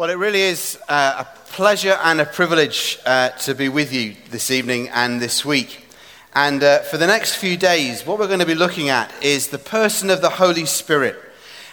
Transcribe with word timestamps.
Well, 0.00 0.08
it 0.08 0.14
really 0.14 0.40
is 0.40 0.78
uh, 0.88 1.26
a 1.26 1.48
pleasure 1.50 1.98
and 2.02 2.22
a 2.22 2.24
privilege 2.24 2.98
uh, 3.04 3.28
to 3.40 3.54
be 3.54 3.68
with 3.68 3.92
you 3.92 4.16
this 4.30 4.50
evening 4.50 4.88
and 4.88 5.20
this 5.20 5.44
week. 5.44 5.88
And 6.34 6.62
uh, 6.62 6.78
for 6.78 6.96
the 6.96 7.06
next 7.06 7.34
few 7.34 7.58
days, 7.58 8.06
what 8.06 8.18
we're 8.18 8.26
going 8.26 8.40
to 8.40 8.46
be 8.46 8.54
looking 8.54 8.88
at 8.88 9.12
is 9.22 9.48
the 9.48 9.58
person 9.58 10.08
of 10.08 10.22
the 10.22 10.30
Holy 10.30 10.64
Spirit. 10.64 11.16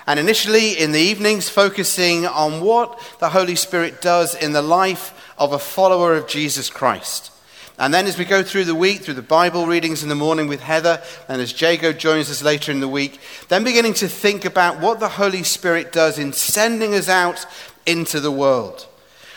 And 0.06 0.20
initially 0.20 0.74
in 0.74 0.92
the 0.92 1.00
evenings, 1.00 1.48
focusing 1.48 2.26
on 2.26 2.60
what 2.60 3.02
the 3.20 3.30
Holy 3.30 3.56
Spirit 3.56 4.02
does 4.02 4.36
in 4.36 4.52
the 4.52 4.62
life 4.62 5.34
of 5.38 5.54
a 5.54 5.60
follower 5.60 6.14
of 6.14 6.28
Jesus 6.28 6.70
Christ. 6.70 7.32
And 7.80 7.94
then 7.94 8.08
as 8.08 8.18
we 8.18 8.26
go 8.26 8.44
through 8.44 8.66
the 8.66 8.76
week, 8.76 9.02
through 9.04 9.14
the 9.14 9.22
Bible 9.22 9.68
readings 9.68 10.04
in 10.04 10.10
the 10.10 10.16
morning 10.16 10.50
with 10.50 10.62
Heather, 10.62 11.02
and 11.30 11.42
as 11.42 11.62
Jago 11.62 11.94
joins 11.94 12.30
us 12.30 12.44
later 12.44 12.74
in 12.74 12.82
the 12.82 12.88
week, 12.90 13.20
then 13.48 13.64
beginning 13.64 13.94
to 13.94 14.10
think 14.10 14.44
about 14.44 14.82
what 14.82 15.00
the 15.00 15.08
Holy 15.08 15.44
Spirit 15.44 15.94
does 15.94 16.20
in 16.20 16.34
sending 16.34 16.94
us 16.94 17.08
out 17.08 17.46
into 17.88 18.20
the 18.20 18.32
world. 18.32 18.86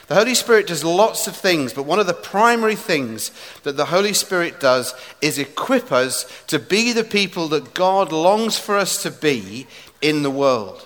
The 0.09 0.17
Holy 0.17 0.35
Spirit 0.35 0.67
does 0.67 0.83
lots 0.83 1.29
of 1.29 1.37
things, 1.37 1.73
but 1.73 1.85
one 1.85 2.01
of 2.01 2.09
the 2.09 2.15
primary 2.15 2.75
things 2.75 3.31
that 3.63 3.77
the 3.77 3.87
Holy 3.87 4.13
Spirit 4.13 4.59
does 4.59 4.93
is 5.23 5.39
equip 5.39 5.93
us 5.93 6.27
to 6.49 6.59
be 6.59 6.93
the 6.93 7.05
people 7.05 7.47
that 7.49 7.75
God 7.75 8.11
longs 8.11 8.59
for 8.59 8.77
us 8.77 9.01
to 9.05 9.11
be 9.13 9.69
in 10.03 10.25
the 10.25 10.31
world. 10.31 10.85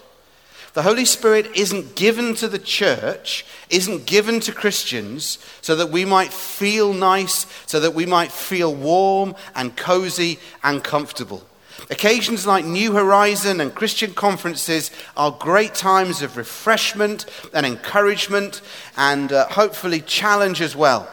The 0.75 0.83
Holy 0.83 1.07
Spirit 1.07 1.57
isn't 1.57 1.95
given 1.95 2.35
to 2.35 2.49
the 2.49 2.59
church, 2.59 3.47
isn't 3.71 4.05
given 4.05 4.41
to 4.41 4.53
Christians 4.53 5.39
so 5.63 5.75
that 5.77 5.89
we 5.89 6.05
might 6.05 6.33
feel 6.33 6.93
nice, 6.93 7.47
so 7.65 7.81
that 7.81 7.95
we 7.95 8.05
might 8.05 8.31
feel 8.31 8.75
warm 8.75 9.37
and 9.55 9.75
cozy 9.75 10.39
and 10.63 10.85
comfortable. 10.85 11.47
Occasions 11.91 12.47
like 12.47 12.65
New 12.65 12.93
Horizon 12.93 13.61
and 13.61 13.75
Christian 13.75 14.15
conferences 14.15 14.91
are 15.17 15.31
great 15.31 15.75
times 15.75 16.23
of 16.23 16.37
refreshment 16.37 17.27
and 17.53 17.67
encouragement 17.67 18.63
and 18.97 19.33
uh, 19.33 19.47
hopefully 19.49 20.01
challenge 20.01 20.63
as 20.63 20.75
well. 20.75 21.09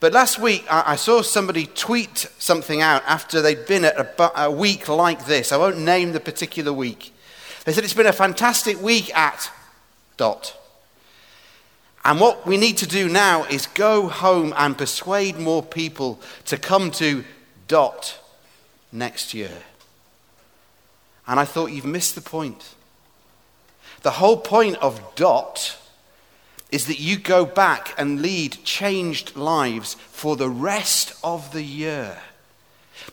But 0.00 0.12
last 0.12 0.38
week, 0.38 0.66
I, 0.70 0.92
I 0.92 0.96
saw 0.96 1.22
somebody 1.22 1.66
tweet 1.66 2.28
something 2.38 2.82
out 2.82 3.02
after 3.06 3.40
they'd 3.40 3.66
been 3.66 3.84
at 3.84 3.98
a, 3.98 4.42
a 4.42 4.50
week 4.50 4.88
like 4.88 5.24
this. 5.24 5.52
I 5.52 5.56
won't 5.56 5.78
name 5.78 6.12
the 6.12 6.20
particular 6.20 6.72
week. 6.72 7.14
They 7.64 7.72
said 7.72 7.82
it's 7.82 7.94
been 7.94 8.06
a 8.06 8.12
fantastic 8.12 8.80
week 8.80 9.14
at 9.16 9.50
dot. 10.16 10.54
And 12.04 12.20
what 12.20 12.46
we 12.46 12.56
need 12.56 12.76
to 12.78 12.86
do 12.86 13.08
now 13.08 13.44
is 13.44 13.66
go 13.66 14.08
home 14.08 14.54
and 14.56 14.78
persuade 14.78 15.38
more 15.38 15.62
people 15.62 16.20
to 16.44 16.56
come 16.56 16.90
to 16.92 17.24
dot 17.66 18.18
next 18.92 19.34
year. 19.34 19.50
And 21.28 21.38
I 21.38 21.44
thought, 21.44 21.70
you've 21.70 21.84
missed 21.84 22.14
the 22.14 22.22
point. 22.22 22.74
The 24.02 24.12
whole 24.12 24.38
point 24.38 24.76
of 24.76 25.14
DOT 25.14 25.76
is 26.70 26.86
that 26.86 26.98
you 26.98 27.18
go 27.18 27.44
back 27.44 27.94
and 27.98 28.22
lead 28.22 28.64
changed 28.64 29.36
lives 29.36 29.94
for 29.94 30.36
the 30.36 30.48
rest 30.48 31.14
of 31.22 31.52
the 31.52 31.62
year. 31.62 32.18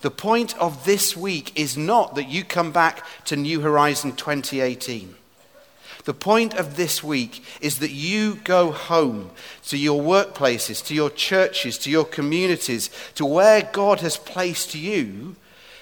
The 0.01 0.11
point 0.11 0.57
of 0.57 0.85
this 0.85 1.15
week 1.15 1.51
is 1.59 1.77
not 1.77 2.15
that 2.15 2.29
you 2.29 2.43
come 2.43 2.71
back 2.71 3.05
to 3.25 3.35
New 3.35 3.61
Horizon 3.61 4.15
2018. 4.15 5.15
The 6.05 6.13
point 6.13 6.53
of 6.53 6.75
this 6.75 7.03
week 7.03 7.43
is 7.61 7.79
that 7.79 7.91
you 7.91 8.35
go 8.43 8.71
home 8.71 9.31
to 9.67 9.77
your 9.77 10.01
workplaces, 10.01 10.85
to 10.85 10.93
your 10.93 11.09
churches, 11.09 11.77
to 11.79 11.89
your 11.89 12.05
communities, 12.05 12.89
to 13.15 13.25
where 13.25 13.67
God 13.73 14.01
has 14.01 14.17
placed 14.17 14.75
you, 14.75 15.35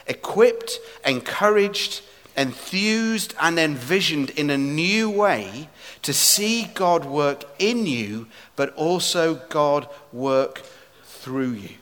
equipped, 0.08 0.80
encouraged, 1.06 2.02
enthused 2.36 3.34
and 3.40 3.60
envisioned 3.60 4.30
in 4.32 4.50
a 4.50 4.58
new 4.58 5.10
way 5.10 5.70
to 6.02 6.14
see 6.14 6.66
God 6.74 7.06
work 7.06 7.44
in 7.60 7.86
you, 7.86 8.28
but 8.56 8.74
also 8.76 9.36
God 9.50 9.88
work 10.12 10.62
through 11.04 11.52
you. 11.52 11.76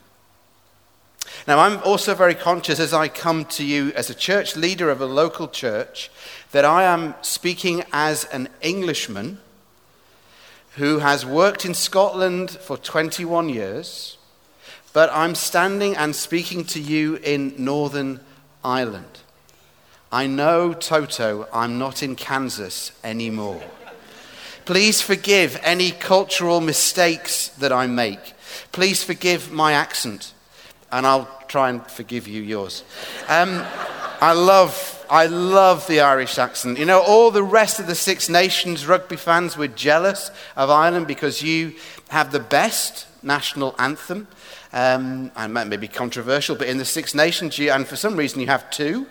Now, 1.46 1.58
I'm 1.58 1.82
also 1.82 2.14
very 2.14 2.34
conscious 2.34 2.78
as 2.78 2.92
I 2.92 3.08
come 3.08 3.44
to 3.46 3.64
you 3.64 3.92
as 3.94 4.10
a 4.10 4.14
church 4.14 4.54
leader 4.54 4.90
of 4.90 5.00
a 5.00 5.06
local 5.06 5.48
church 5.48 6.10
that 6.52 6.64
I 6.64 6.84
am 6.84 7.14
speaking 7.22 7.82
as 7.92 8.24
an 8.26 8.48
Englishman 8.60 9.38
who 10.76 11.00
has 11.00 11.26
worked 11.26 11.64
in 11.64 11.74
Scotland 11.74 12.50
for 12.50 12.76
21 12.76 13.48
years, 13.48 14.16
but 14.92 15.10
I'm 15.12 15.34
standing 15.34 15.96
and 15.96 16.14
speaking 16.14 16.64
to 16.66 16.80
you 16.80 17.16
in 17.16 17.54
Northern 17.58 18.20
Ireland. 18.64 19.21
I 20.12 20.26
know, 20.26 20.74
Toto, 20.74 21.48
I'm 21.54 21.78
not 21.78 22.02
in 22.02 22.16
Kansas 22.16 22.92
anymore. 23.02 23.62
Please 24.66 25.00
forgive 25.00 25.58
any 25.62 25.90
cultural 25.90 26.60
mistakes 26.60 27.48
that 27.48 27.72
I 27.72 27.86
make. 27.86 28.34
Please 28.72 29.02
forgive 29.02 29.50
my 29.50 29.72
accent, 29.72 30.34
and 30.90 31.06
I'll 31.06 31.30
try 31.48 31.70
and 31.70 31.82
forgive 31.90 32.28
you 32.28 32.42
yours. 32.42 32.84
Um, 33.26 33.64
I 34.20 34.34
love, 34.34 35.02
I 35.08 35.26
love 35.28 35.86
the 35.86 36.00
Irish 36.00 36.36
accent. 36.36 36.78
You 36.78 36.84
know, 36.84 37.00
all 37.00 37.30
the 37.30 37.42
rest 37.42 37.80
of 37.80 37.86
the 37.86 37.94
Six 37.94 38.28
Nations 38.28 38.86
rugby 38.86 39.16
fans 39.16 39.56
were 39.56 39.66
jealous 39.66 40.30
of 40.56 40.68
Ireland 40.68 41.06
because 41.06 41.42
you 41.42 41.72
have 42.10 42.32
the 42.32 42.40
best 42.40 43.06
national 43.22 43.74
anthem. 43.78 44.28
Um, 44.74 45.32
and 45.36 45.56
that 45.56 45.68
may 45.68 45.78
be 45.78 45.88
controversial, 45.88 46.54
but 46.54 46.68
in 46.68 46.76
the 46.76 46.84
Six 46.84 47.14
Nations, 47.14 47.58
you, 47.58 47.70
and 47.70 47.86
for 47.86 47.96
some 47.96 48.14
reason 48.14 48.40
you 48.40 48.48
have 48.48 48.70
two. 48.70 49.06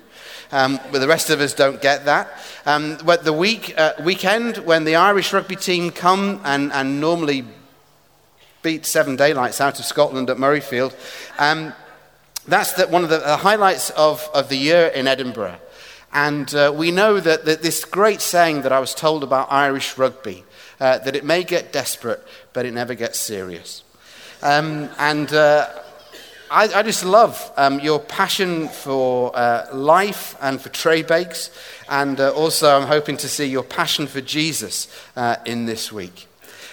Um, 0.52 0.80
but 0.92 1.00
the 1.00 1.08
rest 1.08 1.30
of 1.30 1.40
us 1.40 1.54
don't 1.54 1.82
get 1.82 2.06
that. 2.06 2.30
Um, 2.66 2.98
but 3.06 3.24
the 3.24 3.34
week, 3.34 3.74
uh, 3.78 3.94
weekend, 4.04 4.58
when 4.58 4.84
the 4.84 4.96
Irish 4.96 5.32
rugby 5.32 5.56
team 5.56 5.92
come 5.92 6.42
and, 6.44 6.72
and 6.74 7.00
normally 7.00 7.46
beat 8.62 8.86
Seven 8.86 9.16
Daylights 9.16 9.62
out 9.62 9.80
of 9.80 9.86
Scotland 9.86 10.30
at 10.30 10.38
Murrayfield, 10.38 10.94
um, 11.40 11.74
that's 12.48 12.74
the, 12.74 12.88
one 12.88 13.04
of 13.04 13.10
the, 13.10 13.20
the 13.20 13.38
highlights 13.38 13.92
of, 13.92 14.28
of 14.34 14.50
the 14.50 14.58
year 14.58 14.88
in 14.88 15.08
Edinburgh. 15.08 15.60
And 16.14 16.54
uh, 16.54 16.74
we 16.76 16.92
know 16.92 17.20
that, 17.20 17.46
that, 17.46 17.62
this 17.62 17.86
great 17.86 18.20
saying 18.20 18.64
that 18.64 18.74
I 18.74 18.80
was 18.80 18.94
told 18.94 19.24
about 19.24 19.52
Irish 19.52 19.98
rugby, 19.98 20.44
uh, 20.80 20.98
that 21.00 21.16
it 21.16 21.24
may 21.24 21.44
get 21.44 21.72
desperate, 21.72 22.22
but 22.52 22.66
it 22.66 22.74
never 22.74 22.94
gets 22.96 23.18
serious. 23.18 23.84
Um, 24.42 24.90
and 24.98 25.32
uh, 25.32 25.70
I, 26.52 26.64
I 26.80 26.84
just 26.84 27.06
love 27.06 27.50
um, 27.56 27.80
your 27.80 27.98
passion 27.98 28.68
for 28.68 29.34
uh, 29.34 29.74
life 29.74 30.36
and 30.42 30.60
for 30.60 30.68
tray 30.68 31.02
bakes. 31.02 31.50
And 31.88 32.20
uh, 32.20 32.32
also, 32.32 32.76
I'm 32.76 32.90
hoping 32.90 33.16
to 33.18 33.30
see 33.30 33.46
your 33.46 33.64
passion 33.64 34.06
for 34.06 34.20
Jesus 34.20 34.94
uh, 35.16 35.38
in 35.46 35.66
this 35.66 35.94
week. 35.94 36.28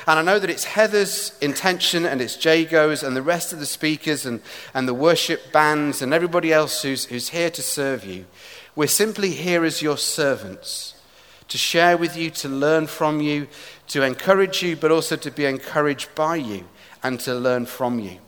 And 0.08 0.18
I 0.18 0.22
know 0.22 0.40
that 0.40 0.50
it's 0.50 0.64
Heather's 0.64 1.38
intention 1.40 2.04
and 2.04 2.20
it's 2.20 2.36
Jago's 2.36 3.04
and 3.04 3.14
the 3.14 3.22
rest 3.22 3.52
of 3.52 3.60
the 3.60 3.66
speakers 3.66 4.26
and, 4.26 4.40
and 4.74 4.88
the 4.88 4.94
worship 4.94 5.52
bands 5.52 6.02
and 6.02 6.12
everybody 6.12 6.52
else 6.52 6.82
who's, 6.82 7.04
who's 7.04 7.28
here 7.28 7.50
to 7.50 7.62
serve 7.62 8.04
you. 8.04 8.26
We're 8.74 8.88
simply 8.88 9.30
here 9.30 9.64
as 9.64 9.80
your 9.80 9.96
servants 9.96 11.00
to 11.46 11.56
share 11.56 11.96
with 11.96 12.16
you, 12.16 12.30
to 12.30 12.48
learn 12.48 12.88
from 12.88 13.20
you, 13.20 13.46
to 13.88 14.02
encourage 14.02 14.60
you, 14.60 14.74
but 14.74 14.90
also 14.90 15.14
to 15.14 15.30
be 15.30 15.44
encouraged 15.44 16.12
by 16.16 16.34
you 16.34 16.64
and 17.04 17.20
to 17.20 17.32
learn 17.32 17.64
from 17.64 18.00
you. 18.00 18.18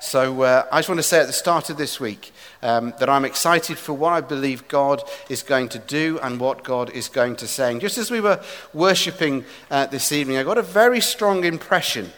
So 0.00 0.42
uh, 0.42 0.64
I 0.70 0.78
just 0.78 0.88
want 0.88 1.00
to 1.00 1.02
say 1.02 1.20
at 1.20 1.26
the 1.26 1.32
start 1.32 1.70
of 1.70 1.76
this 1.76 1.98
week 1.98 2.32
um, 2.62 2.94
that 3.00 3.08
I'm 3.08 3.24
excited 3.24 3.78
for 3.78 3.94
what 3.94 4.12
I 4.12 4.20
believe 4.20 4.68
God 4.68 5.02
is 5.28 5.42
going 5.42 5.68
to 5.70 5.78
do 5.80 6.20
and 6.22 6.38
what 6.38 6.62
God 6.62 6.90
is 6.90 7.08
going 7.08 7.34
to 7.36 7.48
say. 7.48 7.72
And 7.72 7.80
just 7.80 7.98
as 7.98 8.08
we 8.10 8.20
were 8.20 8.40
worshipping 8.72 9.44
uh, 9.70 9.86
this 9.86 10.12
evening, 10.12 10.36
I 10.36 10.44
got 10.44 10.56
a 10.56 10.62
very 10.62 11.00
strong 11.00 11.44
impression 11.44 12.12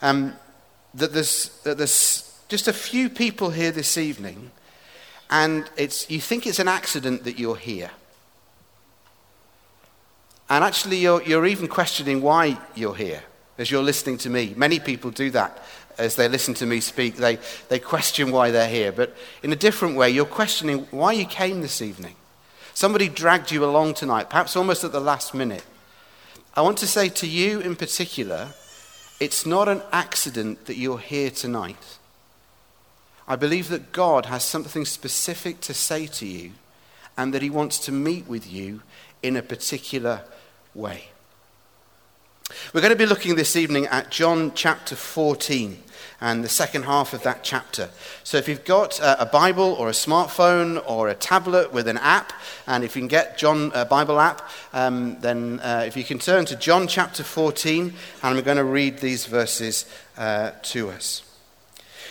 um, 0.00 0.36
that, 0.94 1.12
there's, 1.12 1.60
that 1.64 1.76
there's 1.76 2.40
just 2.48 2.66
a 2.66 2.72
few 2.72 3.10
people 3.10 3.50
here 3.50 3.72
this 3.72 3.98
evening, 3.98 4.50
and 5.28 5.68
it's, 5.76 6.10
you 6.10 6.20
think 6.20 6.46
it's 6.46 6.58
an 6.58 6.68
accident 6.68 7.24
that 7.24 7.38
you're 7.38 7.56
here. 7.56 7.90
And 10.48 10.64
actually, 10.64 10.96
you're, 10.96 11.22
you're 11.24 11.44
even 11.44 11.68
questioning 11.68 12.22
why 12.22 12.56
you're 12.74 12.94
here 12.94 13.22
as 13.58 13.70
you're 13.70 13.82
listening 13.82 14.16
to 14.18 14.30
me. 14.30 14.54
Many 14.56 14.80
people 14.80 15.10
do 15.10 15.30
that 15.32 15.62
as 15.98 16.16
they 16.16 16.28
listen 16.28 16.54
to 16.54 16.66
me 16.66 16.80
speak, 16.80 17.16
they, 17.16 17.38
they 17.68 17.78
question 17.78 18.30
why 18.30 18.50
they're 18.50 18.68
here. 18.68 18.92
But 18.92 19.16
in 19.42 19.52
a 19.52 19.56
different 19.56 19.96
way, 19.96 20.10
you're 20.10 20.24
questioning 20.24 20.86
why 20.90 21.12
you 21.12 21.24
came 21.26 21.60
this 21.60 21.82
evening. 21.82 22.14
Somebody 22.72 23.08
dragged 23.08 23.50
you 23.50 23.64
along 23.64 23.94
tonight, 23.94 24.30
perhaps 24.30 24.54
almost 24.56 24.84
at 24.84 24.92
the 24.92 25.00
last 25.00 25.34
minute. 25.34 25.64
I 26.54 26.62
want 26.62 26.78
to 26.78 26.86
say 26.86 27.08
to 27.08 27.26
you 27.26 27.60
in 27.60 27.76
particular, 27.76 28.48
it's 29.20 29.44
not 29.44 29.68
an 29.68 29.82
accident 29.92 30.66
that 30.66 30.76
you're 30.76 30.98
here 30.98 31.30
tonight. 31.30 31.98
I 33.26 33.36
believe 33.36 33.68
that 33.68 33.92
God 33.92 34.26
has 34.26 34.44
something 34.44 34.84
specific 34.84 35.60
to 35.62 35.74
say 35.74 36.06
to 36.06 36.26
you 36.26 36.52
and 37.16 37.34
that 37.34 37.42
He 37.42 37.50
wants 37.50 37.78
to 37.80 37.92
meet 37.92 38.26
with 38.28 38.50
you 38.50 38.82
in 39.22 39.36
a 39.36 39.42
particular 39.42 40.22
way. 40.74 41.08
We're 42.72 42.80
going 42.80 42.92
to 42.92 42.96
be 42.96 43.06
looking 43.06 43.34
this 43.34 43.56
evening 43.56 43.86
at 43.86 44.10
John 44.10 44.52
chapter 44.54 44.96
14. 44.96 45.82
And 46.20 46.42
the 46.42 46.48
second 46.48 46.84
half 46.84 47.12
of 47.12 47.22
that 47.22 47.44
chapter. 47.44 47.90
So 48.24 48.38
if 48.38 48.48
you've 48.48 48.64
got 48.64 48.98
a 49.00 49.26
Bible 49.26 49.74
or 49.78 49.88
a 49.88 49.92
smartphone 49.92 50.82
or 50.86 51.08
a 51.08 51.14
tablet 51.14 51.72
with 51.72 51.86
an 51.86 51.98
app, 51.98 52.32
and 52.66 52.82
if 52.82 52.96
you 52.96 53.02
can 53.02 53.08
get 53.08 53.38
John 53.38 53.70
a 53.74 53.84
Bible 53.84 54.18
app, 54.18 54.48
um, 54.72 55.18
then 55.20 55.60
uh, 55.60 55.84
if 55.86 55.96
you 55.96 56.04
can 56.04 56.18
turn 56.18 56.44
to 56.46 56.56
John 56.56 56.88
chapter 56.88 57.22
14, 57.22 57.84
and 57.84 57.94
I'm 58.22 58.42
going 58.42 58.56
to 58.56 58.64
read 58.64 58.98
these 58.98 59.26
verses 59.26 59.84
uh, 60.16 60.52
to 60.62 60.90
us. 60.90 61.27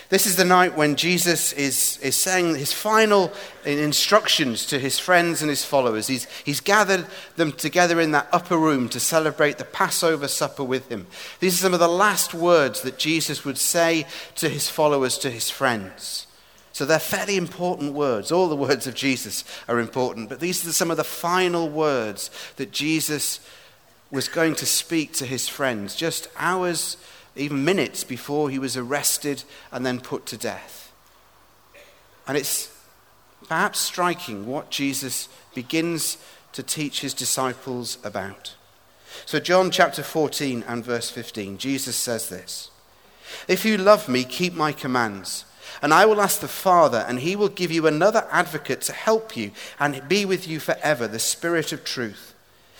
This 0.09 0.25
is 0.25 0.37
the 0.37 0.45
night 0.45 0.77
when 0.77 0.95
Jesus 0.95 1.51
is, 1.51 1.99
is 2.01 2.15
saying 2.15 2.55
his 2.55 2.71
final 2.71 3.31
instructions 3.65 4.65
to 4.67 4.79
his 4.79 4.97
friends 4.97 5.41
and 5.41 5.49
his 5.49 5.65
followers. 5.65 6.07
He's, 6.07 6.25
he's 6.45 6.61
gathered 6.61 7.05
them 7.35 7.51
together 7.51 7.99
in 7.99 8.11
that 8.11 8.29
upper 8.31 8.57
room 8.57 8.87
to 8.89 9.01
celebrate 9.01 9.57
the 9.57 9.65
Passover 9.65 10.29
supper 10.29 10.63
with 10.63 10.87
him. 10.89 11.07
These 11.41 11.55
are 11.55 11.63
some 11.63 11.73
of 11.73 11.81
the 11.81 11.89
last 11.89 12.33
words 12.33 12.83
that 12.83 12.97
Jesus 12.97 13.43
would 13.43 13.57
say 13.57 14.07
to 14.35 14.47
his 14.47 14.69
followers, 14.69 15.17
to 15.17 15.29
his 15.29 15.49
friends. 15.49 16.27
So 16.71 16.85
they're 16.85 16.99
fairly 16.99 17.35
important 17.35 17.93
words. 17.93 18.31
All 18.31 18.47
the 18.47 18.55
words 18.55 18.87
of 18.87 18.93
Jesus 18.93 19.43
are 19.67 19.79
important, 19.79 20.29
but 20.29 20.39
these 20.39 20.65
are 20.65 20.71
some 20.71 20.91
of 20.91 20.97
the 20.97 21.03
final 21.03 21.67
words 21.67 22.29
that 22.55 22.71
Jesus 22.71 23.41
was 24.09 24.29
going 24.29 24.55
to 24.55 24.65
speak 24.65 25.11
to 25.13 25.25
his 25.25 25.49
friends 25.49 25.95
just 25.95 26.29
hours 26.37 26.95
even 27.37 27.63
minutes 27.63 28.03
before 28.03 28.49
he 28.49 28.59
was 28.59 28.75
arrested 28.75 29.43
and 29.71 29.85
then 29.85 29.99
put 29.99 30.25
to 30.27 30.37
death. 30.37 30.91
And 32.27 32.37
it's 32.37 32.75
perhaps 33.47 33.79
striking 33.79 34.45
what 34.45 34.69
Jesus 34.69 35.29
begins 35.53 36.17
to 36.53 36.63
teach 36.63 37.01
his 37.01 37.13
disciples 37.13 37.97
about. 38.03 38.55
So, 39.25 39.39
John 39.39 39.71
chapter 39.71 40.03
14 40.03 40.63
and 40.67 40.83
verse 40.83 41.09
15, 41.09 41.57
Jesus 41.57 41.95
says 41.95 42.29
this 42.29 42.71
If 43.47 43.65
you 43.65 43.77
love 43.77 44.09
me, 44.09 44.23
keep 44.23 44.53
my 44.53 44.71
commands. 44.71 45.45
And 45.81 45.93
I 45.93 46.05
will 46.05 46.21
ask 46.21 46.39
the 46.39 46.47
Father, 46.47 47.05
and 47.07 47.19
he 47.19 47.35
will 47.35 47.49
give 47.49 47.71
you 47.71 47.87
another 47.87 48.25
advocate 48.31 48.81
to 48.81 48.93
help 48.93 49.37
you 49.37 49.51
and 49.79 50.07
be 50.07 50.25
with 50.25 50.47
you 50.47 50.59
forever, 50.59 51.07
the 51.07 51.19
Spirit 51.19 51.71
of 51.71 51.83
truth. 51.83 52.26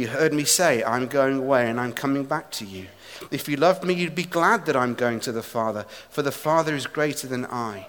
You 0.00 0.06
heard 0.08 0.32
me 0.32 0.44
say, 0.44 0.82
I'm 0.82 1.08
going 1.08 1.36
away 1.36 1.68
and 1.68 1.78
I'm 1.78 1.92
coming 1.92 2.24
back 2.24 2.50
to 2.52 2.64
you. 2.64 2.86
If 3.30 3.50
you 3.50 3.58
loved 3.58 3.84
me, 3.84 3.92
you'd 3.92 4.14
be 4.14 4.24
glad 4.24 4.64
that 4.64 4.74
I'm 4.74 4.94
going 4.94 5.20
to 5.20 5.30
the 5.30 5.42
Father, 5.42 5.84
for 6.08 6.22
the 6.22 6.32
Father 6.32 6.74
is 6.74 6.86
greater 6.86 7.26
than 7.26 7.44
I. 7.44 7.86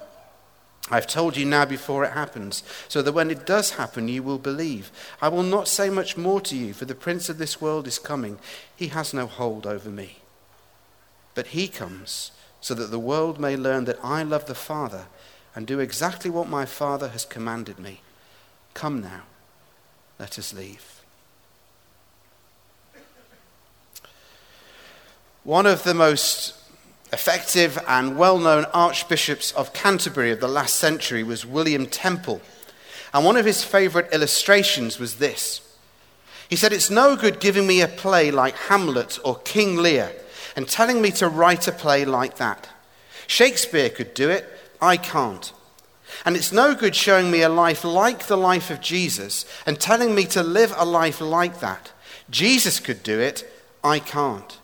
I've 0.90 1.08
told 1.08 1.38
you 1.38 1.46
now 1.46 1.64
before 1.64 2.04
it 2.04 2.12
happens, 2.12 2.64
so 2.90 3.02
that 3.02 3.14
when 3.14 3.32
it 3.32 3.46
does 3.46 3.76
happen, 3.76 4.10
you 4.10 4.24
will 4.24 4.40
believe. 4.40 4.92
I 5.22 5.30
will 5.30 5.42
not 5.42 5.70
say 5.70 5.90
much 5.90 6.18
more 6.18 6.42
to 6.42 6.58
you, 6.58 6.74
for 6.74 6.84
the 6.84 6.96
prince 6.96 7.30
of 7.30 7.38
this 7.38 7.62
world 7.62 7.88
is 7.88 7.98
coming. 7.98 8.40
He 8.76 8.88
has 8.88 9.14
no 9.14 9.26
hold 9.26 9.66
over 9.66 9.90
me. 9.90 10.18
But 11.34 11.48
he 11.48 11.70
comes 11.70 12.32
so 12.60 12.74
that 12.74 12.92
the 12.92 13.00
world 13.00 13.40
may 13.40 13.56
learn 13.56 13.86
that 13.86 14.04
I 14.04 14.24
love 14.24 14.48
the 14.48 14.54
Father 14.54 15.06
and 15.56 15.66
do 15.66 15.80
exactly 15.80 16.30
what 16.30 16.50
my 16.50 16.66
Father 16.66 17.08
has 17.08 17.24
commanded 17.24 17.80
me. 17.80 18.02
Come 18.74 19.00
now, 19.00 19.22
let 20.20 20.38
us 20.38 20.54
leave. 20.54 20.91
One 25.44 25.66
of 25.66 25.84
the 25.84 25.96
most 25.96 26.54
effective 27.12 27.80
and 27.88 28.16
well 28.16 28.38
known 28.38 28.66
archbishops 28.74 29.52
of 29.54 29.74
Canterbury 29.74 30.32
of 30.32 30.40
the 30.40 30.48
last 30.48 30.76
century 30.76 31.24
was 31.24 31.48
William 31.48 31.88
Temple. 31.88 32.42
And 33.12 33.26
one 33.26 33.36
of 33.38 33.46
his 33.46 33.64
favourite 33.64 34.14
illustrations 34.14 35.00
was 35.00 35.16
this. 35.16 35.62
He 36.48 36.56
said, 36.56 36.72
It's 36.74 36.92
no 36.92 37.16
good 37.16 37.40
giving 37.40 37.66
me 37.66 37.82
a 37.82 37.88
play 37.88 38.30
like 38.30 38.56
Hamlet 38.56 39.18
or 39.26 39.40
King 39.40 39.78
Lear 39.78 40.12
and 40.56 40.68
telling 40.68 41.02
me 41.02 41.10
to 41.12 41.28
write 41.28 41.68
a 41.68 41.72
play 41.72 42.06
like 42.06 42.38
that. 42.38 42.70
Shakespeare 43.26 43.90
could 43.90 44.14
do 44.14 44.30
it, 44.30 44.46
I 44.80 44.96
can't. 44.96 45.54
And 46.24 46.36
it's 46.36 46.52
no 46.52 46.76
good 46.76 46.96
showing 46.96 47.32
me 47.32 47.42
a 47.42 47.50
life 47.50 47.84
like 47.84 48.28
the 48.28 48.38
life 48.38 48.70
of 48.70 48.80
Jesus 48.80 49.46
and 49.66 49.80
telling 49.80 50.14
me 50.14 50.26
to 50.26 50.44
live 50.44 50.72
a 50.78 50.86
life 50.86 51.20
like 51.20 51.62
that. 51.62 51.92
Jesus 52.30 52.80
could 52.80 53.02
do 53.02 53.20
it, 53.20 53.52
I 53.84 53.98
can't. 53.98 54.60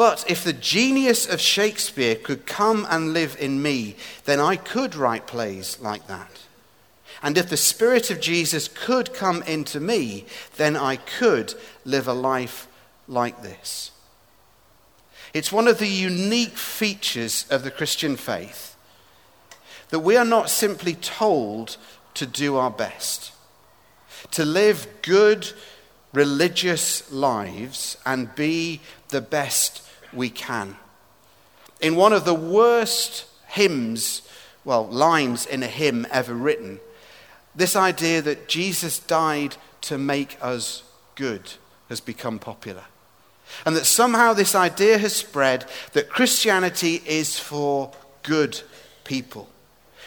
But 0.00 0.24
if 0.30 0.42
the 0.42 0.54
genius 0.54 1.28
of 1.28 1.42
Shakespeare 1.42 2.14
could 2.14 2.46
come 2.46 2.86
and 2.88 3.12
live 3.12 3.36
in 3.38 3.60
me, 3.60 3.96
then 4.24 4.40
I 4.40 4.56
could 4.56 4.94
write 4.94 5.26
plays 5.26 5.78
like 5.78 6.06
that. 6.06 6.46
And 7.22 7.36
if 7.36 7.50
the 7.50 7.58
Spirit 7.58 8.10
of 8.10 8.18
Jesus 8.18 8.66
could 8.66 9.12
come 9.12 9.42
into 9.42 9.78
me, 9.78 10.24
then 10.56 10.74
I 10.74 10.96
could 10.96 11.52
live 11.84 12.08
a 12.08 12.14
life 12.14 12.66
like 13.08 13.42
this. 13.42 13.90
It's 15.34 15.52
one 15.52 15.68
of 15.68 15.76
the 15.76 15.86
unique 15.86 16.56
features 16.56 17.44
of 17.50 17.62
the 17.62 17.70
Christian 17.70 18.16
faith 18.16 18.76
that 19.90 20.00
we 20.00 20.16
are 20.16 20.24
not 20.24 20.48
simply 20.48 20.94
told 20.94 21.76
to 22.14 22.24
do 22.24 22.56
our 22.56 22.70
best, 22.70 23.32
to 24.30 24.46
live 24.46 24.88
good 25.02 25.52
religious 26.14 27.12
lives 27.12 27.98
and 28.06 28.34
be 28.34 28.80
the 29.10 29.20
best 29.20 29.88
we 30.12 30.30
can. 30.30 30.76
In 31.80 31.96
one 31.96 32.12
of 32.12 32.24
the 32.24 32.34
worst 32.34 33.26
hymns, 33.48 34.22
well, 34.64 34.86
lines 34.86 35.46
in 35.46 35.62
a 35.62 35.66
hymn 35.66 36.06
ever 36.10 36.34
written, 36.34 36.80
this 37.54 37.74
idea 37.74 38.22
that 38.22 38.48
Jesus 38.48 38.98
died 38.98 39.56
to 39.82 39.98
make 39.98 40.36
us 40.40 40.82
good 41.14 41.52
has 41.88 42.00
become 42.00 42.38
popular. 42.38 42.84
And 43.66 43.74
that 43.74 43.86
somehow 43.86 44.32
this 44.32 44.54
idea 44.54 44.98
has 44.98 45.14
spread 45.14 45.66
that 45.92 46.08
Christianity 46.08 47.02
is 47.04 47.38
for 47.38 47.90
good 48.22 48.60
people. 49.04 49.48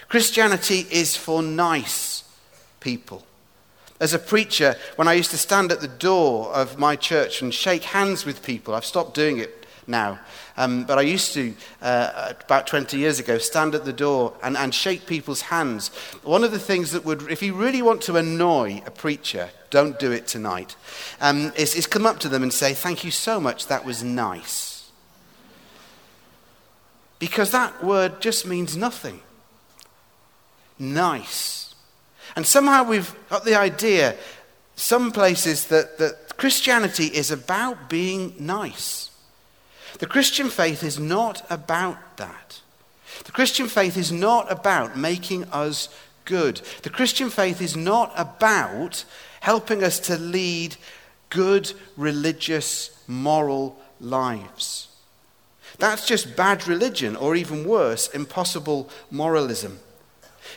Christianity 0.07 0.85
is 0.89 1.17
for 1.17 1.43
nice 1.43 2.23
people. 2.79 3.25
As 3.99 4.13
a 4.13 4.19
preacher, 4.19 4.75
when 4.95 5.07
I 5.07 5.13
used 5.13 5.31
to 5.31 5.37
stand 5.37 5.71
at 5.71 5.81
the 5.81 5.87
door 5.87 6.53
of 6.53 6.77
my 6.77 6.95
church 6.95 7.41
and 7.41 7.53
shake 7.53 7.83
hands 7.83 8.25
with 8.25 8.43
people, 8.43 8.73
I've 8.73 8.85
stopped 8.85 9.13
doing 9.13 9.39
it 9.39 9.62
now. 9.87 10.19
Um, 10.57 10.83
but 10.83 10.97
I 10.97 11.01
used 11.01 11.33
to, 11.33 11.53
uh, 11.81 12.33
about 12.41 12.67
20 12.67 12.97
years 12.97 13.19
ago, 13.19 13.37
stand 13.37 13.75
at 13.75 13.85
the 13.85 13.93
door 13.93 14.33
and, 14.43 14.55
and 14.57 14.73
shake 14.73 15.05
people's 15.05 15.41
hands. 15.41 15.89
One 16.23 16.43
of 16.43 16.51
the 16.51 16.59
things 16.59 16.91
that 16.91 17.05
would, 17.05 17.29
if 17.31 17.41
you 17.41 17.53
really 17.53 17.81
want 17.81 18.01
to 18.03 18.17
annoy 18.17 18.81
a 18.85 18.91
preacher, 18.91 19.49
don't 19.69 19.97
do 19.99 20.11
it 20.11 20.27
tonight, 20.27 20.75
um, 21.21 21.51
is, 21.57 21.75
is 21.75 21.87
come 21.87 22.05
up 22.05 22.19
to 22.19 22.29
them 22.29 22.43
and 22.43 22.53
say, 22.53 22.73
Thank 22.73 23.03
you 23.03 23.11
so 23.11 23.39
much, 23.39 23.67
that 23.67 23.85
was 23.85 24.03
nice. 24.03 24.91
Because 27.19 27.51
that 27.51 27.83
word 27.83 28.21
just 28.21 28.45
means 28.45 28.75
nothing. 28.75 29.21
Nice. 30.77 31.73
And 32.35 32.45
somehow 32.45 32.83
we've 32.83 33.15
got 33.29 33.45
the 33.45 33.55
idea 33.55 34.15
some 34.75 35.11
places 35.11 35.67
that, 35.67 35.97
that 35.99 36.37
Christianity 36.37 37.05
is 37.05 37.31
about 37.31 37.89
being 37.89 38.33
nice. 38.39 39.11
The 39.99 40.07
Christian 40.07 40.49
faith 40.49 40.83
is 40.83 40.99
not 40.99 41.45
about 41.49 42.17
that. 42.17 42.61
The 43.25 43.31
Christian 43.31 43.67
faith 43.67 43.95
is 43.97 44.11
not 44.11 44.51
about 44.51 44.97
making 44.97 45.45
us 45.45 45.89
good. 46.25 46.61
The 46.81 46.89
Christian 46.89 47.29
faith 47.29 47.61
is 47.61 47.75
not 47.75 48.11
about 48.17 49.05
helping 49.41 49.83
us 49.83 49.99
to 50.01 50.17
lead 50.17 50.77
good, 51.29 51.73
religious, 51.97 52.97
moral 53.07 53.77
lives. 53.99 54.87
That's 55.79 56.07
just 56.07 56.35
bad 56.35 56.67
religion, 56.67 57.15
or 57.15 57.35
even 57.35 57.67
worse, 57.67 58.07
impossible 58.09 58.89
moralism. 59.09 59.79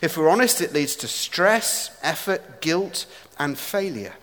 If 0.02 0.16
we're 0.16 0.28
honest, 0.28 0.60
it 0.60 0.72
leads 0.72 0.94
to 0.96 1.08
stress, 1.08 1.96
effort, 2.02 2.60
guilt, 2.60 3.06
and 3.38 3.58
failure. 3.58 4.14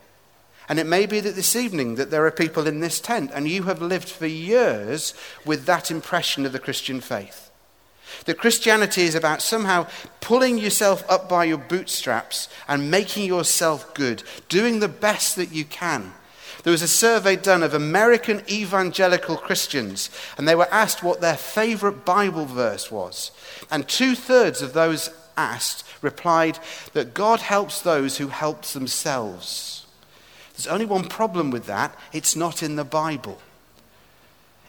And 0.70 0.80
it 0.80 0.88
may 0.88 1.06
be 1.06 1.20
that 1.20 1.36
this 1.36 1.56
evening 1.56 1.96
that 1.96 2.10
there 2.10 2.26
are 2.26 2.32
people 2.32 2.68
in 2.68 2.80
this 2.80 3.00
tent 3.00 3.32
and 3.34 3.48
you 3.48 3.64
have 3.64 3.82
lived 3.82 4.10
for 4.10 4.28
years 4.28 5.14
with 5.46 5.66
that 5.66 5.92
impression 5.92 6.46
of 6.46 6.54
the 6.54 6.60
Christian 6.60 7.02
faith. 7.02 7.52
That 8.26 8.38
Christianity 8.38 9.04
is 9.04 9.16
about 9.16 9.42
somehow 9.42 9.88
pulling 10.22 10.58
yourself 10.58 11.04
up 11.10 11.28
by 11.28 11.46
your 11.46 11.58
bootstraps 11.58 12.48
and 12.68 12.92
making 12.92 13.26
yourself 13.26 13.94
good, 13.94 14.24
doing 14.50 14.80
the 14.80 14.88
best 14.88 15.36
that 15.36 15.52
you 15.52 15.66
can. 15.66 16.14
There 16.64 16.72
was 16.72 16.82
a 16.82 16.88
survey 16.88 17.36
done 17.36 17.62
of 17.62 17.74
American 17.74 18.42
evangelical 18.50 19.36
Christians, 19.36 20.10
and 20.38 20.48
they 20.48 20.56
were 20.56 20.72
asked 20.72 21.04
what 21.04 21.20
their 21.20 21.36
favorite 21.36 22.06
Bible 22.06 22.46
verse 22.46 22.90
was. 22.90 23.32
And 23.70 23.88
two 23.88 24.16
thirds 24.16 24.62
of 24.62 24.72
those 24.72 25.10
asked 25.36 25.84
replied 26.02 26.60
that 26.94 27.14
God 27.14 27.42
helps 27.42 27.82
those 27.82 28.18
who 28.18 28.28
help 28.28 28.64
themselves. 28.64 29.83
There's 30.54 30.68
only 30.68 30.86
one 30.86 31.06
problem 31.06 31.52
with 31.52 31.66
that 31.66 31.96
it's 32.12 32.36
not 32.36 32.64
in 32.64 32.76
the 32.76 32.84
Bible. 32.84 33.40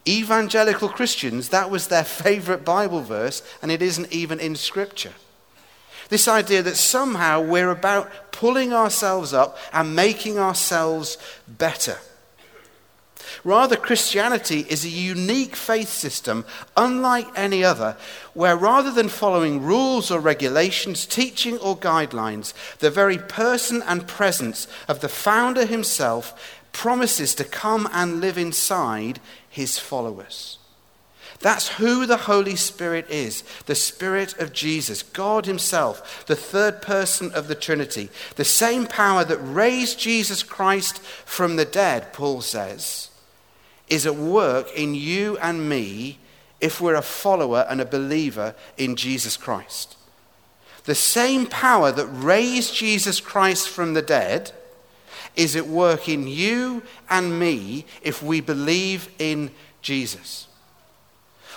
Evangelical 0.06 0.88
Christians, 0.88 1.48
that 1.48 1.70
was 1.70 1.88
their 1.88 2.04
favorite 2.04 2.64
Bible 2.64 3.00
verse, 3.00 3.42
and 3.62 3.70
it 3.70 3.80
isn't 3.80 4.12
even 4.12 4.38
in 4.38 4.54
Scripture. 4.54 5.14
This 6.10 6.28
idea 6.28 6.62
that 6.62 6.76
somehow 6.76 7.40
we're 7.40 7.70
about 7.70 8.32
pulling 8.32 8.72
ourselves 8.74 9.32
up 9.32 9.56
and 9.72 9.96
making 9.96 10.38
ourselves 10.38 11.16
better. 11.48 11.98
Rather, 13.42 13.76
Christianity 13.76 14.66
is 14.68 14.84
a 14.84 14.88
unique 14.88 15.56
faith 15.56 15.88
system, 15.88 16.44
unlike 16.76 17.26
any 17.36 17.64
other, 17.64 17.96
where 18.34 18.56
rather 18.56 18.90
than 18.90 19.08
following 19.08 19.62
rules 19.62 20.10
or 20.10 20.20
regulations, 20.20 21.06
teaching 21.06 21.58
or 21.58 21.76
guidelines, 21.76 22.52
the 22.78 22.90
very 22.90 23.18
person 23.18 23.82
and 23.86 24.06
presence 24.06 24.66
of 24.88 25.00
the 25.00 25.08
founder 25.08 25.66
himself 25.66 26.60
promises 26.72 27.34
to 27.34 27.44
come 27.44 27.88
and 27.92 28.20
live 28.20 28.36
inside 28.36 29.20
his 29.48 29.78
followers. 29.78 30.58
That's 31.44 31.68
who 31.68 32.06
the 32.06 32.16
Holy 32.16 32.56
Spirit 32.56 33.04
is 33.10 33.42
the 33.66 33.74
Spirit 33.74 34.38
of 34.38 34.54
Jesus, 34.54 35.02
God 35.02 35.44
Himself, 35.44 36.24
the 36.26 36.36
third 36.36 36.80
person 36.80 37.32
of 37.32 37.48
the 37.48 37.54
Trinity. 37.54 38.08
The 38.36 38.46
same 38.46 38.86
power 38.86 39.24
that 39.24 39.36
raised 39.36 39.98
Jesus 39.98 40.42
Christ 40.42 41.00
from 41.00 41.56
the 41.56 41.66
dead, 41.66 42.14
Paul 42.14 42.40
says, 42.40 43.10
is 43.88 44.06
at 44.06 44.16
work 44.16 44.72
in 44.74 44.94
you 44.94 45.36
and 45.38 45.68
me 45.68 46.18
if 46.60 46.80
we're 46.80 46.94
a 46.94 47.02
follower 47.02 47.66
and 47.68 47.80
a 47.80 47.84
believer 47.84 48.54
in 48.76 48.96
Jesus 48.96 49.36
Christ. 49.36 49.96
The 50.84 50.94
same 50.94 51.46
power 51.46 51.92
that 51.92 52.06
raised 52.06 52.74
Jesus 52.74 53.20
Christ 53.20 53.68
from 53.68 53.94
the 53.94 54.02
dead 54.02 54.52
is 55.36 55.56
at 55.56 55.66
work 55.66 56.08
in 56.08 56.26
you 56.26 56.82
and 57.10 57.38
me 57.38 57.84
if 58.02 58.22
we 58.22 58.40
believe 58.40 59.08
in 59.18 59.50
Jesus. 59.82 60.46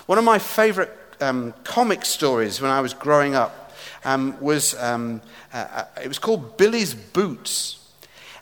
One 0.06 0.18
of 0.18 0.24
my 0.24 0.40
favorite 0.40 0.92
um, 1.20 1.54
comic 1.64 2.06
stories 2.06 2.62
when 2.62 2.72
I 2.72 2.82
was 2.82 2.94
growing 2.94 3.36
up 3.36 3.74
um, 4.06 4.40
was 4.40 4.74
um, 4.76 5.22
uh, 5.54 5.68
uh, 5.72 5.86
it 6.04 6.08
was 6.08 6.20
called 6.20 6.58
Billy's 6.58 6.94
Boots. 6.94 7.80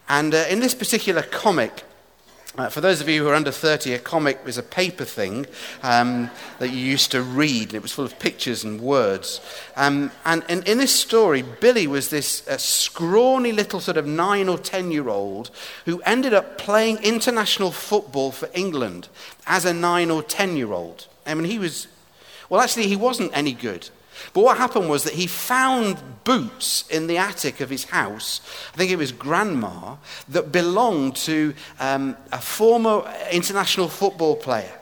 And 0.08 0.34
uh, 0.34 0.46
in 0.50 0.60
this 0.60 0.75
particular 0.75 1.24
comic, 1.24 1.84
uh, 2.57 2.69
for 2.69 2.79
those 2.79 3.01
of 3.01 3.09
you 3.09 3.24
who 3.24 3.29
are 3.29 3.35
under 3.35 3.51
30, 3.51 3.93
a 3.93 4.00
comic 4.00 4.43
was 4.45 4.57
a 4.57 4.63
paper 4.63 5.03
thing 5.03 5.45
um, 5.83 6.29
that 6.59 6.69
you 6.69 6.77
used 6.77 7.12
to 7.12 7.21
read, 7.21 7.63
and 7.63 7.74
it 7.74 7.81
was 7.81 7.91
full 7.91 8.05
of 8.05 8.17
pictures 8.17 8.63
and 8.63 8.79
words. 8.79 9.41
Um, 9.75 10.12
and, 10.24 10.43
and, 10.47 10.65
in 10.67 10.77
this 10.77 10.93
story, 10.93 11.41
Billy 11.41 11.85
was 11.85 12.09
this 12.09 12.47
uh, 12.47 12.57
scrawny 12.57 13.51
little 13.51 13.81
sort 13.81 13.97
of 13.97 14.07
nine 14.07 14.47
or 14.47 14.57
ten 14.57 14.89
year 14.91 15.09
old 15.09 15.51
who 15.85 16.01
ended 16.01 16.33
up 16.33 16.57
playing 16.57 17.03
international 17.03 17.71
football 17.71 18.31
for 18.31 18.50
England 18.53 19.09
as 19.45 19.65
a 19.65 19.74
nine 19.74 20.09
or 20.09 20.24
ten 20.24 20.55
year 20.55 20.71
old. 20.71 21.07
I 21.25 21.33
mean, 21.33 21.45
he 21.45 21.59
was, 21.59 21.88
well, 22.50 22.62
actually, 22.62 22.88
he 22.88 22.95
wasn't 22.95 23.31
any 23.33 23.51
good. 23.51 23.89
But 24.36 24.44
what 24.44 24.58
happened 24.58 24.89
was 24.89 25.06
that 25.06 25.13
he 25.13 25.27
found 25.27 25.98
boots 26.25 26.84
in 26.89 27.08
the 27.08 27.18
attic 27.18 27.62
of 27.62 27.70
his 27.70 27.86
house, 27.86 28.42
I 28.74 28.77
think 28.77 28.92
it 28.92 28.98
was 28.98 29.13
grandma, 29.13 29.96
that 30.27 30.51
belonged 30.51 31.15
to 31.18 31.54
um, 31.80 32.18
a 32.34 32.42
former 32.42 33.10
international 33.32 33.88
football 33.88 34.36
player. 34.36 34.77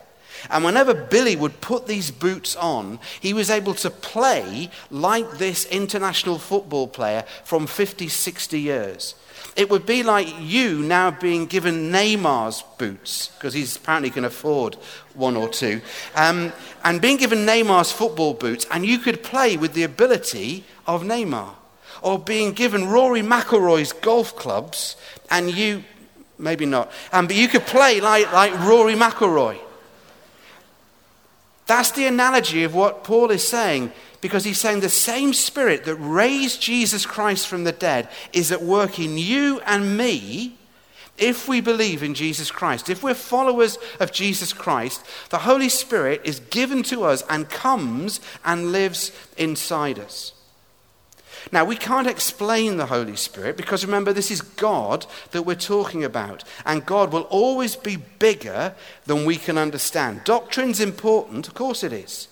And 0.50 0.66
whenever 0.66 0.96
Billy 0.96 1.36
would 1.36 1.62
put 1.62 1.86
these 1.86 2.10
boots 2.10 2.56
on, 2.56 3.00
he 3.22 3.32
was 3.32 3.52
able 3.52 3.76
to 3.76 3.92
play 3.92 4.72
like 4.90 5.38
this 5.38 5.66
international 5.66 6.40
football 6.40 6.88
player 6.88 7.24
from 7.44 7.68
50, 7.68 8.08
60 8.08 8.60
years. 8.60 9.14
It 9.56 9.70
would 9.70 9.86
be 9.86 10.02
like 10.02 10.28
you 10.40 10.82
now 10.82 11.12
being 11.12 11.46
given 11.46 11.92
Neymar's 11.92 12.64
boots, 12.78 13.28
because 13.28 13.54
he's 13.54 13.76
apparently 13.76 14.10
can 14.10 14.26
afford 14.26 14.76
one 15.14 15.38
or 15.38 15.48
two, 15.48 15.82
um, 16.16 16.52
and 16.84 17.00
being 17.00 17.18
given 17.18 17.46
Neymar's 17.46 17.92
football 17.92 18.34
boots, 18.34 18.66
and 18.72 18.86
you 18.86 18.98
could 18.98 19.22
play 19.22 19.58
with 19.58 19.74
the 19.74 19.84
ability 19.84 20.64
of 20.88 21.04
Neymar. 21.04 21.56
Or 22.02 22.20
being 22.20 22.52
given 22.52 22.90
Rory 22.90 23.22
McIlroy's 23.22 23.94
golf 23.94 24.36
clubs, 24.36 24.98
and 25.30 25.50
you, 25.50 25.84
maybe 26.38 26.66
not, 26.66 26.92
um, 27.14 27.28
but 27.28 27.36
you 27.36 27.48
could 27.48 27.66
play 27.66 28.02
like, 28.02 28.34
like 28.34 28.52
Rory 28.60 28.96
McIlroy. 28.96 29.58
That's 31.66 31.92
the 31.92 32.08
analogy 32.08 32.64
of 32.64 32.76
what 32.76 33.06
Paul 33.06 33.32
is 33.32 33.48
saying 33.48 33.94
because 34.24 34.46
he's 34.46 34.58
saying 34.58 34.80
the 34.80 34.90
same 34.90 35.34
spirit 35.34 35.84
that 35.84 35.96
raised 35.96 36.62
Jesus 36.62 37.06
Christ 37.06 37.46
from 37.46 37.66
the 37.66 37.74
dead 37.74 38.08
is 38.32 38.54
at 38.54 38.64
work 38.64 38.98
in 38.98 39.18
you 39.18 39.60
and 39.66 39.98
me 39.98 40.56
if 41.18 41.50
we 41.50 41.60
believe 41.60 42.02
in 42.02 42.14
Jesus 42.14 42.50
Christ. 42.50 42.90
If 42.90 43.04
we're 43.04 43.16
followers 43.16 43.78
of 44.00 44.14
Jesus 44.14 44.54
Christ, 44.54 45.06
the 45.30 45.40
Holy 45.40 45.68
Spirit 45.68 46.22
is 46.24 46.40
given 46.40 46.84
to 46.84 47.04
us 47.04 47.22
and 47.30 47.50
comes 47.50 48.22
and 48.46 48.72
lives 48.72 49.12
inside 49.38 50.00
us. 50.00 50.32
Now, 51.52 51.66
we 51.66 51.76
can't 51.76 52.08
explain 52.08 52.78
the 52.78 52.86
Holy 52.86 53.18
Spirit 53.18 53.58
because 53.58 53.84
remember, 53.84 54.14
this 54.14 54.32
is 54.32 54.42
God 54.42 55.06
that 55.32 55.44
we're 55.44 55.56
talking 55.56 56.06
about. 56.06 56.46
And 56.66 56.86
God 56.86 57.12
will 57.12 57.24
always 57.24 57.76
be 57.76 57.98
bigger 57.98 58.74
than 59.06 59.26
we 59.26 59.36
can 59.36 59.58
understand. 59.58 60.24
Doctrine's 60.24 60.80
important, 60.80 61.50
of 61.50 61.56
course 61.56 61.84
it 61.84 61.92
is. 61.92 62.30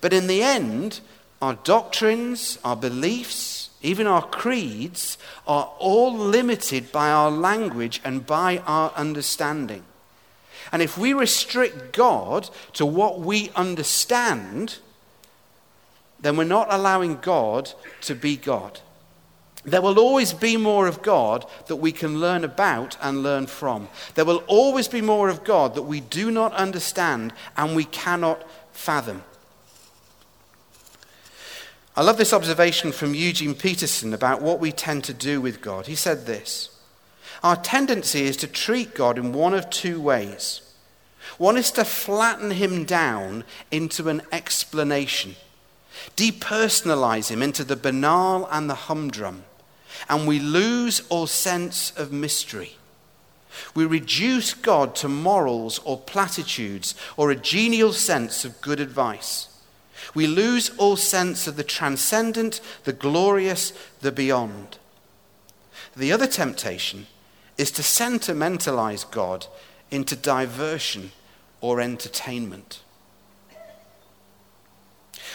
But 0.00 0.12
in 0.12 0.26
the 0.26 0.42
end, 0.42 1.00
our 1.40 1.54
doctrines, 1.54 2.58
our 2.64 2.76
beliefs, 2.76 3.70
even 3.82 4.06
our 4.06 4.22
creeds 4.22 5.16
are 5.46 5.72
all 5.78 6.14
limited 6.14 6.92
by 6.92 7.10
our 7.10 7.30
language 7.30 8.00
and 8.04 8.26
by 8.26 8.58
our 8.58 8.92
understanding. 8.94 9.84
And 10.70 10.82
if 10.82 10.98
we 10.98 11.12
restrict 11.12 11.96
God 11.96 12.50
to 12.74 12.84
what 12.84 13.20
we 13.20 13.50
understand, 13.56 14.78
then 16.20 16.36
we're 16.36 16.44
not 16.44 16.68
allowing 16.70 17.16
God 17.20 17.72
to 18.02 18.14
be 18.14 18.36
God. 18.36 18.80
There 19.64 19.82
will 19.82 19.98
always 19.98 20.32
be 20.32 20.56
more 20.56 20.86
of 20.86 21.02
God 21.02 21.46
that 21.66 21.76
we 21.76 21.92
can 21.92 22.20
learn 22.20 22.44
about 22.44 22.96
and 23.02 23.22
learn 23.22 23.46
from. 23.46 23.88
There 24.14 24.24
will 24.24 24.42
always 24.46 24.88
be 24.88 25.00
more 25.00 25.28
of 25.28 25.44
God 25.44 25.74
that 25.74 25.82
we 25.82 26.00
do 26.00 26.30
not 26.30 26.52
understand 26.54 27.32
and 27.56 27.76
we 27.76 27.84
cannot 27.84 28.42
fathom. 28.72 29.22
I 31.96 32.02
love 32.02 32.18
this 32.18 32.32
observation 32.32 32.92
from 32.92 33.14
Eugene 33.14 33.54
Peterson 33.54 34.14
about 34.14 34.40
what 34.40 34.60
we 34.60 34.70
tend 34.70 35.02
to 35.04 35.14
do 35.14 35.40
with 35.40 35.60
God. 35.60 35.86
He 35.86 35.96
said 35.96 36.24
this 36.24 36.70
Our 37.42 37.56
tendency 37.56 38.22
is 38.22 38.36
to 38.38 38.46
treat 38.46 38.94
God 38.94 39.18
in 39.18 39.32
one 39.32 39.54
of 39.54 39.70
two 39.70 40.00
ways. 40.00 40.62
One 41.36 41.56
is 41.56 41.70
to 41.72 41.84
flatten 41.84 42.52
him 42.52 42.84
down 42.84 43.44
into 43.70 44.08
an 44.08 44.22
explanation, 44.30 45.36
depersonalize 46.16 47.30
him 47.30 47.42
into 47.42 47.64
the 47.64 47.76
banal 47.76 48.48
and 48.50 48.70
the 48.70 48.74
humdrum, 48.74 49.44
and 50.08 50.26
we 50.26 50.38
lose 50.38 51.02
all 51.08 51.26
sense 51.26 51.92
of 51.96 52.12
mystery. 52.12 52.76
We 53.74 53.84
reduce 53.84 54.54
God 54.54 54.94
to 54.96 55.08
morals 55.08 55.80
or 55.80 55.98
platitudes 55.98 56.94
or 57.16 57.30
a 57.30 57.36
genial 57.36 57.92
sense 57.92 58.44
of 58.44 58.60
good 58.60 58.80
advice. 58.80 59.49
We 60.14 60.26
lose 60.26 60.70
all 60.76 60.96
sense 60.96 61.46
of 61.46 61.56
the 61.56 61.64
transcendent, 61.64 62.60
the 62.84 62.92
glorious, 62.92 63.72
the 64.00 64.12
beyond. 64.12 64.78
The 65.96 66.12
other 66.12 66.26
temptation 66.26 67.06
is 67.58 67.70
to 67.72 67.82
sentimentalize 67.82 69.04
God 69.04 69.46
into 69.90 70.16
diversion 70.16 71.12
or 71.60 71.80
entertainment. 71.80 72.82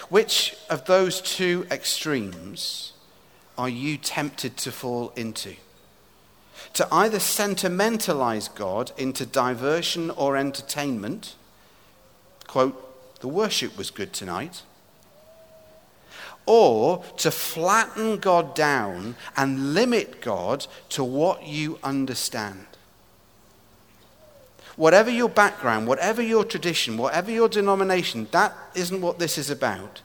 Which 0.10 0.56
of 0.70 0.86
those 0.86 1.22
two 1.22 1.66
extremes 1.72 2.94
are 3.58 3.70
you 3.70 3.98
tempted 3.98 4.58
to 4.58 4.72
fall 4.72 5.12
into? 5.16 5.56
To 6.74 6.88
either 6.92 7.20
sentimentalize 7.20 8.48
God 8.48 8.92
into 8.98 9.26
diversion 9.26 10.10
or 10.10 10.36
entertainment, 10.36 11.36
quote, 12.48 12.85
the 13.20 13.28
worship 13.28 13.78
was 13.78 13.92
good 13.92 14.14
tonight, 14.14 14.64
or 16.46 17.04
to 17.18 17.32
flatten 17.32 18.18
God 18.18 18.54
down 18.54 19.16
and 19.36 19.74
limit 19.74 20.22
God 20.22 20.68
to 20.90 21.04
what 21.04 21.48
you 21.48 21.80
understand. 21.84 22.66
Whatever 24.76 25.10
your 25.10 25.30
background, 25.30 25.88
whatever 25.88 26.22
your 26.22 26.44
tradition, 26.44 26.98
whatever 26.98 27.32
your 27.32 27.48
denomination, 27.48 28.28
that 28.32 28.54
isn't 28.76 29.02
what 29.02 29.20
this 29.20 29.38
is 29.38 29.50
about. 29.50 30.02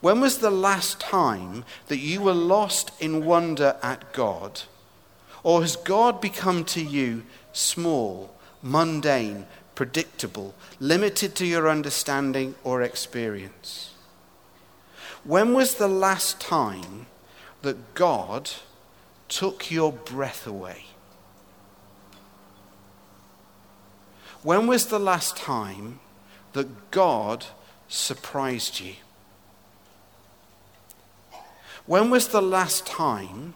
When 0.00 0.20
was 0.20 0.38
the 0.38 0.50
last 0.50 1.00
time 1.00 1.64
that 1.88 1.98
you 1.98 2.20
were 2.20 2.34
lost 2.34 2.92
in 3.00 3.24
wonder 3.24 3.76
at 3.82 4.12
God? 4.12 4.62
Or 5.42 5.62
has 5.62 5.76
God 5.76 6.20
become 6.20 6.64
to 6.66 6.82
you 6.82 7.24
small, 7.52 8.34
mundane, 8.62 9.46
predictable, 9.74 10.54
limited 10.80 11.34
to 11.36 11.46
your 11.46 11.68
understanding 11.68 12.54
or 12.64 12.82
experience? 12.82 13.94
When 15.24 15.54
was 15.54 15.74
the 15.74 15.88
last 15.88 16.40
time 16.40 17.06
that 17.62 17.94
God 17.94 18.50
took 19.28 19.70
your 19.70 19.92
breath 19.92 20.46
away? 20.46 20.84
When 24.42 24.66
was 24.66 24.86
the 24.86 25.00
last 25.00 25.36
time 25.36 25.98
that 26.52 26.90
God 26.92 27.46
surprised 27.88 28.78
you? 28.78 28.94
When 31.86 32.10
was 32.10 32.28
the 32.28 32.42
last 32.42 32.86
time 32.86 33.54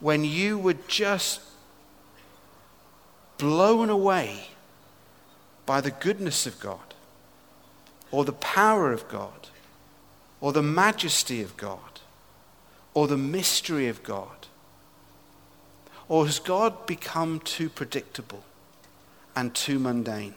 when 0.00 0.24
you 0.24 0.58
were 0.58 0.76
just 0.88 1.40
blown 3.38 3.90
away 3.90 4.48
by 5.66 5.80
the 5.80 5.90
goodness 5.90 6.46
of 6.46 6.58
God 6.60 6.94
or 8.10 8.24
the 8.24 8.32
power 8.32 8.92
of 8.92 9.08
God 9.08 9.48
or 10.40 10.52
the 10.52 10.62
majesty 10.62 11.42
of 11.42 11.56
God 11.56 12.00
or 12.94 13.06
the 13.06 13.18
mystery 13.18 13.88
of 13.88 14.02
God? 14.02 14.46
Or 16.08 16.24
has 16.24 16.38
God 16.38 16.86
become 16.86 17.40
too 17.40 17.68
predictable? 17.68 18.44
and 19.36 19.54
too 19.54 19.78
mundane. 19.78 20.34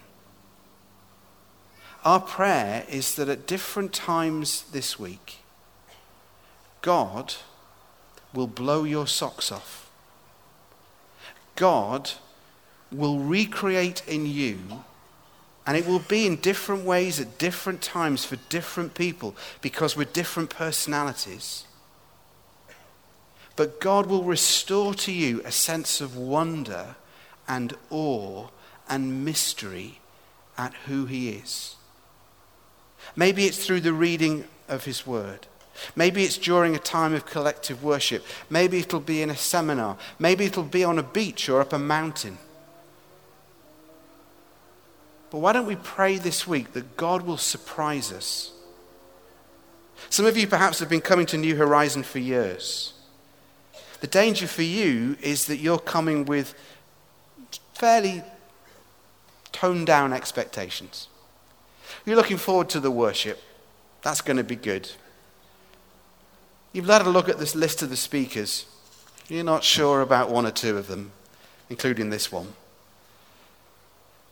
Our 2.04 2.20
prayer 2.20 2.86
is 2.90 3.16
that 3.16 3.30
at 3.30 3.48
different 3.48 3.94
times 3.94 4.64
this 4.72 5.00
week, 5.00 5.38
God 6.82 7.36
will 8.34 8.48
blow 8.48 8.84
your 8.84 9.08
socks 9.08 9.52
off. 9.52 9.90
God 11.56 12.12
will 12.92 13.20
recreate 13.20 14.04
in 14.08 14.26
you, 14.26 14.60
and 15.66 15.78
it 15.78 15.86
will 15.86 16.00
be 16.00 16.26
in 16.26 16.38
different 16.38 16.84
ways 16.84 17.20
at 17.20 17.38
different 17.38 17.82
times 17.82 18.26
for 18.26 18.38
different 18.50 18.94
people 18.96 19.36
because 19.62 19.96
we're 19.96 20.06
different 20.06 20.50
personalities. 20.50 21.66
But 23.56 23.82
God 23.82 24.06
will 24.06 24.24
restore 24.24 24.94
to 24.96 25.12
you 25.12 25.42
a 25.44 25.52
sense 25.52 26.02
of 26.02 26.16
wonder 26.16 26.96
and 27.48 27.76
awe 27.90 28.48
and 28.88 29.26
mystery 29.26 30.00
at 30.58 30.74
who 30.86 31.06
he 31.06 31.30
is. 31.30 31.76
Maybe 33.16 33.46
it's 33.46 33.66
through 33.66 33.82
the 33.82 33.94
reading 33.94 34.46
of 34.68 34.86
his 34.86 35.06
word. 35.06 35.48
Maybe 35.96 36.24
it's 36.24 36.38
during 36.38 36.76
a 36.76 36.80
time 36.80 37.14
of 37.14 37.26
collective 37.26 37.84
worship. 37.84 38.26
Maybe 38.50 38.80
it'll 38.80 39.00
be 39.00 39.22
in 39.22 39.30
a 39.30 39.38
seminar. 39.38 39.98
Maybe 40.18 40.46
it'll 40.46 40.64
be 40.64 40.84
on 40.84 41.00
a 41.00 41.04
beach 41.04 41.50
or 41.50 41.62
up 41.62 41.74
a 41.74 41.80
mountain. 41.80 42.38
But 45.32 45.40
why 45.40 45.54
don't 45.54 45.68
we 45.68 45.76
pray 45.76 46.18
this 46.18 46.48
week 46.48 46.74
that 46.74 46.98
God 46.98 47.22
will 47.24 47.38
surprise 47.38 48.12
us? 48.12 48.52
Some 50.10 50.26
of 50.26 50.38
you 50.38 50.48
perhaps 50.48 50.80
have 50.80 50.90
been 50.90 51.02
coming 51.02 51.26
to 51.28 51.38
New 51.38 51.56
Horizon 51.56 52.04
for 52.04 52.20
years. 52.20 52.94
The 54.02 54.08
danger 54.08 54.48
for 54.48 54.64
you 54.64 55.18
is 55.22 55.46
that 55.46 55.58
you're 55.58 55.80
coming 55.80 56.26
with 56.26 56.56
fairly 57.74 58.24
toned 59.52 59.88
down 59.88 60.14
expectations. 60.14 61.08
You're 62.06 62.16
looking 62.16 62.38
forward 62.38 62.70
to 62.70 62.80
the 62.80 62.92
worship. 62.92 63.42
That's 64.02 64.22
going 64.22 64.38
to 64.38 64.44
be 64.44 64.56
good. 64.56 64.90
You've 66.72 66.88
had 66.88 67.02
a 67.02 67.10
look 67.10 67.30
at 67.30 67.40
this 67.40 67.56
list 67.56 67.82
of 67.82 67.90
the 67.90 67.98
speakers. 67.98 68.66
You're 69.28 69.44
not 69.44 69.64
sure 69.64 70.02
about 70.02 70.30
one 70.30 70.46
or 70.46 70.52
two 70.52 70.78
of 70.78 70.88
them, 70.88 71.12
including 71.70 72.10
this 72.10 72.32
one. 72.32 72.54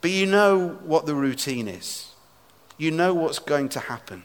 But 0.02 0.12
you 0.12 0.26
know 0.26 0.78
what 0.84 1.06
the 1.06 1.16
routine 1.16 1.68
is. 1.68 2.12
You 2.78 2.92
know 2.92 3.14
what's 3.14 3.40
going 3.40 3.70
to 3.70 3.80
happen. 3.80 4.24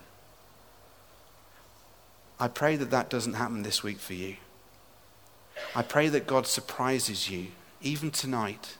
I 2.39 2.49
pray 2.49 2.77
that 2.77 2.91
that 2.91 3.09
doesn't 3.09 3.35
happen 3.35 3.63
this 3.63 3.83
week 3.83 3.99
for 3.99 4.15
you. 4.15 4.37
I 5.75 5.83
pray 5.83 6.09
that 6.09 6.27
God 6.27 6.47
surprises 6.47 7.31
you, 7.31 7.49
even 7.81 8.11
tonight, 8.11 8.77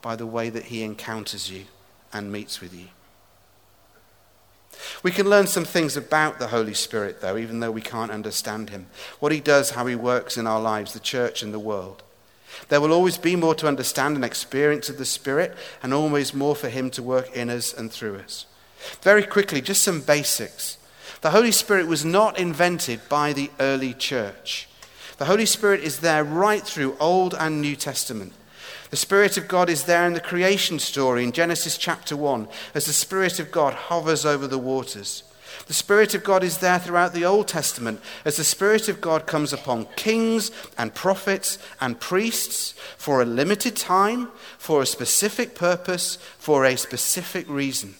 by 0.00 0.16
the 0.16 0.26
way 0.26 0.50
that 0.50 0.64
he 0.64 0.82
encounters 0.82 1.50
you 1.50 1.66
and 2.12 2.32
meets 2.32 2.60
with 2.60 2.74
you. 2.74 2.88
We 5.02 5.10
can 5.10 5.28
learn 5.28 5.46
some 5.46 5.64
things 5.64 5.96
about 5.96 6.38
the 6.38 6.48
Holy 6.48 6.74
Spirit, 6.74 7.20
though, 7.20 7.36
even 7.36 7.60
though 7.60 7.70
we 7.70 7.82
can't 7.82 8.10
understand 8.10 8.70
him. 8.70 8.86
What 9.20 9.32
he 9.32 9.40
does, 9.40 9.70
how 9.70 9.86
he 9.86 9.94
works 9.94 10.36
in 10.36 10.46
our 10.46 10.60
lives, 10.60 10.92
the 10.92 11.00
church 11.00 11.42
and 11.42 11.52
the 11.52 11.58
world. 11.58 12.02
There 12.68 12.80
will 12.80 12.92
always 12.92 13.18
be 13.18 13.36
more 13.36 13.54
to 13.56 13.68
understand 13.68 14.16
and 14.16 14.24
experience 14.24 14.88
of 14.88 14.98
the 14.98 15.04
Spirit, 15.04 15.56
and 15.82 15.92
always 15.92 16.34
more 16.34 16.56
for 16.56 16.68
him 16.68 16.90
to 16.90 17.02
work 17.02 17.34
in 17.34 17.50
us 17.50 17.72
and 17.72 17.90
through 17.90 18.16
us. 18.16 18.46
Very 19.02 19.22
quickly, 19.24 19.60
just 19.60 19.82
some 19.82 20.00
basics. 20.00 20.78
The 21.20 21.30
Holy 21.30 21.52
Spirit 21.52 21.86
was 21.86 22.04
not 22.04 22.38
invented 22.38 23.00
by 23.08 23.32
the 23.32 23.50
early 23.60 23.94
church. 23.94 24.68
The 25.18 25.26
Holy 25.26 25.46
Spirit 25.46 25.82
is 25.82 26.00
there 26.00 26.24
right 26.24 26.62
through 26.62 26.96
Old 26.98 27.34
and 27.34 27.60
New 27.60 27.76
Testament. 27.76 28.32
The 28.90 28.96
Spirit 28.96 29.36
of 29.36 29.48
God 29.48 29.70
is 29.70 29.84
there 29.84 30.06
in 30.06 30.12
the 30.12 30.20
creation 30.20 30.78
story 30.78 31.24
in 31.24 31.32
Genesis 31.32 31.78
chapter 31.78 32.16
1 32.16 32.48
as 32.74 32.86
the 32.86 32.92
Spirit 32.92 33.38
of 33.38 33.50
God 33.50 33.72
hovers 33.72 34.26
over 34.26 34.46
the 34.46 34.58
waters. 34.58 35.22
The 35.66 35.74
Spirit 35.74 36.14
of 36.14 36.24
God 36.24 36.42
is 36.42 36.58
there 36.58 36.78
throughout 36.78 37.12
the 37.12 37.24
Old 37.24 37.48
Testament 37.48 38.00
as 38.24 38.36
the 38.36 38.44
Spirit 38.44 38.88
of 38.88 39.00
God 39.00 39.26
comes 39.26 39.52
upon 39.52 39.86
kings 39.96 40.50
and 40.76 40.94
prophets 40.94 41.58
and 41.80 42.00
priests 42.00 42.74
for 42.96 43.22
a 43.22 43.26
limited 43.26 43.76
time, 43.76 44.28
for 44.58 44.82
a 44.82 44.86
specific 44.86 45.54
purpose, 45.54 46.16
for 46.38 46.64
a 46.64 46.76
specific 46.76 47.48
reason. 47.48 47.94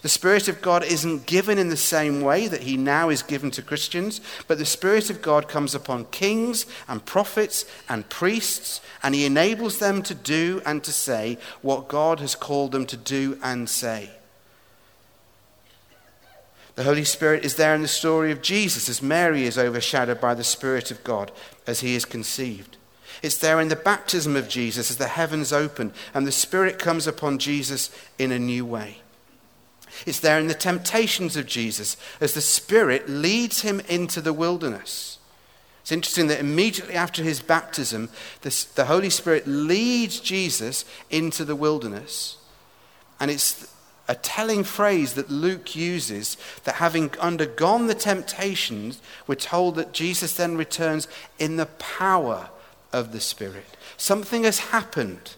The 0.00 0.08
Spirit 0.08 0.48
of 0.48 0.62
God 0.62 0.84
isn't 0.84 1.26
given 1.26 1.58
in 1.58 1.68
the 1.68 1.76
same 1.76 2.22
way 2.22 2.48
that 2.48 2.62
He 2.62 2.76
now 2.76 3.08
is 3.08 3.22
given 3.22 3.50
to 3.52 3.62
Christians, 3.62 4.20
but 4.48 4.58
the 4.58 4.64
Spirit 4.64 5.10
of 5.10 5.22
God 5.22 5.48
comes 5.48 5.74
upon 5.74 6.06
kings 6.06 6.66
and 6.88 7.04
prophets 7.04 7.64
and 7.88 8.08
priests, 8.08 8.80
and 9.02 9.14
He 9.14 9.26
enables 9.26 9.78
them 9.78 10.02
to 10.02 10.14
do 10.14 10.62
and 10.64 10.82
to 10.84 10.92
say 10.92 11.38
what 11.60 11.88
God 11.88 12.20
has 12.20 12.34
called 12.34 12.72
them 12.72 12.86
to 12.86 12.96
do 12.96 13.38
and 13.42 13.68
say. 13.68 14.10
The 16.74 16.84
Holy 16.84 17.04
Spirit 17.04 17.44
is 17.44 17.56
there 17.56 17.74
in 17.74 17.82
the 17.82 17.88
story 17.88 18.32
of 18.32 18.40
Jesus 18.40 18.88
as 18.88 19.02
Mary 19.02 19.44
is 19.44 19.58
overshadowed 19.58 20.20
by 20.20 20.34
the 20.34 20.44
Spirit 20.44 20.90
of 20.90 21.04
God 21.04 21.30
as 21.66 21.80
he 21.80 21.94
is 21.94 22.04
conceived. 22.04 22.78
It's 23.22 23.36
there 23.36 23.60
in 23.60 23.68
the 23.68 23.76
baptism 23.76 24.36
of 24.36 24.48
Jesus 24.48 24.90
as 24.90 24.96
the 24.96 25.08
heavens 25.08 25.52
open 25.52 25.92
and 26.14 26.26
the 26.26 26.32
Spirit 26.32 26.78
comes 26.78 27.06
upon 27.06 27.38
Jesus 27.38 27.90
in 28.18 28.32
a 28.32 28.38
new 28.38 28.64
way. 28.64 28.98
It's 30.06 30.20
there 30.20 30.38
in 30.38 30.46
the 30.46 30.54
temptations 30.54 31.36
of 31.36 31.46
Jesus 31.46 31.96
as 32.20 32.32
the 32.32 32.40
Spirit 32.40 33.08
leads 33.08 33.60
him 33.60 33.80
into 33.80 34.20
the 34.20 34.32
wilderness. 34.32 35.18
It's 35.82 35.92
interesting 35.92 36.28
that 36.28 36.40
immediately 36.40 36.94
after 36.94 37.22
his 37.22 37.42
baptism, 37.42 38.08
this, 38.42 38.64
the 38.64 38.86
Holy 38.86 39.10
Spirit 39.10 39.46
leads 39.46 40.20
Jesus 40.20 40.84
into 41.10 41.44
the 41.44 41.56
wilderness. 41.56 42.38
And 43.20 43.30
it's 43.30 43.71
a 44.08 44.14
telling 44.14 44.64
phrase 44.64 45.14
that 45.14 45.30
Luke 45.30 45.76
uses 45.76 46.36
that 46.64 46.76
having 46.76 47.10
undergone 47.18 47.86
the 47.86 47.94
temptations, 47.94 49.00
we're 49.26 49.34
told 49.34 49.76
that 49.76 49.92
Jesus 49.92 50.36
then 50.36 50.56
returns 50.56 51.08
in 51.38 51.56
the 51.56 51.66
power 51.66 52.50
of 52.92 53.12
the 53.12 53.20
Spirit. 53.20 53.76
Something 53.96 54.44
has 54.44 54.58
happened 54.58 55.36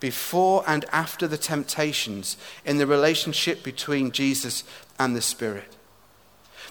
before 0.00 0.62
and 0.66 0.84
after 0.92 1.26
the 1.26 1.38
temptations 1.38 2.36
in 2.64 2.78
the 2.78 2.86
relationship 2.86 3.62
between 3.62 4.10
Jesus 4.10 4.62
and 4.98 5.16
the 5.16 5.22
Spirit. 5.22 5.75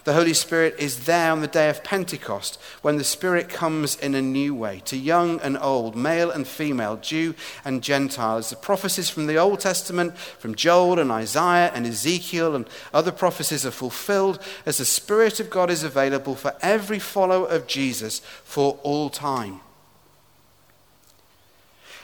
The 0.06 0.12
Holy 0.12 0.34
Spirit 0.34 0.76
is 0.78 1.06
there 1.06 1.32
on 1.32 1.40
the 1.40 1.48
day 1.48 1.68
of 1.68 1.82
Pentecost 1.82 2.60
when 2.80 2.96
the 2.96 3.02
Spirit 3.02 3.48
comes 3.48 3.96
in 3.96 4.14
a 4.14 4.22
new 4.22 4.54
way 4.54 4.80
to 4.84 4.96
young 4.96 5.40
and 5.40 5.58
old, 5.58 5.96
male 5.96 6.30
and 6.30 6.46
female, 6.46 6.96
Jew 6.98 7.34
and 7.64 7.82
Gentile. 7.82 8.36
As 8.36 8.50
the 8.50 8.54
prophecies 8.54 9.10
from 9.10 9.26
the 9.26 9.36
Old 9.36 9.58
Testament, 9.58 10.16
from 10.16 10.54
Joel 10.54 11.00
and 11.00 11.10
Isaiah 11.10 11.72
and 11.74 11.84
Ezekiel 11.84 12.54
and 12.54 12.70
other 12.94 13.10
prophecies 13.10 13.66
are 13.66 13.72
fulfilled, 13.72 14.40
as 14.64 14.78
the 14.78 14.84
Spirit 14.84 15.40
of 15.40 15.50
God 15.50 15.70
is 15.70 15.82
available 15.82 16.36
for 16.36 16.54
every 16.62 17.00
follower 17.00 17.48
of 17.48 17.66
Jesus 17.66 18.20
for 18.44 18.78
all 18.84 19.10
time. 19.10 19.58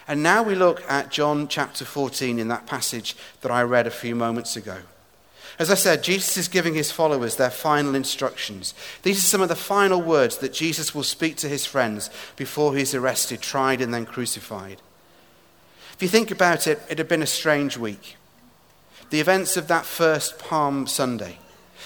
And 0.08 0.24
now 0.24 0.42
we 0.42 0.56
look 0.56 0.82
at 0.90 1.12
John 1.12 1.46
chapter 1.46 1.84
14 1.84 2.40
in 2.40 2.48
that 2.48 2.66
passage 2.66 3.14
that 3.42 3.52
I 3.52 3.62
read 3.62 3.86
a 3.86 3.92
few 3.92 4.16
moments 4.16 4.56
ago. 4.56 4.78
As 5.62 5.70
I 5.70 5.74
said, 5.74 6.02
Jesus 6.02 6.36
is 6.36 6.48
giving 6.48 6.74
his 6.74 6.90
followers 6.90 7.36
their 7.36 7.48
final 7.48 7.94
instructions. 7.94 8.74
These 9.04 9.18
are 9.18 9.28
some 9.28 9.42
of 9.42 9.48
the 9.48 9.54
final 9.54 10.02
words 10.02 10.38
that 10.38 10.52
Jesus 10.52 10.92
will 10.92 11.04
speak 11.04 11.36
to 11.36 11.48
his 11.48 11.64
friends 11.64 12.10
before 12.34 12.74
he's 12.74 12.96
arrested, 12.96 13.40
tried, 13.40 13.80
and 13.80 13.94
then 13.94 14.04
crucified. 14.04 14.82
If 15.92 16.02
you 16.02 16.08
think 16.08 16.32
about 16.32 16.66
it, 16.66 16.82
it 16.90 16.98
had 16.98 17.06
been 17.06 17.22
a 17.22 17.28
strange 17.28 17.78
week. 17.78 18.16
The 19.10 19.20
events 19.20 19.56
of 19.56 19.68
that 19.68 19.86
first 19.86 20.36
Palm 20.40 20.88
Sunday. 20.88 21.38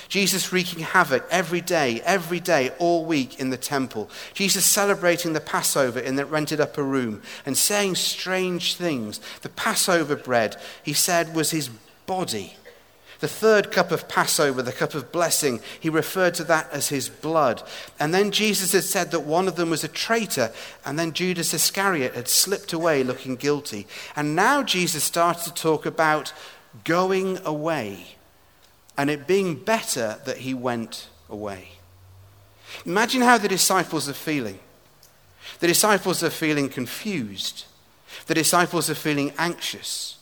Jesus 0.08 0.54
wreaking 0.54 0.82
havoc 0.82 1.26
every 1.30 1.60
day, 1.60 2.00
every 2.00 2.40
day, 2.40 2.70
all 2.78 3.04
week 3.04 3.38
in 3.38 3.50
the 3.50 3.58
temple. 3.58 4.08
Jesus 4.32 4.64
celebrating 4.64 5.34
the 5.34 5.40
Passover 5.42 6.00
in 6.00 6.16
that 6.16 6.30
rented 6.30 6.62
upper 6.62 6.82
room 6.82 7.20
and 7.44 7.58
saying 7.58 7.96
strange 7.96 8.76
things. 8.76 9.20
The 9.42 9.50
Passover 9.50 10.16
bread, 10.16 10.56
he 10.82 10.94
said, 10.94 11.34
was 11.34 11.50
his 11.50 11.68
body. 12.06 12.56
The 13.20 13.28
third 13.28 13.72
cup 13.72 13.92
of 13.92 14.08
Passover, 14.08 14.62
the 14.62 14.72
cup 14.72 14.94
of 14.94 15.10
blessing, 15.10 15.60
he 15.80 15.88
referred 15.88 16.34
to 16.34 16.44
that 16.44 16.70
as 16.70 16.88
his 16.88 17.08
blood. 17.08 17.62
And 17.98 18.12
then 18.12 18.30
Jesus 18.30 18.72
had 18.72 18.84
said 18.84 19.10
that 19.10 19.20
one 19.20 19.48
of 19.48 19.56
them 19.56 19.70
was 19.70 19.84
a 19.84 19.88
traitor, 19.88 20.52
and 20.84 20.98
then 20.98 21.12
Judas 21.12 21.54
Iscariot 21.54 22.14
had 22.14 22.28
slipped 22.28 22.72
away 22.72 23.02
looking 23.02 23.36
guilty. 23.36 23.86
And 24.14 24.36
now 24.36 24.62
Jesus 24.62 25.04
started 25.04 25.44
to 25.44 25.54
talk 25.54 25.86
about 25.86 26.32
going 26.84 27.38
away 27.44 28.16
and 28.98 29.10
it 29.10 29.26
being 29.26 29.56
better 29.56 30.18
that 30.24 30.38
he 30.38 30.54
went 30.54 31.08
away. 31.28 31.68
Imagine 32.84 33.22
how 33.22 33.38
the 33.38 33.48
disciples 33.48 34.08
are 34.08 34.14
feeling. 34.14 34.58
The 35.60 35.66
disciples 35.66 36.22
are 36.22 36.30
feeling 36.30 36.68
confused. 36.68 37.64
The 38.26 38.34
disciples 38.34 38.90
are 38.90 38.94
feeling 38.94 39.32
anxious 39.38 40.15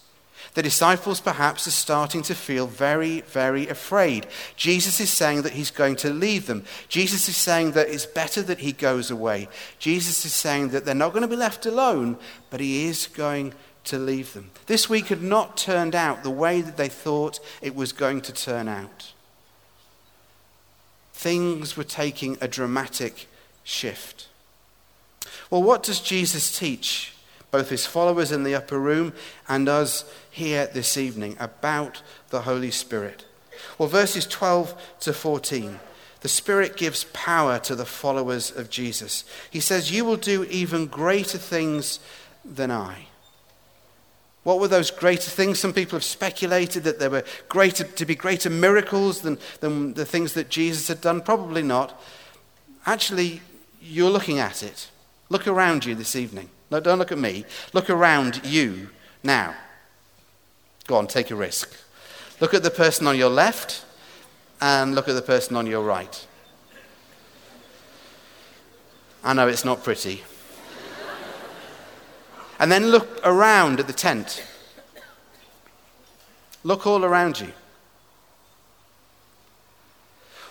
the 0.54 0.62
disciples 0.62 1.20
perhaps 1.20 1.66
are 1.66 1.72
starting 1.72 2.22
to 2.22 2.34
feel 2.34 2.68
very, 2.68 3.22
very 3.22 3.66
afraid. 3.68 4.26
Jesus 4.56 5.00
is 5.00 5.10
saying 5.10 5.42
that 5.42 5.52
he's 5.52 5.72
going 5.72 5.96
to 5.96 6.10
leave 6.10 6.46
them. 6.46 6.64
Jesus 6.88 7.28
is 7.28 7.36
saying 7.36 7.72
that 7.72 7.88
it's 7.88 8.06
better 8.06 8.40
that 8.42 8.60
he 8.60 8.72
goes 8.72 9.10
away. 9.10 9.48
Jesus 9.80 10.24
is 10.24 10.32
saying 10.32 10.68
that 10.68 10.84
they're 10.84 10.94
not 10.94 11.12
going 11.12 11.22
to 11.22 11.28
be 11.28 11.36
left 11.36 11.66
alone, 11.66 12.16
but 12.50 12.60
he 12.60 12.86
is 12.86 13.08
going 13.08 13.52
to 13.84 13.98
leave 13.98 14.32
them. 14.32 14.50
This 14.66 14.88
week 14.88 15.08
had 15.08 15.22
not 15.22 15.56
turned 15.56 15.94
out 15.94 16.22
the 16.22 16.30
way 16.30 16.60
that 16.60 16.76
they 16.76 16.88
thought 16.88 17.40
it 17.60 17.74
was 17.74 17.92
going 17.92 18.20
to 18.22 18.32
turn 18.32 18.68
out. 18.68 19.12
Things 21.12 21.76
were 21.76 21.84
taking 21.84 22.38
a 22.40 22.48
dramatic 22.48 23.26
shift. 23.64 24.28
Well, 25.50 25.62
what 25.62 25.82
does 25.82 26.00
Jesus 26.00 26.56
teach 26.56 27.14
both 27.54 27.70
his 27.70 27.86
followers 27.86 28.32
in 28.32 28.42
the 28.42 28.54
upper 28.54 28.80
room 28.80 29.12
and 29.48 29.68
us 29.68 30.04
here 30.34 30.66
this 30.66 30.96
evening 30.96 31.36
about 31.38 32.02
the 32.30 32.42
Holy 32.42 32.72
Spirit? 32.72 33.24
Well, 33.78 33.88
verses 33.88 34.26
12 34.26 34.74
to 35.00 35.12
14. 35.12 35.78
The 36.22 36.28
Spirit 36.28 36.76
gives 36.76 37.04
power 37.12 37.58
to 37.60 37.76
the 37.76 37.84
followers 37.84 38.50
of 38.50 38.68
Jesus. 38.68 39.24
He 39.50 39.60
says, 39.60 39.92
You 39.92 40.04
will 40.04 40.16
do 40.16 40.44
even 40.44 40.86
greater 40.86 41.38
things 41.38 42.00
than 42.44 42.70
I. 42.70 43.06
What 44.42 44.58
were 44.58 44.68
those 44.68 44.90
greater 44.90 45.30
things? 45.30 45.58
Some 45.58 45.72
people 45.72 45.96
have 45.96 46.04
speculated 46.04 46.84
that 46.84 46.98
there 46.98 47.10
were 47.10 47.24
greater, 47.48 47.84
to 47.84 48.04
be 48.04 48.14
greater 48.14 48.50
miracles 48.50 49.22
than, 49.22 49.38
than 49.60 49.94
the 49.94 50.04
things 50.04 50.34
that 50.34 50.50
Jesus 50.50 50.88
had 50.88 51.00
done. 51.00 51.20
Probably 51.20 51.62
not. 51.62 52.00
Actually, 52.86 53.40
you're 53.80 54.10
looking 54.10 54.38
at 54.40 54.62
it. 54.62 54.90
Look 55.28 55.46
around 55.46 55.84
you 55.84 55.94
this 55.94 56.16
evening. 56.16 56.50
No, 56.70 56.80
don't 56.80 56.98
look 56.98 57.12
at 57.12 57.18
me. 57.18 57.44
Look 57.72 57.88
around 57.88 58.44
you 58.44 58.88
now. 59.22 59.54
Go 60.86 60.96
on, 60.96 61.06
take 61.06 61.30
a 61.30 61.34
risk. 61.34 61.72
Look 62.40 62.52
at 62.52 62.62
the 62.62 62.70
person 62.70 63.06
on 63.06 63.16
your 63.16 63.30
left 63.30 63.84
and 64.60 64.94
look 64.94 65.08
at 65.08 65.14
the 65.14 65.22
person 65.22 65.56
on 65.56 65.66
your 65.66 65.82
right. 65.82 66.26
I 69.22 69.32
know 69.32 69.48
it's 69.48 69.64
not 69.64 69.82
pretty. 69.82 70.22
and 72.58 72.70
then 72.70 72.88
look 72.88 73.20
around 73.24 73.80
at 73.80 73.86
the 73.86 73.92
tent. 73.92 74.44
Look 76.62 76.86
all 76.86 77.04
around 77.04 77.40
you. 77.40 77.52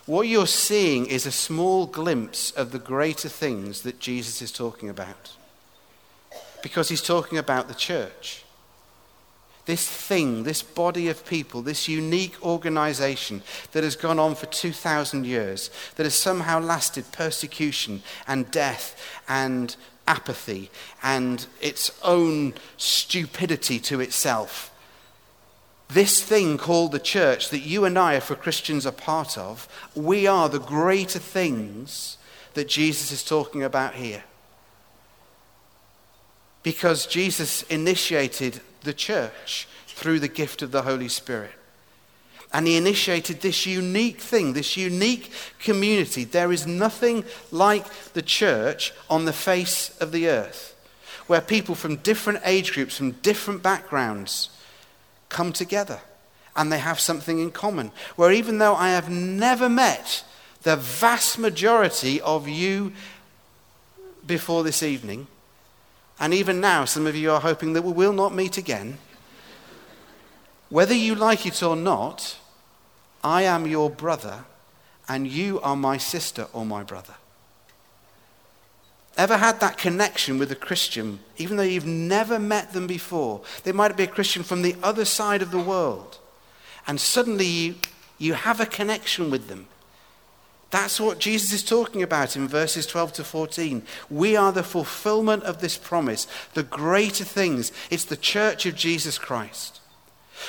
What 0.06 0.28
you're 0.28 0.48
seeing 0.48 1.06
is 1.06 1.26
a 1.26 1.32
small 1.32 1.86
glimpse 1.86 2.52
of 2.52 2.72
the 2.72 2.80
greater 2.80 3.30
things 3.30 3.84
that 3.84 4.00
Jesus 4.00 4.42
is 4.42 4.52
talking 4.52 4.90
about 4.90 5.36
because 6.62 6.90
he's 6.90 7.02
talking 7.02 7.38
about 7.38 7.68
the 7.68 7.74
church. 7.74 8.44
This 9.66 9.88
thing, 9.88 10.44
this 10.44 10.62
body 10.62 11.08
of 11.08 11.26
people, 11.26 11.62
this 11.62 11.88
unique 11.88 12.36
organization 12.44 13.44
that 13.72 13.84
has 13.84 13.96
gone 13.96 14.20
on 14.20 14.36
for 14.36 14.46
2,000 14.48 15.26
years, 15.26 15.70
that 15.96 16.04
has 16.04 16.16
somehow 16.16 16.60
lasted 16.60 17.12
persecution 17.14 18.04
and 18.28 18.52
death 18.52 19.02
and 19.28 19.76
apathy 20.06 20.70
and 21.02 21.48
its 21.62 21.98
own 22.04 22.54
stupidity 22.76 23.80
to 23.80 24.02
itself. 24.02 24.70
This 25.88 26.22
thing 26.22 26.58
called 26.58 26.92
the 26.92 27.00
church 27.00 27.50
that 27.50 27.60
you 27.60 27.86
and 27.86 27.98
I, 27.98 28.20
for 28.20 28.36
Christians, 28.36 28.86
are 28.86 28.92
part 28.92 29.38
of, 29.38 29.68
we 29.96 30.28
are 30.28 30.50
the 30.50 30.60
greater 30.60 31.20
things 31.20 32.18
that 32.54 32.68
Jesus 32.68 33.12
is 33.12 33.24
talking 33.24 33.64
about 33.64 33.96
here 33.96 34.24
because 36.64 37.06
Jesus 37.06 37.62
initiated 37.64 38.62
the 38.84 38.94
church 38.94 39.68
through 39.88 40.20
the 40.20 40.28
gift 40.28 40.62
of 40.62 40.72
the 40.72 40.84
Holy 40.84 41.08
Spirit. 41.08 41.52
And 42.52 42.68
he 42.68 42.78
initiated 42.78 43.42
this 43.42 43.66
unique 43.66 44.20
thing, 44.20 44.54
this 44.54 44.78
unique 44.78 45.32
community. 45.60 46.24
There 46.24 46.52
is 46.52 46.68
nothing 46.68 47.26
like 47.52 47.86
the 48.14 48.22
church 48.22 48.94
on 49.10 49.26
the 49.26 49.34
face 49.34 49.98
of 50.00 50.12
the 50.12 50.28
earth, 50.28 50.76
where 51.26 51.42
people 51.42 51.74
from 51.74 51.96
different 51.98 52.42
age 52.46 52.74
groups, 52.74 52.98
from 52.98 53.12
different 53.12 53.64
backgrounds, 53.64 54.50
come 55.30 55.52
together 55.52 56.00
and 56.56 56.72
they 56.72 56.80
have 56.80 57.00
something 57.00 57.40
in 57.40 57.52
common. 57.52 57.92
Where 58.16 58.32
even 58.32 58.60
though 58.60 58.76
I 58.76 58.90
have 58.90 59.10
never 59.10 59.68
met 59.68 60.24
the 60.62 60.76
vast 60.76 61.38
majority 61.38 62.22
of 62.22 62.48
you 62.48 62.94
before 64.26 64.64
this 64.64 64.84
evening, 64.84 65.28
and 66.24 66.34
even 66.34 66.62
now, 66.62 66.86
some 66.86 67.06
of 67.06 67.18
you 67.18 67.32
are 67.32 67.42
hoping 67.42 67.74
that 67.74 67.82
we 67.82 67.92
will 67.92 68.14
not 68.14 68.34
meet 68.34 68.58
again. 68.58 68.98
Whether 70.70 70.94
you 70.94 71.16
like 71.16 71.46
it 71.46 71.62
or 71.62 71.76
not, 71.76 72.38
I 73.22 73.42
am 73.42 73.68
your 73.68 73.90
brother, 73.90 74.46
and 75.10 75.28
you 75.28 75.60
are 75.60 75.76
my 75.76 75.98
sister 75.98 76.48
or 76.54 76.66
my 76.66 76.82
brother. 76.82 77.16
Ever 79.18 79.36
had 79.36 79.60
that 79.60 79.78
connection 79.78 80.40
with 80.40 80.50
a 80.50 80.56
Christian, 80.56 81.20
even 81.38 81.58
though 81.58 81.64
you've 81.64 81.86
never 81.86 82.40
met 82.40 82.72
them 82.72 82.88
before? 82.88 83.42
They 83.66 83.74
might 83.74 83.98
be 83.98 84.04
a 84.04 84.08
Christian 84.08 84.44
from 84.44 84.62
the 84.62 84.78
other 84.82 85.04
side 85.04 85.42
of 85.42 85.52
the 85.52 85.60
world, 85.60 86.20
and 86.88 87.02
suddenly 87.02 87.46
you, 87.46 87.76
you 88.18 88.34
have 88.36 88.62
a 88.62 88.66
connection 88.66 89.30
with 89.30 89.50
them. 89.50 89.68
That's 90.74 91.00
what 91.00 91.20
Jesus 91.20 91.54
is 91.54 91.62
talking 91.62 92.02
about 92.02 92.36
in 92.36 92.48
verses 92.48 92.88
12 92.88 93.14
to 93.14 93.24
14. 93.24 93.84
We 94.10 94.36
are 94.36 94.52
the 94.52 94.64
fulfillment 94.64 95.44
of 95.44 95.62
this 95.62 95.78
promise, 95.78 96.26
the 96.56 96.64
greater 96.64 97.24
things. 97.24 97.72
It's 97.92 98.06
the 98.06 98.18
church 98.18 98.66
of 98.66 98.74
Jesus 98.74 99.20
Christ. 99.20 99.82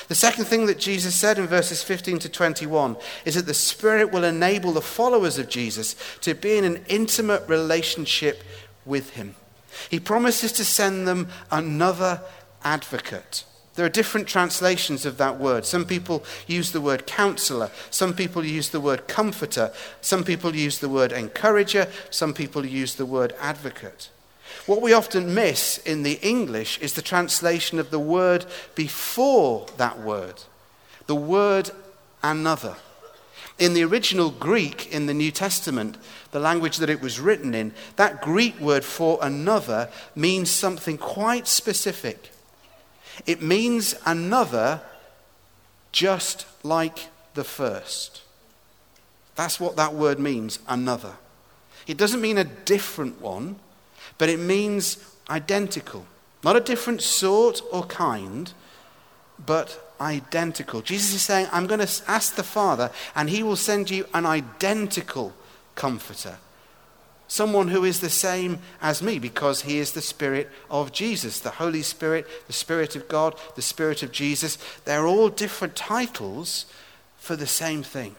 The 0.09 0.15
second 0.15 0.47
thing 0.47 0.65
that 0.65 0.79
Jesus 0.79 1.15
said 1.15 1.39
in 1.39 1.47
verses 1.47 1.83
15 1.83 2.21
to 2.21 2.31
21 2.31 2.97
is 3.27 3.35
that 3.35 3.45
the 3.45 3.53
Spirit 3.53 4.13
will 4.13 4.25
enable 4.25 4.73
the 4.73 4.81
followers 4.81 5.37
of 5.39 5.51
Jesus 5.51 5.95
to 6.23 6.33
be 6.33 6.57
in 6.57 6.65
an 6.65 6.83
intimate 6.89 7.47
relationship 7.47 8.43
with 8.87 9.11
Him. 9.11 9.35
He 9.91 10.01
promises 10.01 10.53
to 10.53 10.65
send 10.65 11.07
them 11.07 11.29
another 11.51 12.23
advocate. 12.65 13.45
There 13.75 13.85
are 13.85 13.91
different 13.91 14.29
translations 14.29 15.05
of 15.05 15.19
that 15.19 15.39
word. 15.39 15.67
Some 15.67 15.85
people 15.85 16.25
use 16.47 16.71
the 16.71 16.81
word 16.81 17.07
counselor, 17.07 17.71
some 17.91 18.15
people 18.15 18.45
use 18.45 18.69
the 18.69 18.81
word 18.81 19.09
comforter, 19.09 19.73
some 20.01 20.23
people 20.23 20.55
use 20.55 20.79
the 20.79 20.89
word 20.89 21.11
encourager, 21.11 21.89
some 22.11 22.35
people 22.35 22.65
use 22.65 22.95
the 22.95 23.07
word 23.07 23.35
advocate. 23.41 24.11
What 24.67 24.81
we 24.81 24.93
often 24.93 25.35
miss 25.35 25.79
in 25.79 26.05
the 26.05 26.21
English 26.23 26.79
is 26.79 26.93
the 26.93 27.03
translation 27.03 27.79
of 27.79 27.91
the 27.91 27.99
word 27.99 28.47
before 28.77 29.67
that 29.77 30.01
word, 30.01 30.43
the 31.07 31.17
word 31.17 31.71
another. 32.23 32.77
In 33.59 33.75
the 33.75 33.85
original 33.85 34.31
Greek 34.31 34.93
in 34.93 35.07
the 35.07 35.15
New 35.15 35.31
Testament, 35.31 35.97
the 36.31 36.41
language 36.41 36.79
that 36.79 36.91
it 36.91 37.01
was 37.01 37.21
written 37.21 37.55
in, 37.55 37.73
that 37.97 38.23
Greek 38.23 38.59
word 38.61 38.85
for 38.85 39.19
another 39.21 39.89
means 40.15 40.51
something 40.51 40.97
quite 40.97 41.47
specific. 41.47 42.31
It 43.27 43.43
means 43.43 43.95
another 44.05 44.81
just 45.93 46.47
like 46.63 47.09
the 47.35 47.45
first. 47.45 48.23
That's 49.37 49.59
what 49.59 49.77
that 49.77 49.95
word 49.95 50.19
means, 50.19 50.59
another. 50.69 51.15
It 51.87 51.97
doesn't 51.97 52.21
mean 52.21 52.39
a 52.39 52.45
different 52.45 53.21
one, 53.21 53.57
but 54.19 54.29
it 54.29 54.39
means 54.39 54.99
identical. 55.29 56.07
Not 56.43 56.57
a 56.57 56.61
different 56.61 57.03
sort 57.03 57.61
or 57.73 57.85
kind, 57.85 58.53
but 59.45 59.95
identical. 60.01 60.83
Jesus 60.83 61.15
is 61.15 61.23
saying, 61.23 61.49
I'm 61.53 61.67
going 61.67 61.81
to 61.81 62.03
ask 62.09 62.35
the 62.35 62.43
Father, 62.43 62.91
and 63.15 63.31
he 63.31 63.43
will 63.43 63.57
send 63.57 63.91
you 63.91 64.07
an 64.15 64.27
identical 64.27 65.33
comforter. 65.75 66.39
Someone 67.35 67.67
who 67.67 67.83
is 67.83 67.99
the 67.99 68.11
same 68.11 68.61
as 68.81 69.03
me 69.03 69.19
because 69.19 69.63
he 69.63 69.79
is 69.79 69.91
the 69.91 70.01
Spirit 70.01 70.49
of 70.71 70.93
Jesus. 70.93 71.41
The 71.41 71.51
Holy 71.51 71.83
Spirit, 71.83 72.29
the 72.47 72.53
Spirit 72.53 72.95
of 72.95 73.09
God, 73.09 73.35
the 73.57 73.61
Spirit 73.61 74.05
of 74.05 74.13
Jesus. 74.13 74.57
They're 74.85 75.09
all 75.09 75.31
different 75.31 75.75
titles 75.75 76.67
for 77.17 77.35
the 77.35 77.49
same 77.49 77.83
thing. 77.83 78.15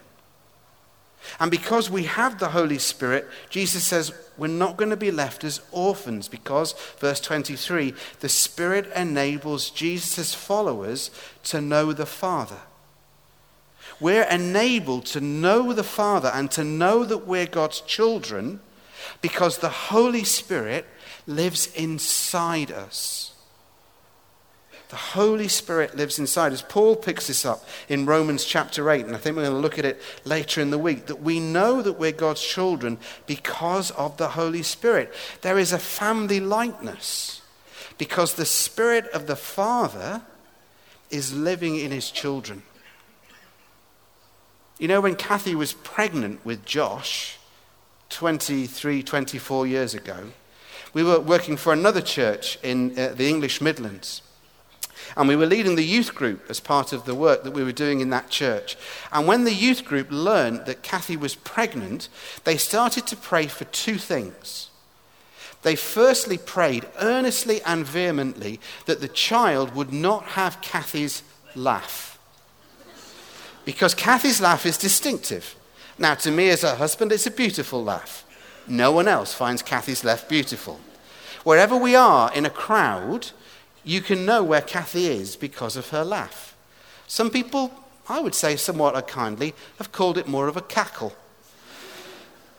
And 1.39 1.49
because 1.49 1.89
we 1.89 2.03
have 2.03 2.39
the 2.39 2.49
Holy 2.49 2.77
Spirit, 2.77 3.25
Jesus 3.49 3.85
says 3.85 4.11
we're 4.37 4.47
not 4.47 4.75
going 4.75 4.89
to 4.89 4.97
be 4.97 5.11
left 5.11 5.45
as 5.45 5.61
orphans 5.71 6.27
because, 6.27 6.73
verse 6.99 7.21
23, 7.21 7.93
the 8.19 8.27
Spirit 8.27 8.91
enables 8.93 9.69
Jesus' 9.69 10.33
followers 10.33 11.09
to 11.43 11.61
know 11.61 11.93
the 11.93 12.05
Father. 12.05 12.59
We're 14.01 14.23
enabled 14.23 15.05
to 15.05 15.21
know 15.21 15.71
the 15.71 15.85
Father 15.85 16.31
and 16.33 16.51
to 16.51 16.65
know 16.65 17.05
that 17.05 17.25
we're 17.25 17.45
God's 17.45 17.79
children 17.79 18.59
because 19.21 19.57
the 19.57 19.69
Holy 19.69 20.23
Spirit 20.23 20.85
lives 21.27 21.67
inside 21.73 22.71
us. 22.71 23.33
The 24.89 24.95
Holy 24.95 25.47
Spirit 25.47 25.95
lives 25.95 26.19
inside 26.19 26.53
us. 26.53 26.63
Paul 26.67 26.95
picks 26.95 27.27
this 27.27 27.43
up 27.43 27.65
in 27.89 28.05
Romans 28.05 28.45
chapter 28.45 28.89
8, 28.89 29.05
and 29.05 29.15
I 29.15 29.17
think 29.17 29.35
we're 29.35 29.43
going 29.43 29.55
to 29.55 29.61
look 29.61 29.79
at 29.79 29.85
it 29.85 29.99
later 30.25 30.61
in 30.61 30.69
the 30.69 30.77
week. 30.77 31.07
That 31.07 31.21
we 31.21 31.39
know 31.39 31.81
that 31.81 31.93
we're 31.93 32.11
God's 32.11 32.43
children 32.43 32.99
because 33.25 33.89
of 33.91 34.17
the 34.17 34.29
Holy 34.29 34.61
Spirit. 34.61 35.11
There 35.41 35.57
is 35.57 35.73
a 35.73 35.79
family 35.79 36.39
likeness 36.39 37.41
because 37.97 38.35
the 38.35 38.45
Spirit 38.45 39.05
of 39.07 39.25
the 39.25 39.35
Father 39.35 40.21
is 41.09 41.33
living 41.33 41.77
in 41.77 41.91
his 41.91 42.11
children. 42.11 42.61
You 44.77 44.87
know, 44.87 45.01
when 45.01 45.15
Kathy 45.15 45.55
was 45.55 45.73
pregnant 45.73 46.45
with 46.45 46.65
Josh 46.65 47.39
23, 48.09 49.03
24 49.03 49.67
years 49.67 49.93
ago, 49.93 50.31
we 50.93 51.03
were 51.03 51.19
working 51.19 51.57
for 51.57 51.73
another 51.73 52.01
church 52.01 52.57
in 52.63 52.97
uh, 52.97 53.13
the 53.15 53.27
English 53.27 53.61
Midlands. 53.61 54.21
And 55.17 55.27
we 55.27 55.35
were 55.35 55.45
leading 55.45 55.75
the 55.75 55.83
youth 55.83 56.15
group 56.15 56.45
as 56.49 56.59
part 56.59 56.91
of 56.93 57.05
the 57.05 57.15
work 57.15 57.43
that 57.43 57.51
we 57.51 57.63
were 57.63 57.71
doing 57.71 57.99
in 57.99 58.09
that 58.09 58.29
church. 58.29 58.75
And 59.11 59.27
when 59.27 59.43
the 59.43 59.53
youth 59.53 59.85
group 59.85 60.07
learned 60.09 60.65
that 60.65 60.83
Kathy 60.83 61.15
was 61.15 61.35
pregnant, 61.35 62.09
they 62.43 62.57
started 62.57 63.05
to 63.07 63.15
pray 63.15 63.47
for 63.47 63.65
two 63.65 63.97
things. 63.97 64.69
They 65.61 65.75
firstly 65.75 66.37
prayed 66.37 66.85
earnestly 66.99 67.61
and 67.63 67.85
vehemently 67.85 68.59
that 68.85 69.01
the 69.01 69.07
child 69.07 69.75
would 69.75 69.91
not 69.91 70.23
have 70.23 70.61
Kathy's 70.61 71.23
laugh. 71.55 72.19
Because 73.63 73.95
Kathy's 73.95 74.41
laugh 74.41 74.65
is 74.65 74.77
distinctive. 74.77 75.55
Now, 75.97 76.15
to 76.15 76.31
me 76.31 76.49
as 76.49 76.63
a 76.63 76.75
husband, 76.75 77.11
it's 77.11 77.25
a 77.25 77.31
beautiful 77.31 77.83
laugh. 77.83 78.23
No 78.67 78.91
one 78.91 79.07
else 79.07 79.33
finds 79.33 79.61
Kathy's 79.61 80.03
laugh 80.03 80.27
beautiful. 80.27 80.79
Wherever 81.43 81.77
we 81.77 81.95
are 81.95 82.33
in 82.33 82.45
a 82.45 82.49
crowd, 82.49 83.31
you 83.83 84.01
can 84.01 84.25
know 84.25 84.43
where 84.43 84.61
Kathy 84.61 85.07
is 85.07 85.35
because 85.35 85.77
of 85.77 85.89
her 85.89 86.03
laugh. 86.03 86.55
Some 87.07 87.29
people, 87.29 87.71
I 88.09 88.19
would 88.19 88.33
say 88.33 88.55
somewhat 88.55 88.95
unkindly, 88.95 89.53
have 89.77 89.91
called 89.91 90.17
it 90.17 90.27
more 90.27 90.47
of 90.47 90.57
a 90.57 90.61
cackle. 90.61 91.13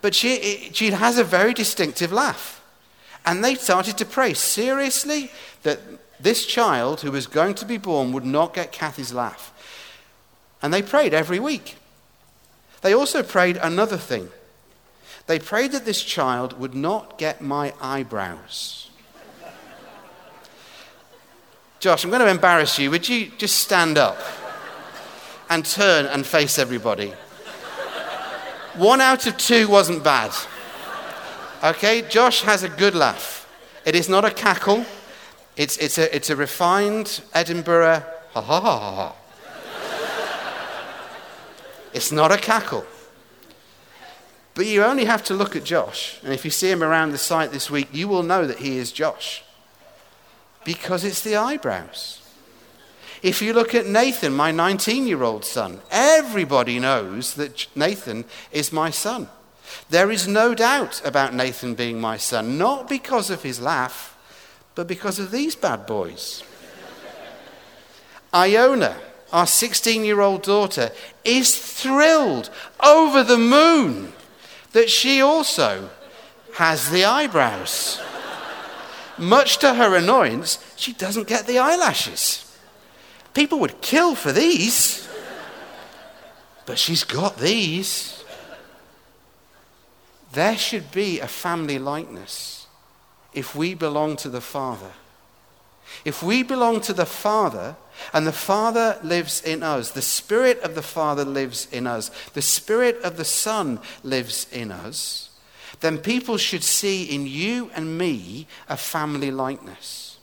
But 0.01 0.15
she, 0.15 0.71
she 0.73 0.93
has 0.93 1.19
a 1.19 1.25
very 1.25 1.53
distinctive 1.53 2.13
laugh. 2.13 2.63
And 3.25 3.45
they 3.45 3.57
started 3.57 3.99
to 3.99 4.05
pray 4.05 4.35
seriously 4.35 5.33
that 5.65 5.81
this 6.21 6.47
child 6.47 7.01
who 7.01 7.11
was 7.11 7.27
going 7.27 7.55
to 7.57 7.65
be 7.65 7.77
born 7.77 8.13
would 8.13 8.25
not 8.25 8.55
get 8.55 8.71
Kathy's 8.71 9.13
laugh. 9.13 9.53
And 10.63 10.73
they 10.73 10.81
prayed 10.81 11.13
every 11.13 11.41
week. 11.41 11.77
They 12.83 12.95
also 12.95 13.23
prayed 13.23 13.57
another 13.57 13.97
thing. 13.97 14.31
They 15.27 15.39
prayed 15.39 15.73
that 15.73 15.85
this 15.85 16.03
child 16.03 16.59
would 16.59 16.75
not 16.75 17.19
get 17.19 17.41
my 17.41 17.75
eyebrows. 17.81 18.91
Josh, 21.81 22.05
I'm 22.05 22.11
going 22.11 22.23
to 22.23 22.29
embarrass 22.29 22.79
you. 22.79 22.91
Would 22.91 23.09
you 23.09 23.31
just 23.37 23.59
stand 23.59 23.99
up 23.99 24.19
and 25.51 25.65
turn 25.65 26.07
and 26.07 26.25
face 26.25 26.59
everybody? 26.59 27.13
One 28.77 29.01
out 29.01 29.27
of 29.27 29.37
two 29.37 29.69
wasn't 29.69 30.05
bad. 30.05 30.33
Okay, 31.65 32.03
Josh 32.03 32.43
has 32.43 32.63
a 32.63 32.69
good 32.69 32.95
laugh. 32.95 33.49
It 33.85 33.95
is 33.95 34.09
not 34.09 34.25
a 34.25 34.31
cackle, 34.31 34.85
it's, 35.57 35.79
it's, 35.79 35.97
a, 35.97 36.15
it's 36.15 36.29
a 36.29 36.37
refined 36.37 37.23
Edinburgh 37.33 38.03
ha 38.33 38.43
ha 38.43 38.61
ha 38.61 38.79
ha 38.79 38.95
ha. 38.95 39.15
It's 41.97 42.13
not 42.13 42.31
a 42.31 42.37
cackle. 42.37 42.85
But 44.55 44.67
you 44.67 44.85
only 44.85 45.07
have 45.07 45.25
to 45.25 45.35
look 45.35 45.57
at 45.57 45.65
Josh, 45.65 46.21
and 46.23 46.31
if 46.31 46.45
you 46.45 46.51
see 46.51 46.71
him 46.71 46.83
around 46.83 47.13
the 47.13 47.19
site 47.19 47.53
this 47.53 47.71
week, 47.71 47.89
you 47.91 48.07
will 48.07 48.23
know 48.23 48.47
that 48.47 48.59
he 48.59 48.77
is 48.77 48.93
Josh. 48.93 49.43
Because 50.63 51.05
it's 51.05 51.23
the 51.23 51.37
eyebrows. 51.37 52.21
If 53.23 53.41
you 53.41 53.55
look 53.55 53.75
at 53.75 53.87
Nathan, 53.87 54.35
my 54.35 54.53
19 54.53 55.07
year 55.07 55.23
old 55.23 55.47
son, 55.47 55.81
everybody 55.91 56.79
knows 56.79 57.33
that 57.35 57.67
Nathan 57.75 58.27
is 58.53 58.75
my 58.75 58.91
son. 58.91 59.31
There 59.89 60.11
is 60.11 60.29
no 60.29 60.55
doubt 60.55 61.01
about 61.03 61.33
Nathan 61.33 61.75
being 61.75 61.99
my 61.99 62.19
son, 62.19 62.59
not 62.59 62.91
because 62.91 63.31
of 63.31 63.43
his 63.43 63.59
laugh, 63.59 64.19
but 64.75 64.87
because 64.87 65.19
of 65.19 65.31
these 65.31 65.57
bad 65.57 65.87
boys. 65.87 66.45
Iona, 68.35 68.97
our 69.37 69.47
16 69.47 70.03
year 70.03 70.23
old 70.23 70.43
daughter, 70.43 70.91
is 71.23 71.59
thrilled 71.59 72.49
over 72.83 73.23
the 73.23 73.37
moon 73.37 74.15
that 74.73 74.89
she 74.89 75.21
also 75.21 75.91
has 76.55 76.91
the 76.91 77.05
eyebrows. 77.05 78.01
Much 79.19 79.59
to 79.59 79.75
her 79.75 79.95
annoyance, 79.95 80.59
she 80.77 80.95
doesn't 80.95 81.29
get 81.29 81.47
the 81.47 81.59
eyelashes. 81.59 82.51
People 83.35 83.59
would 83.59 83.83
kill 83.83 84.15
for 84.15 84.33
these, 84.33 85.07
but 86.65 86.79
she's 86.79 87.05
got 87.05 87.37
these. 87.37 88.25
There 90.33 90.57
should 90.57 90.91
be 90.93 91.21
a 91.21 91.29
family 91.29 91.79
likeness 91.79 92.69
if 93.35 93.55
we 93.55 93.75
belong 93.75 94.17
to 94.17 94.31
the 94.31 94.41
Father. 94.41 94.93
If 96.05 96.23
we 96.23 96.43
belong 96.43 96.81
to 96.83 96.93
the 96.93 97.07
Father 97.07 97.77
and 98.13 98.27
the 98.27 98.33
Father 98.33 98.99
lives 99.03 99.43
in 99.43 99.63
us, 99.63 99.91
the 99.91 100.03
Spirit 100.03 100.61
of 100.61 100.75
the 100.75 100.83
Father 100.83 101.25
lives 101.25 101.69
in 101.73 101.87
us, 101.87 102.11
the 102.35 102.43
Spirit 102.43 103.01
of 103.03 103.17
the 103.17 103.25
Son 103.25 103.81
lives 104.03 104.47
in 104.53 104.71
us 104.71 105.31
then 105.81 105.99
people 105.99 106.37
should 106.37 106.65
see 106.65 107.05
in 107.05 107.27
you 107.27 107.71
and 107.75 107.99
me 107.99 108.47
a 108.69 108.77
family 108.77 109.31
likeness. 109.31 110.19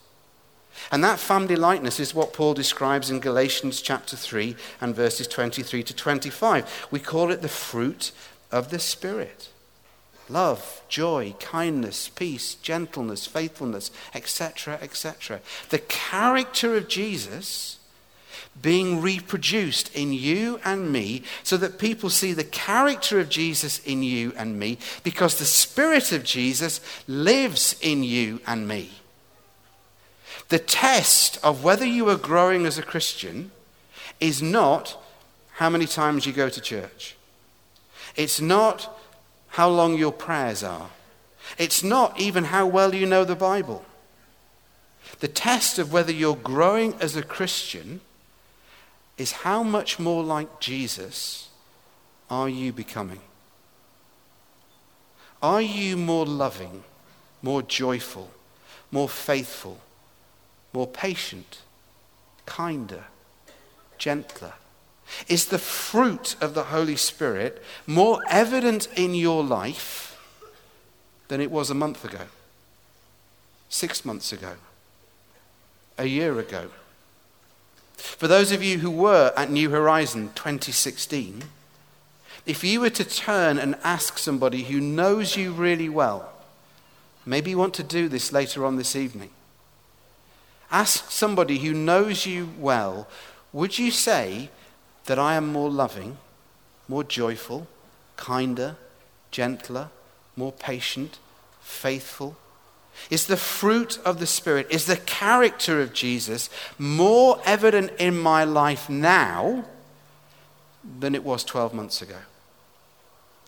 And 0.91 1.03
that 1.03 1.19
family 1.19 1.55
likeness 1.55 1.99
is 1.99 2.13
what 2.13 2.33
Paul 2.33 2.53
describes 2.53 3.09
in 3.09 3.19
Galatians 3.19 3.81
chapter 3.81 4.15
3 4.17 4.55
and 4.81 4.95
verses 4.95 5.27
23 5.27 5.83
to 5.83 5.95
25. 5.95 6.87
We 6.91 6.99
call 6.99 7.31
it 7.31 7.41
the 7.41 7.47
fruit 7.47 8.11
of 8.51 8.69
the 8.69 8.79
Spirit 8.79 9.49
love, 10.33 10.81
joy, 10.89 11.33
kindness, 11.39 12.09
peace, 12.09 12.55
gentleness, 12.55 13.25
faithfulness, 13.25 13.91
etc., 14.13 14.79
etc. 14.81 15.39
The 15.69 15.79
character 15.79 16.75
of 16.75 16.87
Jesus 16.87 17.77
being 18.61 19.01
reproduced 19.01 19.93
in 19.95 20.13
you 20.13 20.59
and 20.63 20.91
me 20.91 21.23
so 21.43 21.57
that 21.57 21.79
people 21.79 22.09
see 22.09 22.33
the 22.33 22.43
character 22.43 23.19
of 23.19 23.29
Jesus 23.29 23.79
in 23.79 24.03
you 24.03 24.33
and 24.35 24.59
me 24.59 24.77
because 25.03 25.37
the 25.37 25.45
Spirit 25.45 26.11
of 26.11 26.23
Jesus 26.23 26.79
lives 27.07 27.75
in 27.81 28.03
you 28.03 28.41
and 28.45 28.67
me. 28.67 28.91
The 30.49 30.59
test 30.59 31.39
of 31.43 31.63
whether 31.63 31.85
you 31.85 32.09
are 32.09 32.17
growing 32.17 32.65
as 32.65 32.77
a 32.77 32.83
Christian 32.83 33.51
is 34.19 34.41
not 34.41 35.01
how 35.53 35.69
many 35.69 35.85
times 35.85 36.25
you 36.25 36.33
go 36.33 36.49
to 36.49 36.61
church. 36.61 37.15
It's 38.15 38.39
not 38.39 38.99
how 39.53 39.69
long 39.69 39.95
your 39.95 40.11
prayers 40.11 40.63
are. 40.63 40.89
It's 41.59 41.83
not 41.83 42.19
even 42.19 42.45
how 42.45 42.65
well 42.65 42.95
you 42.95 43.05
know 43.05 43.23
the 43.23 43.35
Bible. 43.35 43.85
The 45.19 45.27
test 45.27 45.77
of 45.77 45.93
whether 45.93 46.11
you're 46.11 46.35
growing 46.35 46.95
as 46.99 47.15
a 47.15 47.21
Christian 47.21 48.01
is 49.15 49.43
how 49.43 49.61
much 49.61 49.99
more 49.99 50.23
like 50.23 50.59
Jesus 50.59 51.49
are 52.31 52.49
you 52.49 52.73
becoming? 52.73 53.19
Are 55.43 55.61
you 55.61 55.97
more 55.97 56.25
loving, 56.25 56.83
more 57.43 57.61
joyful, 57.61 58.31
more 58.89 59.09
faithful, 59.09 59.81
more 60.73 60.87
patient, 60.87 61.59
kinder, 62.47 63.03
gentler? 63.99 64.53
Is 65.27 65.45
the 65.45 65.59
fruit 65.59 66.35
of 66.41 66.53
the 66.53 66.65
Holy 66.65 66.95
Spirit 66.95 67.61
more 67.87 68.19
evident 68.29 68.87
in 68.95 69.13
your 69.13 69.43
life 69.43 70.19
than 71.27 71.41
it 71.41 71.51
was 71.51 71.69
a 71.69 71.75
month 71.75 72.03
ago, 72.05 72.25
six 73.69 74.03
months 74.03 74.31
ago, 74.33 74.53
a 75.97 76.05
year 76.05 76.39
ago? 76.39 76.69
For 77.95 78.27
those 78.27 78.51
of 78.51 78.61
you 78.61 78.79
who 78.79 78.91
were 78.91 79.31
at 79.37 79.49
New 79.49 79.69
Horizon 79.69 80.31
2016, 80.35 81.43
if 82.45 82.63
you 82.63 82.81
were 82.81 82.89
to 82.89 83.05
turn 83.05 83.57
and 83.57 83.75
ask 83.83 84.17
somebody 84.17 84.63
who 84.63 84.81
knows 84.81 85.37
you 85.37 85.51
really 85.53 85.89
well, 85.89 86.29
maybe 87.25 87.51
you 87.51 87.57
want 87.57 87.73
to 87.75 87.83
do 87.83 88.09
this 88.09 88.33
later 88.33 88.65
on 88.65 88.75
this 88.75 88.95
evening. 88.95 89.29
Ask 90.69 91.11
somebody 91.11 91.59
who 91.59 91.73
knows 91.73 92.25
you 92.25 92.49
well, 92.59 93.07
would 93.53 93.79
you 93.79 93.91
say 93.91 94.49
that 95.05 95.19
I 95.19 95.35
am 95.35 95.51
more 95.51 95.69
loving, 95.69 96.17
more 96.87 97.03
joyful, 97.03 97.67
kinder, 98.17 98.77
gentler, 99.31 99.89
more 100.35 100.51
patient, 100.51 101.19
faithful? 101.61 102.35
Is 103.09 103.25
the 103.25 103.37
fruit 103.37 103.99
of 104.05 104.19
the 104.19 104.27
Spirit, 104.27 104.67
is 104.69 104.85
the 104.85 104.97
character 104.97 105.81
of 105.81 105.93
Jesus 105.93 106.49
more 106.77 107.41
evident 107.45 107.91
in 107.99 108.17
my 108.17 108.43
life 108.43 108.89
now 108.89 109.65
than 110.99 111.15
it 111.15 111.23
was 111.23 111.43
12 111.43 111.73
months 111.73 112.01
ago? 112.01 112.17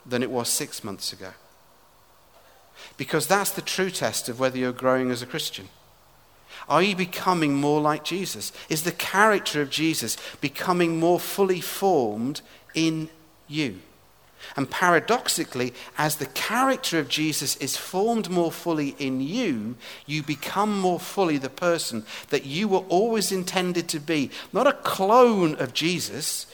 than 0.06 0.22
it 0.22 0.30
was 0.30 0.50
six 0.50 0.84
months 0.84 1.12
ago. 1.12 1.32
Because 2.98 3.28
that's 3.28 3.52
the 3.52 3.62
true 3.62 3.89
test 3.89 4.30
of 4.30 4.39
whether 4.39 4.58
you're 4.58 4.72
growing 4.72 5.10
as 5.12 5.22
a 5.22 5.26
Christian. 5.26 5.70
Are 6.67 6.82
you 6.82 6.95
becoming 6.95 7.54
more 7.54 7.80
like 7.80 8.04
Jesus? 8.04 8.51
Is 8.69 8.84
the 8.84 8.91
character 8.91 9.62
of 9.62 9.69
Jesus 9.69 10.17
becoming 10.41 10.99
more 10.99 11.19
fully 11.19 11.62
formed 11.62 12.41
in 12.73 13.10
you? 13.47 13.80
And 14.56 14.69
paradoxically, 14.69 15.73
as 15.97 16.15
the 16.15 16.28
character 16.28 16.99
of 16.99 17.10
Jesus 17.10 17.56
is 17.58 17.78
formed 17.78 18.30
more 18.30 18.51
fully 18.51 18.95
in 18.99 19.21
you, 19.21 19.75
you 20.06 20.21
become 20.23 20.80
more 20.80 20.99
fully 20.99 21.38
the 21.38 21.49
person 21.49 22.06
that 22.30 22.45
you 22.45 22.67
were 22.67 22.86
always 22.89 23.32
intended 23.32 23.88
to 23.89 23.99
be. 23.99 24.30
Not 24.54 24.67
a 24.67 24.73
clone 24.73 25.56
of 25.56 25.73
Jesus, 25.73 26.45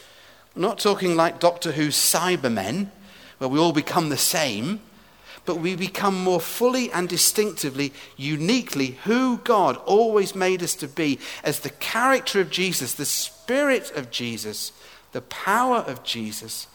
I'm 0.55 0.61
not 0.61 0.79
talking 0.79 1.15
like 1.15 1.39
Doctor 1.39 1.73
Who's 1.73 1.95
Cybermen, 1.95 2.89
where 3.37 3.49
we 3.49 3.59
all 3.59 3.71
become 3.71 4.09
the 4.09 4.17
same, 4.17 4.81
but 5.45 5.57
we 5.57 5.75
become 5.75 6.23
more 6.23 6.39
fully 6.39 6.91
and 6.91 7.09
distinctively, 7.09 7.93
uniquely 8.15 8.97
who 9.03 9.37
God 9.37 9.77
always 9.85 10.35
made 10.35 10.61
us 10.61 10.75
to 10.75 10.87
be 10.87 11.19
as 11.43 11.59
the 11.59 11.69
character 11.69 12.39
of 12.39 12.49
Jesus, 12.49 12.93
the 12.93 13.05
spirit 13.05 13.91
of 13.95 14.11
Jesus, 14.11 14.71
the 15.11 15.21
power 15.21 15.77
of 15.77 16.03
Jesus 16.03 16.67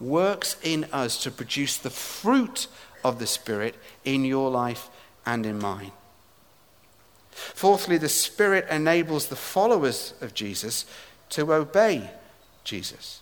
works 0.00 0.56
in 0.62 0.84
us 0.92 1.22
to 1.22 1.30
produce 1.30 1.76
the 1.76 1.90
fruit 1.90 2.66
of 3.04 3.18
the 3.18 3.26
Spirit 3.26 3.76
in 4.04 4.24
your 4.24 4.50
life 4.50 4.90
and 5.24 5.46
in 5.46 5.58
mine. 5.58 5.92
Fourthly, 7.30 7.96
the 7.96 8.08
Spirit 8.08 8.66
enables 8.70 9.28
the 9.28 9.36
followers 9.36 10.14
of 10.20 10.34
Jesus 10.34 10.84
to 11.30 11.52
obey 11.52 12.10
Jesus 12.64 13.20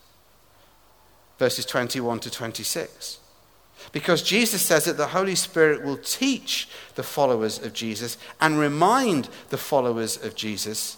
verses 1.38 1.66
21 1.66 2.20
to 2.20 2.30
26. 2.30 3.18
Because 3.92 4.22
Jesus 4.22 4.62
says 4.62 4.84
that 4.84 4.96
the 4.96 5.08
Holy 5.08 5.34
Spirit 5.34 5.82
will 5.82 5.96
teach 5.96 6.68
the 6.94 7.02
followers 7.02 7.58
of 7.58 7.72
Jesus 7.72 8.16
and 8.40 8.58
remind 8.58 9.28
the 9.50 9.58
followers 9.58 10.22
of 10.22 10.34
Jesus 10.34 10.96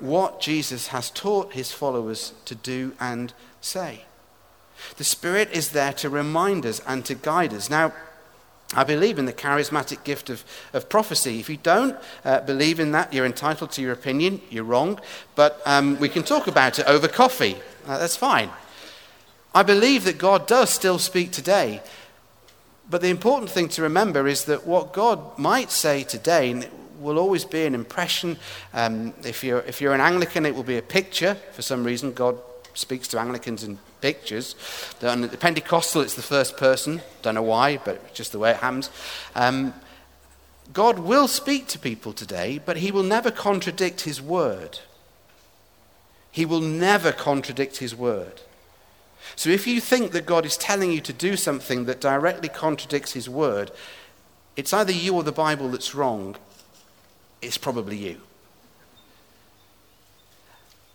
what 0.00 0.40
Jesus 0.40 0.88
has 0.88 1.10
taught 1.10 1.52
his 1.52 1.72
followers 1.72 2.32
to 2.44 2.54
do 2.54 2.92
and 3.00 3.32
say. 3.60 4.02
The 4.96 5.04
Spirit 5.04 5.50
is 5.52 5.70
there 5.70 5.92
to 5.94 6.10
remind 6.10 6.66
us 6.66 6.80
and 6.86 7.04
to 7.06 7.14
guide 7.14 7.54
us. 7.54 7.70
Now, 7.70 7.92
I 8.74 8.84
believe 8.84 9.18
in 9.18 9.26
the 9.26 9.32
charismatic 9.32 10.02
gift 10.02 10.28
of, 10.28 10.44
of 10.72 10.88
prophecy. 10.88 11.38
If 11.38 11.48
you 11.48 11.56
don't 11.56 11.96
uh, 12.24 12.40
believe 12.40 12.80
in 12.80 12.92
that, 12.92 13.12
you're 13.12 13.24
entitled 13.24 13.70
to 13.72 13.82
your 13.82 13.92
opinion. 13.92 14.40
You're 14.50 14.64
wrong. 14.64 14.98
But 15.36 15.62
um, 15.64 15.98
we 16.00 16.08
can 16.08 16.24
talk 16.24 16.48
about 16.48 16.78
it 16.78 16.86
over 16.86 17.06
coffee. 17.06 17.56
Uh, 17.86 17.98
that's 17.98 18.16
fine. 18.16 18.50
I 19.54 19.62
believe 19.62 20.04
that 20.04 20.18
God 20.18 20.46
does 20.46 20.68
still 20.70 20.98
speak 20.98 21.30
today. 21.30 21.80
But 22.88 23.00
the 23.00 23.08
important 23.10 23.50
thing 23.50 23.68
to 23.70 23.82
remember 23.82 24.28
is 24.28 24.44
that 24.44 24.66
what 24.66 24.92
God 24.92 25.38
might 25.38 25.70
say 25.70 26.04
today 26.04 26.68
will 27.00 27.18
always 27.18 27.44
be 27.44 27.64
an 27.66 27.74
impression. 27.74 28.38
Um, 28.72 29.12
if, 29.24 29.42
you're, 29.42 29.60
if 29.60 29.80
you're 29.80 29.94
an 29.94 30.00
Anglican, 30.00 30.46
it 30.46 30.54
will 30.54 30.62
be 30.62 30.78
a 30.78 30.82
picture. 30.82 31.34
For 31.52 31.62
some 31.62 31.84
reason, 31.84 32.12
God 32.12 32.38
speaks 32.74 33.08
to 33.08 33.18
Anglicans 33.18 33.64
in 33.64 33.78
pictures. 34.00 34.54
On 35.02 35.22
the 35.22 35.28
Pentecostal, 35.28 36.02
it's 36.02 36.14
the 36.14 36.22
first 36.22 36.56
person. 36.56 37.02
Don't 37.22 37.34
know 37.34 37.42
why, 37.42 37.78
but 37.78 38.14
just 38.14 38.32
the 38.32 38.38
way 38.38 38.50
it 38.50 38.58
happens. 38.58 38.90
Um, 39.34 39.74
God 40.72 40.98
will 40.98 41.28
speak 41.28 41.68
to 41.68 41.78
people 41.78 42.12
today, 42.12 42.60
but 42.64 42.78
he 42.78 42.90
will 42.90 43.02
never 43.02 43.30
contradict 43.30 44.02
his 44.02 44.20
word. 44.20 44.80
He 46.30 46.44
will 46.44 46.60
never 46.60 47.12
contradict 47.12 47.78
his 47.78 47.94
word. 47.94 48.42
So 49.34 49.50
if 49.50 49.66
you 49.66 49.80
think 49.80 50.12
that 50.12 50.26
God 50.26 50.46
is 50.46 50.56
telling 50.56 50.92
you 50.92 51.00
to 51.00 51.12
do 51.12 51.36
something 51.36 51.84
that 51.86 52.00
directly 52.00 52.48
contradicts 52.48 53.12
his 53.12 53.28
word, 53.28 53.70
it's 54.56 54.72
either 54.72 54.92
you 54.92 55.14
or 55.14 55.22
the 55.22 55.32
Bible 55.32 55.68
that's 55.68 55.94
wrong. 55.94 56.36
It's 57.42 57.58
probably 57.58 57.96
you. 57.96 58.20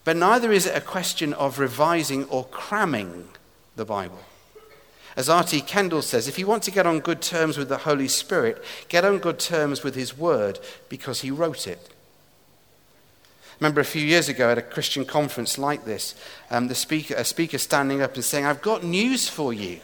But 0.04 0.18
neither 0.18 0.52
is 0.52 0.66
it 0.66 0.76
a 0.76 0.82
question 0.82 1.34
of 1.34 1.60
revising 1.60 2.26
or 2.26 2.46
cramming 2.46 3.28
the 3.76 3.86
Bible. 3.86 4.20
As 5.16 5.30
R.T. 5.30 5.62
Kendall 5.62 6.02
says, 6.02 6.28
if 6.28 6.40
you 6.40 6.48
want 6.48 6.64
to 6.64 6.72
get 6.72 6.88
on 6.88 7.02
good 7.02 7.22
terms 7.22 7.58
with 7.58 7.70
the 7.70 7.80
Holy 7.80 8.08
Spirit, 8.08 8.64
get 8.88 9.04
on 9.04 9.20
good 9.20 9.40
terms 9.40 9.84
with 9.84 9.94
his 9.94 10.18
word 10.18 10.60
because 10.90 11.22
he 11.22 11.30
wrote 11.30 11.68
it 11.68 11.90
remember 13.62 13.80
a 13.80 13.86
few 13.86 14.02
years 14.02 14.28
ago 14.28 14.50
at 14.50 14.58
a 14.58 14.62
Christian 14.64 15.06
conference 15.06 15.60
like 15.60 15.86
this, 15.86 16.16
um, 16.50 16.68
the 16.68 16.74
speaker, 16.74 17.14
a 17.14 17.24
speaker 17.24 17.60
standing 17.60 18.02
up 18.02 18.16
and 18.16 18.24
saying, 18.24 18.44
I've 18.44 18.62
got 18.62 18.84
news 18.84 19.30
for 19.30 19.54
you. 19.54 19.80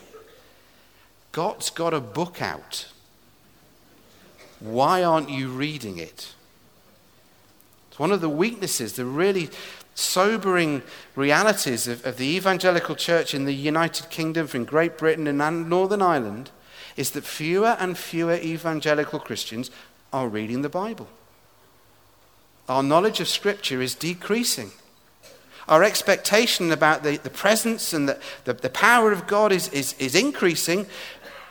God's 1.32 1.70
got 1.70 1.94
a 1.94 2.00
book 2.00 2.42
out. 2.42 2.88
Why 4.60 5.04
aren't 5.04 5.30
you 5.30 5.50
reading 5.50 6.00
it? 6.00 6.34
It's 7.90 8.00
one 8.00 8.12
of 8.12 8.20
the 8.20 8.30
weaknesses, 8.30 8.94
the 8.94 9.06
really 9.06 9.50
sobering 9.94 10.82
realities 11.16 11.88
of, 11.88 12.04
of 12.04 12.18
the 12.18 12.36
evangelical 12.36 12.96
church 12.96 13.36
in 13.36 13.46
the 13.46 13.54
United 13.54 14.10
Kingdom, 14.10 14.50
in 14.56 14.66
Great 14.66 14.98
Britain 14.98 15.28
and 15.28 15.70
Northern 15.70 16.02
Ireland, 16.02 16.50
is 16.96 17.12
that 17.12 17.26
fewer 17.26 17.78
and 17.80 17.96
fewer 17.96 18.38
evangelical 18.38 19.20
Christians 19.20 19.70
are 20.12 20.28
reading 20.28 20.64
the 20.64 20.70
Bible 20.70 21.10
our 22.68 22.84
knowledge 22.84 23.20
of 23.20 23.28
Scripture 23.28 23.82
is 23.82 23.96
decreasing. 23.96 24.72
Our 25.68 25.84
expectation 25.84 26.72
about 26.72 27.04
the, 27.04 27.18
the 27.18 27.30
presence 27.30 27.94
and 27.94 28.08
the, 28.08 28.20
the, 28.46 28.54
the 28.54 28.70
power 28.70 29.12
of 29.12 29.28
God 29.28 29.52
is, 29.52 29.68
is, 29.70 29.94
is 30.00 30.16
increasing, 30.16 30.86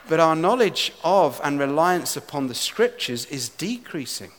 but 0.09 0.19
our 0.19 0.35
knowledge 0.35 0.93
of 1.03 1.39
and 1.43 1.59
reliance 1.59 2.17
upon 2.17 2.47
the 2.47 2.55
Scriptures 2.55 3.25
is 3.25 3.49
decreasing. 3.49 4.31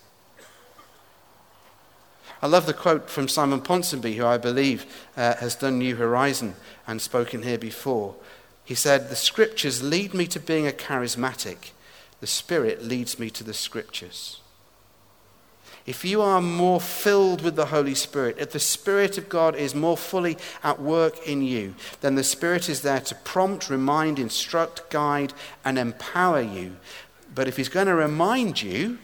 I 2.40 2.46
love 2.46 2.66
the 2.66 2.74
quote 2.74 3.10
from 3.10 3.28
Simon 3.28 3.60
Ponsonby, 3.60 4.14
who 4.14 4.24
I 4.24 4.38
believe 4.38 4.86
uh, 5.16 5.34
has 5.36 5.56
done 5.56 5.78
New 5.78 5.96
Horizon 5.96 6.54
and 6.86 7.00
spoken 7.02 7.42
here 7.42 7.58
before. 7.58 8.14
He 8.64 8.74
said, 8.74 9.08
The 9.08 9.16
Scriptures 9.16 9.82
lead 9.82 10.14
me 10.14 10.26
to 10.28 10.38
being 10.38 10.66
a 10.66 10.72
charismatic, 10.72 11.70
the 12.20 12.26
Spirit 12.26 12.84
leads 12.84 13.18
me 13.18 13.30
to 13.30 13.42
the 13.42 13.54
Scriptures. 13.54 14.40
If 15.88 16.04
you 16.04 16.20
are 16.20 16.42
more 16.42 16.82
filled 16.82 17.40
with 17.40 17.56
the 17.56 17.64
Holy 17.64 17.94
Spirit, 17.94 18.36
if 18.38 18.52
the 18.52 18.60
Spirit 18.60 19.16
of 19.16 19.30
God 19.30 19.56
is 19.56 19.74
more 19.74 19.96
fully 19.96 20.36
at 20.62 20.82
work 20.82 21.26
in 21.26 21.40
you, 21.40 21.76
then 22.02 22.14
the 22.14 22.22
Spirit 22.22 22.68
is 22.68 22.82
there 22.82 23.00
to 23.00 23.14
prompt, 23.14 23.70
remind, 23.70 24.18
instruct, 24.18 24.90
guide, 24.90 25.32
and 25.64 25.78
empower 25.78 26.42
you. 26.42 26.76
But 27.34 27.48
if 27.48 27.56
He's 27.56 27.70
going 27.70 27.86
to 27.86 27.94
remind 27.94 28.60
you, 28.60 28.98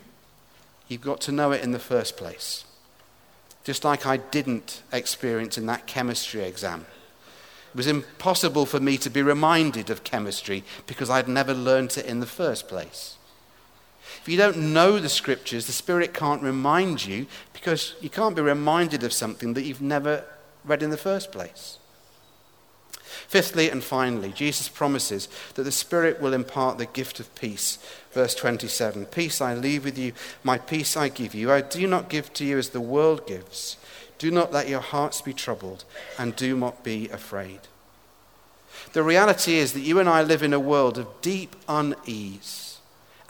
you've 0.86 1.00
got 1.00 1.22
to 1.22 1.32
know 1.32 1.52
it 1.52 1.62
in 1.62 1.72
the 1.72 1.78
first 1.78 2.18
place. 2.18 2.66
Just 3.64 3.82
like 3.82 4.04
I 4.04 4.18
didn't 4.18 4.82
experience 4.92 5.56
in 5.56 5.64
that 5.64 5.86
chemistry 5.86 6.42
exam. 6.42 6.84
It 7.72 7.78
was 7.78 7.86
impossible 7.86 8.66
for 8.66 8.78
me 8.78 8.98
to 8.98 9.08
be 9.08 9.22
reminded 9.22 9.88
of 9.88 10.04
chemistry 10.04 10.64
because 10.86 11.08
I'd 11.08 11.28
never 11.28 11.54
learnt 11.54 11.96
it 11.96 12.04
in 12.04 12.20
the 12.20 12.26
first 12.26 12.68
place. 12.68 13.16
If 14.24 14.30
you 14.30 14.38
don't 14.38 14.72
know 14.72 14.98
the 14.98 15.10
scriptures, 15.10 15.66
the 15.66 15.72
Spirit 15.72 16.14
can't 16.14 16.40
remind 16.40 17.04
you 17.04 17.26
because 17.52 17.94
you 18.00 18.08
can't 18.08 18.34
be 18.34 18.40
reminded 18.40 19.04
of 19.04 19.12
something 19.12 19.52
that 19.52 19.64
you've 19.64 19.82
never 19.82 20.24
read 20.64 20.82
in 20.82 20.88
the 20.88 20.96
first 20.96 21.30
place. 21.30 21.76
Fifthly 23.28 23.68
and 23.68 23.84
finally, 23.84 24.32
Jesus 24.32 24.70
promises 24.70 25.28
that 25.56 25.64
the 25.64 25.70
Spirit 25.70 26.22
will 26.22 26.32
impart 26.32 26.78
the 26.78 26.86
gift 26.86 27.20
of 27.20 27.34
peace. 27.34 27.76
Verse 28.12 28.34
27 28.34 29.04
Peace 29.04 29.42
I 29.42 29.52
leave 29.52 29.84
with 29.84 29.98
you, 29.98 30.14
my 30.42 30.56
peace 30.56 30.96
I 30.96 31.10
give 31.10 31.34
you. 31.34 31.52
I 31.52 31.60
do 31.60 31.86
not 31.86 32.08
give 32.08 32.32
to 32.32 32.46
you 32.46 32.56
as 32.56 32.70
the 32.70 32.80
world 32.80 33.26
gives. 33.26 33.76
Do 34.16 34.30
not 34.30 34.50
let 34.50 34.70
your 34.70 34.80
hearts 34.80 35.20
be 35.20 35.34
troubled, 35.34 35.84
and 36.18 36.34
do 36.34 36.56
not 36.56 36.82
be 36.82 37.10
afraid. 37.10 37.60
The 38.94 39.02
reality 39.02 39.56
is 39.56 39.74
that 39.74 39.80
you 39.80 40.00
and 40.00 40.08
I 40.08 40.22
live 40.22 40.42
in 40.42 40.54
a 40.54 40.58
world 40.58 40.96
of 40.96 41.20
deep 41.20 41.56
unease 41.68 42.78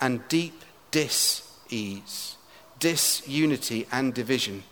and 0.00 0.28
deep 0.28 0.63
dis 0.94 1.42
ease, 1.70 2.36
disunity 2.78 3.84
and 3.90 4.14
division. 4.14 4.62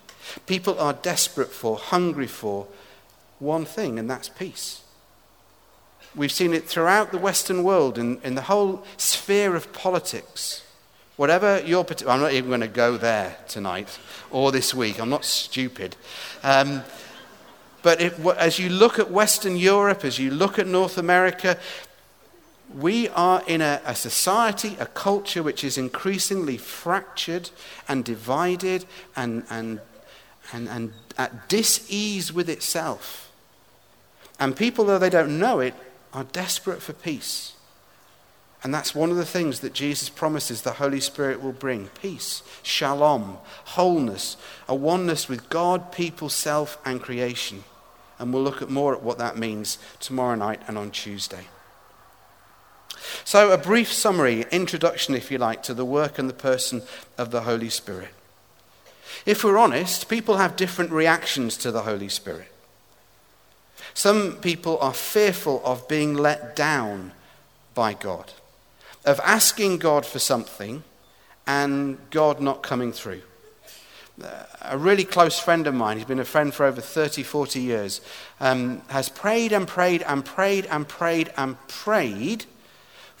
People 0.45 0.79
are 0.79 0.93
desperate 0.93 1.51
for, 1.51 1.75
hungry 1.75 2.27
for 2.27 2.65
one 3.39 3.65
thing, 3.65 3.99
and 3.99 4.09
that's 4.09 4.29
peace. 4.29 4.83
We've 6.15 6.31
seen 6.31 6.53
it 6.53 6.63
throughout 6.63 7.11
the 7.11 7.17
Western 7.17 7.61
world 7.61 7.97
in, 7.97 8.21
in 8.23 8.35
the 8.35 8.43
whole 8.43 8.85
sphere 8.95 9.53
of 9.53 9.73
politics. 9.73 10.63
Whatever 11.17 11.61
your 11.65 11.85
I'm 12.07 12.21
not 12.21 12.31
even 12.31 12.49
going 12.49 12.61
to 12.61 12.67
go 12.69 12.95
there 12.95 13.35
tonight 13.49 13.99
or 14.31 14.53
this 14.53 14.73
week. 14.73 15.01
I'm 15.01 15.09
not 15.09 15.25
stupid. 15.25 15.97
Um, 16.41 16.83
but 17.81 17.99
as 18.37 18.59
you 18.59 18.69
look 18.69 18.97
at 18.97 19.11
Western 19.11 19.57
Europe, 19.57 20.05
as 20.05 20.17
you 20.17 20.31
look 20.31 20.57
at 20.57 20.67
North 20.67 20.97
America, 20.97 21.57
we 22.75 23.09
are 23.09 23.43
in 23.47 23.61
a, 23.61 23.81
a, 23.85 23.95
society, 23.95 24.75
a 24.79 24.85
culture 24.85 25.43
which 25.43 25.63
is 25.63 25.77
increasingly 25.77 26.57
fractured 26.57 27.49
and 27.87 28.03
divided 28.03 28.85
and, 29.15 29.43
and, 29.49 29.79
and, 30.51 30.67
and 30.67 30.93
at 31.17 31.49
dis 31.49 31.85
ease 31.89 32.33
with 32.33 32.49
itself. 32.49 33.31
And 34.39 34.55
people, 34.55 34.85
though 34.85 34.99
they 34.99 35.09
don't 35.09 35.39
know 35.39 35.59
it, 35.59 35.73
are 36.13 36.23
desperate 36.25 36.81
for 36.81 36.93
peace. 36.93 37.53
And 38.63 38.73
that's 38.73 38.95
one 38.95 39.11
of 39.11 39.17
the 39.17 39.25
things 39.25 39.59
that 39.59 39.73
Jesus 39.73 40.09
promises 40.09 40.61
the 40.61 40.73
Holy 40.73 41.01
Spirit 41.01 41.43
will 41.43 41.51
bring 41.51 41.87
peace, 42.01 42.43
shalom, 42.63 43.37
wholeness, 43.65 44.37
a 44.69 44.75
oneness 44.75 45.27
with 45.27 45.49
God, 45.49 45.91
people, 45.91 46.29
self, 46.29 46.77
and 46.85 47.01
creation. 47.01 47.65
And 48.19 48.33
we'll 48.33 48.43
look 48.43 48.61
at 48.61 48.69
more 48.69 48.95
at 48.95 49.03
what 49.03 49.17
that 49.17 49.37
means 49.37 49.79
tomorrow 49.99 50.35
night 50.35 50.61
and 50.67 50.77
on 50.77 50.91
Tuesday. 50.91 51.47
So, 53.23 53.51
a 53.51 53.57
brief 53.57 53.91
summary, 53.91 54.45
introduction, 54.51 55.15
if 55.15 55.31
you 55.31 55.37
like, 55.37 55.63
to 55.63 55.73
the 55.73 55.85
work 55.85 56.17
and 56.19 56.29
the 56.29 56.33
person 56.33 56.81
of 57.17 57.31
the 57.31 57.41
Holy 57.41 57.69
Spirit. 57.69 58.09
If 59.25 59.43
we're 59.43 59.57
honest, 59.57 60.09
people 60.09 60.37
have 60.37 60.55
different 60.55 60.91
reactions 60.91 61.57
to 61.57 61.71
the 61.71 61.83
Holy 61.83 62.09
Spirit. 62.09 62.47
Some 63.93 64.37
people 64.37 64.77
are 64.79 64.93
fearful 64.93 65.61
of 65.63 65.87
being 65.87 66.15
let 66.15 66.55
down 66.55 67.11
by 67.73 67.93
God, 67.93 68.33
of 69.05 69.19
asking 69.23 69.77
God 69.77 70.05
for 70.05 70.19
something 70.19 70.83
and 71.45 71.97
God 72.09 72.41
not 72.41 72.63
coming 72.63 72.91
through. 72.91 73.21
A 74.61 74.77
really 74.77 75.05
close 75.05 75.39
friend 75.39 75.65
of 75.67 75.73
mine, 75.73 75.97
he's 75.97 76.05
been 76.05 76.19
a 76.19 76.25
friend 76.25 76.53
for 76.53 76.65
over 76.65 76.81
30, 76.81 77.23
40 77.23 77.59
years, 77.59 78.01
um, 78.39 78.81
has 78.89 79.09
prayed 79.09 79.51
and 79.51 79.67
prayed 79.67 80.03
and 80.03 80.23
prayed 80.23 80.67
and 80.67 80.87
prayed 80.87 81.31
and 81.35 81.57
prayed 81.67 82.45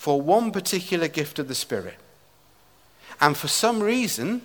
for 0.03 0.19
one 0.19 0.51
particular 0.51 1.07
gift 1.07 1.39
of 1.39 1.47
the 1.47 1.55
Spirit. 1.55 1.95
And 3.21 3.37
for 3.37 3.47
some 3.47 3.81
reason, 3.81 4.41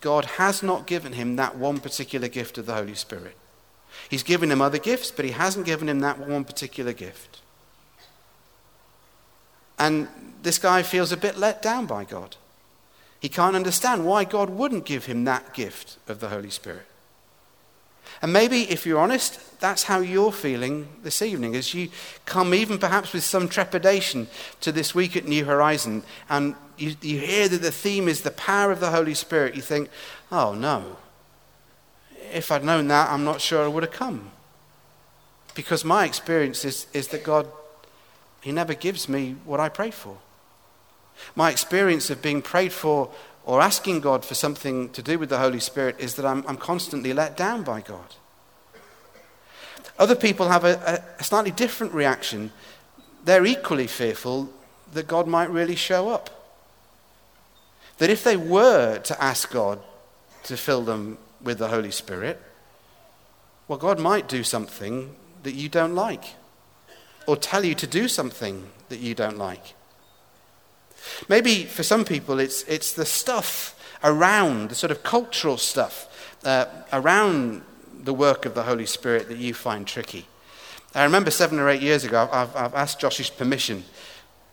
God 0.00 0.24
has 0.24 0.62
not 0.62 0.86
given 0.86 1.12
him 1.12 1.36
that 1.36 1.58
one 1.58 1.78
particular 1.78 2.26
gift 2.26 2.56
of 2.56 2.64
the 2.64 2.72
Holy 2.72 2.94
Spirit. 2.94 3.36
He's 4.08 4.22
given 4.22 4.50
him 4.50 4.62
other 4.62 4.78
gifts, 4.78 5.10
but 5.10 5.26
he 5.26 5.32
hasn't 5.32 5.66
given 5.66 5.90
him 5.90 6.00
that 6.00 6.18
one 6.18 6.44
particular 6.44 6.94
gift. 6.94 7.42
And 9.78 10.08
this 10.42 10.56
guy 10.56 10.82
feels 10.82 11.12
a 11.12 11.18
bit 11.18 11.36
let 11.36 11.60
down 11.60 11.84
by 11.84 12.04
God. 12.04 12.36
He 13.20 13.28
can't 13.28 13.54
understand 13.54 14.06
why 14.06 14.24
God 14.24 14.48
wouldn't 14.48 14.86
give 14.86 15.04
him 15.04 15.24
that 15.24 15.52
gift 15.52 15.98
of 16.08 16.20
the 16.20 16.30
Holy 16.30 16.48
Spirit. 16.48 16.86
And 18.22 18.32
maybe, 18.32 18.70
if 18.70 18.86
you're 18.86 19.00
honest, 19.00 19.60
that's 19.60 19.82
how 19.82 19.98
you're 19.98 20.32
feeling 20.32 20.88
this 21.02 21.22
evening 21.22 21.56
as 21.56 21.74
you 21.74 21.88
come, 22.24 22.54
even 22.54 22.78
perhaps 22.78 23.12
with 23.12 23.24
some 23.24 23.48
trepidation, 23.48 24.28
to 24.60 24.70
this 24.70 24.94
week 24.94 25.16
at 25.16 25.26
New 25.26 25.44
Horizon, 25.44 26.04
and 26.30 26.54
you, 26.78 26.94
you 27.02 27.18
hear 27.18 27.48
that 27.48 27.62
the 27.62 27.72
theme 27.72 28.06
is 28.08 28.22
the 28.22 28.30
power 28.30 28.70
of 28.70 28.80
the 28.80 28.90
Holy 28.90 29.14
Spirit. 29.14 29.56
You 29.56 29.62
think, 29.62 29.88
oh 30.30 30.54
no, 30.54 30.96
if 32.32 32.50
I'd 32.50 32.64
known 32.64 32.88
that, 32.88 33.10
I'm 33.10 33.24
not 33.24 33.40
sure 33.40 33.64
I 33.64 33.68
would 33.68 33.82
have 33.82 33.92
come. 33.92 34.30
Because 35.54 35.84
my 35.84 36.04
experience 36.04 36.64
is, 36.64 36.86
is 36.92 37.08
that 37.08 37.24
God, 37.24 37.46
He 38.40 38.52
never 38.52 38.74
gives 38.74 39.08
me 39.08 39.36
what 39.44 39.60
I 39.60 39.68
pray 39.68 39.90
for. 39.90 40.18
My 41.36 41.50
experience 41.50 42.08
of 42.08 42.22
being 42.22 42.40
prayed 42.40 42.72
for 42.72 43.10
or 43.44 43.60
asking 43.60 44.00
God 44.00 44.24
for 44.24 44.34
something 44.34 44.88
to 44.90 45.02
do 45.02 45.18
with 45.18 45.28
the 45.28 45.38
Holy 45.38 45.60
Spirit 45.60 45.96
is 45.98 46.14
that 46.14 46.24
I'm, 46.24 46.44
I'm 46.46 46.56
constantly 46.56 47.12
let 47.12 47.36
down 47.36 47.62
by 47.62 47.80
God. 47.80 48.14
Other 49.98 50.14
people 50.14 50.48
have 50.48 50.64
a, 50.64 51.04
a 51.18 51.24
slightly 51.24 51.50
different 51.50 51.92
reaction. 51.92 52.52
They're 53.24 53.46
equally 53.46 53.86
fearful 53.86 54.50
that 54.92 55.06
God 55.06 55.26
might 55.26 55.50
really 55.50 55.76
show 55.76 56.08
up. 56.08 56.30
That 57.98 58.10
if 58.10 58.24
they 58.24 58.36
were 58.36 58.98
to 58.98 59.22
ask 59.22 59.50
God 59.50 59.80
to 60.44 60.56
fill 60.56 60.82
them 60.82 61.18
with 61.42 61.58
the 61.58 61.68
Holy 61.68 61.90
Spirit, 61.90 62.40
well, 63.68 63.78
God 63.78 63.98
might 63.98 64.28
do 64.28 64.42
something 64.42 65.14
that 65.42 65.54
you 65.54 65.68
don't 65.68 65.94
like, 65.94 66.24
or 67.26 67.36
tell 67.36 67.64
you 67.64 67.74
to 67.76 67.86
do 67.86 68.08
something 68.08 68.70
that 68.88 68.98
you 68.98 69.14
don't 69.14 69.38
like. 69.38 69.74
Maybe 71.28 71.64
for 71.64 71.82
some 71.82 72.04
people, 72.04 72.38
it's, 72.38 72.62
it's 72.64 72.92
the 72.92 73.06
stuff 73.06 73.78
around, 74.04 74.70
the 74.70 74.74
sort 74.74 74.90
of 74.90 75.02
cultural 75.02 75.56
stuff 75.56 76.08
uh, 76.44 76.66
around 76.92 77.62
the 78.02 78.14
work 78.14 78.46
of 78.46 78.54
the 78.54 78.64
Holy 78.64 78.86
Spirit 78.86 79.28
that 79.28 79.38
you 79.38 79.54
find 79.54 79.86
tricky. 79.86 80.26
I 80.94 81.04
remember 81.04 81.30
seven 81.30 81.58
or 81.58 81.68
eight 81.68 81.80
years 81.80 82.04
ago, 82.04 82.28
I've, 82.30 82.54
I've 82.54 82.74
asked 82.74 83.00
Josh's 83.00 83.30
permission. 83.30 83.84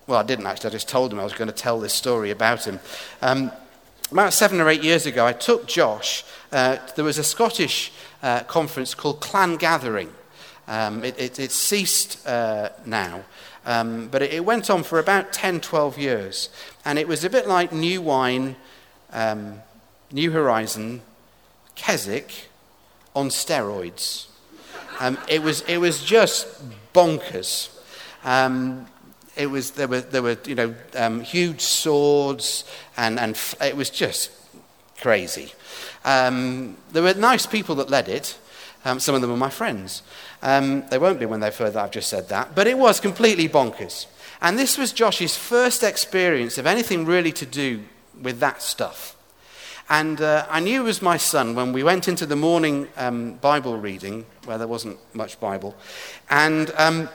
Well, 0.07 0.19
I 0.19 0.23
didn't 0.23 0.45
actually, 0.45 0.69
I 0.69 0.71
just 0.71 0.87
told 0.87 1.11
him 1.11 1.19
I 1.19 1.23
was 1.23 1.33
going 1.33 1.49
to 1.49 1.55
tell 1.55 1.79
this 1.79 1.93
story 1.93 2.31
about 2.31 2.65
him. 2.65 2.79
Um, 3.21 3.51
about 4.11 4.33
seven 4.33 4.61
or 4.61 4.69
eight 4.69 4.83
years 4.83 5.05
ago, 5.05 5.25
I 5.25 5.33
took 5.33 5.67
Josh. 5.67 6.23
Uh, 6.51 6.77
there 6.95 7.05
was 7.05 7.17
a 7.17 7.23
Scottish 7.23 7.91
uh, 8.23 8.41
conference 8.43 8.95
called 8.95 9.21
Clan 9.21 9.57
Gathering. 9.57 10.11
Um, 10.67 11.03
it, 11.03 11.19
it, 11.19 11.39
it, 11.39 11.51
ceased 11.51 12.25
uh, 12.27 12.69
now, 12.85 13.23
um, 13.65 14.07
but 14.07 14.21
it, 14.21 14.45
went 14.45 14.69
on 14.69 14.83
for 14.83 14.99
about 14.99 15.33
10, 15.33 15.61
12 15.61 15.97
years. 15.97 16.49
And 16.85 16.97
it 16.97 17.07
was 17.07 17.23
a 17.23 17.29
bit 17.29 17.47
like 17.47 17.71
New 17.71 18.01
Wine, 18.01 18.55
um, 19.11 19.61
New 20.11 20.31
Horizon, 20.31 21.01
Keswick 21.75 22.49
on 23.15 23.29
steroids. 23.29 24.27
Um, 24.99 25.17
it, 25.27 25.41
was, 25.43 25.61
it 25.61 25.77
was 25.77 26.03
just 26.03 26.47
bonkers. 26.93 27.69
Um, 28.23 28.87
it 29.35 29.47
was, 29.47 29.71
there, 29.71 29.87
were, 29.87 30.01
there 30.01 30.21
were 30.21 30.37
you 30.45 30.55
know, 30.55 30.75
um, 30.95 31.21
huge 31.21 31.61
swords, 31.61 32.65
and, 32.97 33.19
and 33.19 33.35
f- 33.35 33.55
it 33.61 33.77
was 33.77 33.89
just 33.89 34.31
crazy. 34.99 35.53
Um, 36.03 36.75
there 36.91 37.03
were 37.03 37.13
nice 37.13 37.45
people 37.45 37.75
that 37.75 37.89
led 37.89 38.09
it. 38.09 38.37
Some 38.97 39.13
of 39.13 39.21
them 39.21 39.29
were 39.29 39.37
my 39.37 39.49
friends. 39.49 40.01
Um, 40.41 40.87
they 40.89 40.97
won't 40.97 41.19
be 41.19 41.25
when 41.25 41.39
they've 41.39 41.55
heard 41.55 41.73
that 41.73 41.83
I've 41.83 41.91
just 41.91 42.09
said 42.09 42.29
that. 42.29 42.55
But 42.55 42.67
it 42.67 42.77
was 42.77 42.99
completely 42.99 43.49
bonkers. 43.49 44.07
And 44.41 44.57
this 44.57 44.77
was 44.77 44.93
Josh's 44.93 45.35
first 45.35 45.83
experience 45.83 46.57
of 46.57 46.65
anything 46.65 47.05
really 47.05 47.31
to 47.33 47.45
do 47.45 47.83
with 48.21 48.39
that 48.39 48.61
stuff. 48.61 49.15
And 49.89 50.21
uh, 50.21 50.45
I 50.49 50.59
knew 50.59 50.81
it 50.81 50.85
was 50.85 51.01
my 51.01 51.17
son 51.17 51.55
when 51.55 51.73
we 51.73 51.83
went 51.83 52.07
into 52.07 52.25
the 52.25 52.35
morning 52.35 52.87
um, 52.95 53.33
Bible 53.35 53.77
reading, 53.77 54.25
where 54.45 54.57
there 54.57 54.67
wasn't 54.67 54.99
much 55.15 55.39
Bible. 55.39 55.75
And 56.29 56.71
um, 56.77 57.09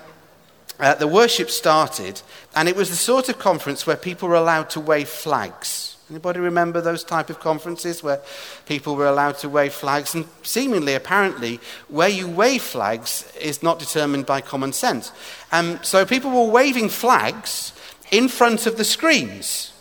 uh, 0.80 0.94
the 0.96 1.06
worship 1.06 1.50
started, 1.50 2.20
and 2.56 2.68
it 2.68 2.74
was 2.74 2.90
the 2.90 2.96
sort 2.96 3.28
of 3.28 3.38
conference 3.38 3.86
where 3.86 3.96
people 3.96 4.28
were 4.28 4.34
allowed 4.34 4.70
to 4.70 4.80
wave 4.80 5.08
flags. 5.08 5.93
Anybody 6.10 6.38
remember 6.38 6.82
those 6.82 7.02
type 7.02 7.30
of 7.30 7.40
conferences 7.40 8.02
where 8.02 8.20
people 8.66 8.94
were 8.94 9.06
allowed 9.06 9.38
to 9.38 9.48
wave 9.48 9.72
flags? 9.72 10.14
And 10.14 10.26
seemingly, 10.42 10.94
apparently, 10.94 11.60
where 11.88 12.10
you 12.10 12.28
wave 12.28 12.62
flags 12.62 13.32
is 13.40 13.62
not 13.62 13.78
determined 13.78 14.26
by 14.26 14.42
common 14.42 14.72
sense. 14.74 15.12
Um, 15.50 15.80
so 15.82 16.04
people 16.04 16.30
were 16.30 16.50
waving 16.50 16.90
flags 16.90 17.72
in 18.10 18.28
front 18.28 18.66
of 18.66 18.76
the 18.76 18.84
screens 18.84 19.72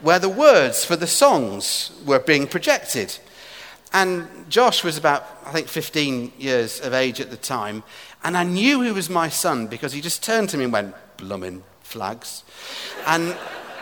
where 0.00 0.18
the 0.18 0.28
words 0.28 0.84
for 0.84 0.96
the 0.96 1.06
songs 1.06 1.92
were 2.04 2.18
being 2.18 2.46
projected. 2.46 3.18
And 3.92 4.28
Josh 4.48 4.84
was 4.84 4.96
about, 4.96 5.26
I 5.44 5.52
think, 5.52 5.68
15 5.68 6.32
years 6.38 6.80
of 6.80 6.92
age 6.92 7.20
at 7.20 7.30
the 7.30 7.36
time, 7.36 7.82
and 8.22 8.36
I 8.36 8.44
knew 8.44 8.82
he 8.82 8.92
was 8.92 9.08
my 9.10 9.28
son 9.28 9.66
because 9.66 9.92
he 9.92 10.00
just 10.00 10.22
turned 10.22 10.48
to 10.50 10.58
me 10.58 10.64
and 10.64 10.72
went, 10.72 10.94
Bloomin' 11.16 11.62
flags. 11.82 12.44
And, 13.06 13.36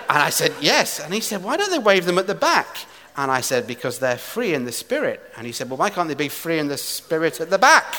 and 0.08 0.18
I 0.18 0.30
said, 0.30 0.54
Yes. 0.60 1.00
And 1.00 1.12
he 1.12 1.20
said, 1.20 1.42
Why 1.42 1.56
don't 1.56 1.70
they 1.70 1.78
wave 1.78 2.04
them 2.04 2.18
at 2.18 2.26
the 2.26 2.34
back? 2.34 2.78
And 3.16 3.30
I 3.30 3.40
said, 3.40 3.66
Because 3.66 3.98
they're 3.98 4.16
free 4.16 4.54
in 4.54 4.64
the 4.64 4.72
spirit. 4.72 5.20
And 5.36 5.46
he 5.46 5.52
said, 5.52 5.68
Well, 5.68 5.78
why 5.78 5.90
can't 5.90 6.08
they 6.08 6.14
be 6.14 6.28
free 6.28 6.58
in 6.58 6.68
the 6.68 6.78
spirit 6.78 7.40
at 7.40 7.50
the 7.50 7.58
back? 7.58 7.96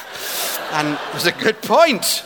And 0.72 0.88
it 0.93 1.14
was 1.14 1.28
a 1.28 1.32
good 1.32 1.62
point. 1.62 2.24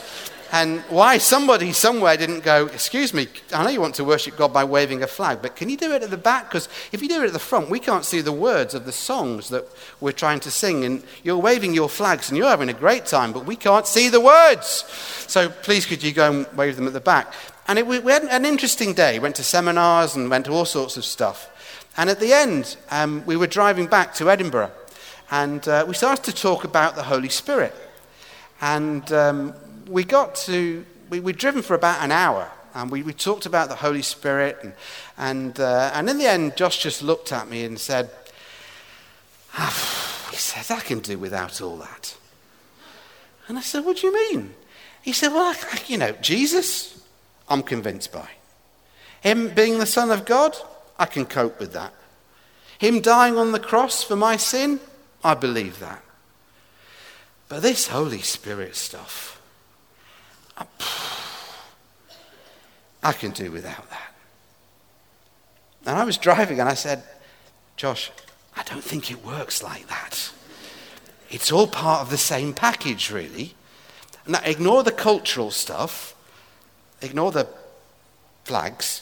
And 0.53 0.81
why 0.81 1.17
somebody 1.17 1.73
somewhere 1.73 2.15
didn't 2.15 2.41
go, 2.41 2.67
Excuse 2.67 3.11
me, 3.11 3.27
I 3.51 3.63
know 3.63 3.71
you 3.71 3.81
want 3.81 3.95
to 3.95 4.03
worship 4.03 4.37
God 4.37 4.53
by 4.53 4.63
waving 4.63 5.01
a 5.01 5.07
flag, 5.07 5.39
but 5.41 5.55
can 5.55 5.67
you 5.67 5.75
do 5.75 5.93
it 5.93 6.03
at 6.03 6.11
the 6.11 6.15
back? 6.15 6.47
Because 6.47 6.69
if 6.91 7.01
you 7.01 7.09
do 7.09 7.23
it 7.23 7.25
at 7.25 7.33
the 7.33 7.39
front, 7.39 7.71
we 7.71 7.79
can't 7.79 8.05
see 8.05 8.21
the 8.21 8.31
words 8.31 8.75
of 8.75 8.85
the 8.85 8.91
songs 8.91 9.49
that 9.49 9.65
we're 9.99 10.11
trying 10.11 10.39
to 10.41 10.51
sing. 10.51 10.85
And 10.85 11.03
you're 11.23 11.39
waving 11.39 11.73
your 11.73 11.89
flags 11.89 12.29
and 12.29 12.37
you're 12.37 12.47
having 12.47 12.69
a 12.69 12.73
great 12.73 13.07
time, 13.07 13.33
but 13.33 13.47
we 13.47 13.55
can't 13.55 13.87
see 13.87 14.09
the 14.09 14.21
words. 14.21 14.85
So 15.27 15.49
please, 15.49 15.87
could 15.87 16.03
you 16.03 16.11
go 16.11 16.31
and 16.31 16.47
wave 16.55 16.75
them 16.75 16.85
at 16.85 16.93
the 16.93 17.01
back? 17.01 17.33
And 17.67 17.79
it, 17.79 17.87
we 17.87 18.11
had 18.11 18.25
an 18.25 18.45
interesting 18.45 18.93
day. 18.93 19.17
Went 19.17 19.37
to 19.37 19.43
seminars 19.43 20.15
and 20.15 20.29
went 20.29 20.45
to 20.45 20.51
all 20.51 20.65
sorts 20.65 20.97
of 20.97 21.03
stuff. 21.03 21.49
And 21.97 22.11
at 22.11 22.19
the 22.19 22.31
end, 22.31 22.77
um, 22.91 23.25
we 23.25 23.37
were 23.37 23.47
driving 23.47 23.87
back 23.87 24.13
to 24.15 24.29
Edinburgh. 24.29 24.71
And 25.31 25.67
uh, 25.67 25.85
we 25.87 25.95
started 25.95 26.23
to 26.25 26.31
talk 26.31 26.63
about 26.63 26.93
the 26.93 27.03
Holy 27.03 27.29
Spirit. 27.29 27.73
And 28.61 29.11
um, 29.11 29.55
we 29.87 30.03
got 30.03 30.35
to, 30.35 30.85
we, 31.09 31.19
we'd 31.19 31.37
driven 31.37 31.61
for 31.61 31.75
about 31.75 32.03
an 32.03 32.11
hour. 32.11 32.51
And 32.75 32.89
we, 32.89 33.03
we 33.03 33.13
talked 33.13 33.45
about 33.45 33.69
the 33.69 33.75
Holy 33.75 34.01
Spirit. 34.01 34.57
And, 34.63 34.73
and, 35.17 35.59
uh, 35.59 35.91
and 35.93 36.09
in 36.09 36.17
the 36.17 36.25
end, 36.25 36.57
Josh 36.57 36.81
just 36.81 37.03
looked 37.03 37.31
at 37.31 37.47
me 37.47 37.65
and 37.65 37.79
said, 37.79 38.09
oh, 39.57 40.27
he 40.31 40.37
says, 40.37 40.71
I 40.71 40.79
can 40.79 40.99
do 40.99 41.17
without 41.19 41.61
all 41.61 41.77
that. 41.77 42.15
And 43.47 43.57
I 43.57 43.61
said, 43.61 43.85
What 43.85 43.97
do 43.97 44.07
you 44.07 44.13
mean? 44.13 44.53
He 45.01 45.11
said, 45.11 45.29
Well, 45.29 45.53
I, 45.53 45.79
you 45.87 45.97
know, 45.97 46.13
Jesus, 46.13 47.05
I'm 47.49 47.63
convinced 47.63 48.11
by. 48.11 48.27
Him 49.21 49.49
being 49.49 49.79
the 49.79 49.85
Son 49.85 50.11
of 50.11 50.25
God, 50.25 50.55
I 50.97 51.05
can 51.05 51.25
cope 51.25 51.59
with 51.59 51.73
that. 51.73 51.93
Him 52.77 53.01
dying 53.01 53.37
on 53.37 53.51
the 53.51 53.59
cross 53.59 54.03
for 54.03 54.15
my 54.15 54.37
sin, 54.37 54.79
I 55.23 55.33
believe 55.33 55.79
that. 55.79 56.03
But 57.47 57.61
this 57.61 57.87
Holy 57.87 58.21
Spirit 58.21 58.75
stuff, 58.75 59.32
I, 63.03 63.13
can 63.13 63.31
do 63.31 63.51
without 63.51 63.89
that. 63.89 64.13
And 65.85 65.97
I 65.97 66.03
was 66.03 66.17
driving 66.17 66.59
and 66.59 66.69
I 66.69 66.73
said, 66.73 67.03
Josh, 67.75 68.11
I 68.55 68.63
don't 68.63 68.83
think 68.83 69.11
it 69.11 69.25
works 69.25 69.61
like 69.63 69.87
that. 69.87 70.31
It's 71.29 71.51
all 71.51 71.67
part 71.67 72.01
of 72.01 72.09
the 72.09 72.17
same 72.17 72.53
package, 72.53 73.11
really. 73.11 73.55
Now, 74.27 74.39
ignore 74.45 74.83
the 74.83 74.91
cultural 74.91 75.51
stuff, 75.51 76.15
ignore 77.01 77.31
the 77.31 77.47
flags. 78.43 79.01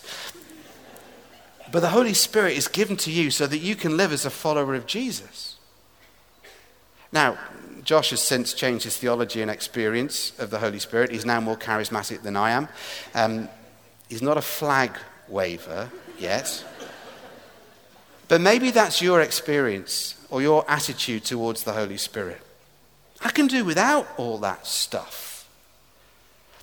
But 1.72 1.82
the 1.82 1.90
Holy 1.90 2.14
Spirit 2.14 2.58
is 2.58 2.68
given 2.68 2.98
to 2.98 3.12
you 3.12 3.32
so 3.32 3.48
that 3.48 3.60
you 3.60 3.76
can 3.76 3.98
live 3.98 4.12
as 4.12 4.26
a 4.26 4.30
follower 4.30 4.76
of 4.76 4.86
Jesus. 4.88 5.58
Now, 7.12 7.38
Josh 7.84 8.12
has 8.12 8.22
since 8.22 8.54
changed 8.54 8.84
his 8.84 8.98
theology 8.98 9.42
and 9.42 9.50
experience 9.50 10.38
of 10.40 10.50
the 10.50 10.60
Holy 10.60 10.80
Spirit. 10.80 11.12
He's 11.12 11.26
now 11.26 11.42
more 11.42 11.58
charismatic 11.58 12.22
than 12.22 12.36
I 12.36 12.52
am. 12.52 12.68
Um, 13.16 13.50
he's 14.10 14.22
not 14.22 14.38
a 14.38 14.42
flag 14.42 14.98
waver 15.28 15.90
yet. 16.20 16.64
But 18.28 18.42
maybe 18.42 18.72
that's 18.72 19.02
your 19.02 19.22
experience 19.22 20.16
or 20.30 20.42
your 20.42 20.64
attitude 20.70 21.26
towards 21.26 21.64
the 21.64 21.74
Holy 21.74 21.98
Spirit. 21.98 22.42
I 23.24 23.30
can 23.30 23.48
do 23.48 23.66
without 23.66 24.08
all 24.18 24.38
that 24.40 24.66
stuff. 24.66 25.50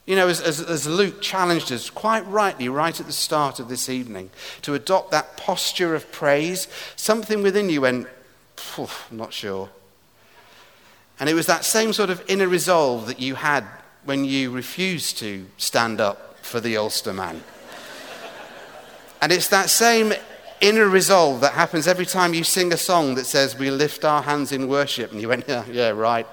You 0.07 0.17
know, 0.17 0.29
as, 0.29 0.41
as, 0.41 0.61
as, 0.63 0.87
Luke 0.87 1.21
challenged 1.21 1.71
us 1.71 1.91
quite 1.91 2.27
rightly 2.27 2.71
right 2.71 2.99
at 2.99 3.05
the 3.05 3.13
start 3.13 3.61
of 3.61 3.69
this 3.69 3.91
evening 3.91 4.31
to 4.63 4.73
adopt 4.73 5.11
that 5.11 5.37
posture 5.37 5.95
of 5.95 6.11
praise, 6.11 6.67
something 6.97 7.43
within 7.43 7.69
you 7.69 7.83
went, 7.83 8.07
I'm 8.79 8.89
not 9.19 9.35
sure. 9.35 9.69
And 11.21 11.29
it 11.29 11.35
was 11.35 11.47
that 11.47 11.65
same 11.65 11.93
sort 11.93 12.11
of 12.11 12.23
inner 12.29 12.49
resolve 12.49 13.07
that 13.07 13.21
you 13.21 13.35
had 13.35 13.65
when 14.05 14.25
you 14.25 14.51
refused 14.51 15.19
to 15.19 15.47
stand 15.57 16.01
up 16.01 16.39
for 16.43 16.61
the 16.61 16.77
Ulster 16.77 17.13
man. 17.13 17.43
and 19.21 19.33
it's 19.33 19.49
that 19.49 19.69
same 19.69 20.13
inner 20.61 20.89
resolve 20.89 21.41
that 21.41 21.53
happens 21.53 21.87
every 21.87 22.07
time 22.07 22.35
you 22.35 22.45
sing 22.45 22.73
a 22.73 22.77
song 22.77 23.15
that 23.17 23.27
says, 23.27 23.59
We 23.59 23.71
lift 23.71 24.05
our 24.05 24.23
hands 24.23 24.53
in 24.53 24.69
worship. 24.69 25.13
And 25.13 25.21
you 25.21 25.29
went, 25.29 25.45
Yeah, 25.49 25.65
yeah 25.71 25.91
right. 25.91 26.27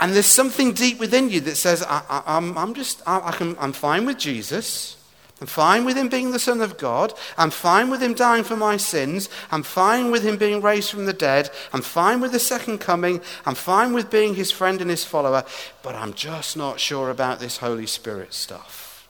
And 0.00 0.14
there's 0.14 0.26
something 0.26 0.72
deep 0.72 0.98
within 0.98 1.28
you 1.28 1.40
that 1.42 1.56
says, 1.56 1.84
I, 1.86 2.22
am 2.26 2.72
just, 2.72 3.02
I, 3.06 3.20
I 3.28 3.32
can, 3.32 3.54
I'm 3.58 3.72
fine 3.72 4.06
with 4.06 4.16
Jesus. 4.16 4.96
I'm 5.40 5.46
fine 5.46 5.86
with 5.86 5.96
him 5.96 6.10
being 6.10 6.32
the 6.32 6.38
Son 6.38 6.60
of 6.60 6.76
God. 6.76 7.14
I'm 7.38 7.50
fine 7.50 7.88
with 7.88 8.02
him 8.02 8.12
dying 8.12 8.44
for 8.44 8.56
my 8.56 8.76
sins. 8.76 9.30
I'm 9.50 9.62
fine 9.62 10.10
with 10.10 10.22
him 10.22 10.36
being 10.36 10.60
raised 10.60 10.90
from 10.90 11.06
the 11.06 11.14
dead. 11.14 11.50
I'm 11.72 11.80
fine 11.80 12.20
with 12.20 12.32
the 12.32 12.38
second 12.38 12.78
coming. 12.78 13.22
I'm 13.46 13.54
fine 13.54 13.94
with 13.94 14.10
being 14.10 14.34
his 14.34 14.50
friend 14.50 14.82
and 14.82 14.90
his 14.90 15.04
follower. 15.04 15.44
But 15.82 15.94
I'm 15.94 16.12
just 16.12 16.58
not 16.58 16.78
sure 16.78 17.08
about 17.08 17.40
this 17.40 17.56
Holy 17.56 17.86
Spirit 17.86 18.34
stuff. 18.34 19.08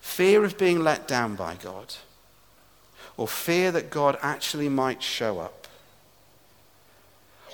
Fear 0.00 0.44
of 0.44 0.58
being 0.58 0.80
let 0.80 1.06
down 1.06 1.36
by 1.36 1.54
God, 1.54 1.94
or 3.16 3.28
fear 3.28 3.70
that 3.70 3.90
God 3.90 4.18
actually 4.22 4.68
might 4.68 5.04
show 5.04 5.38
up 5.38 5.68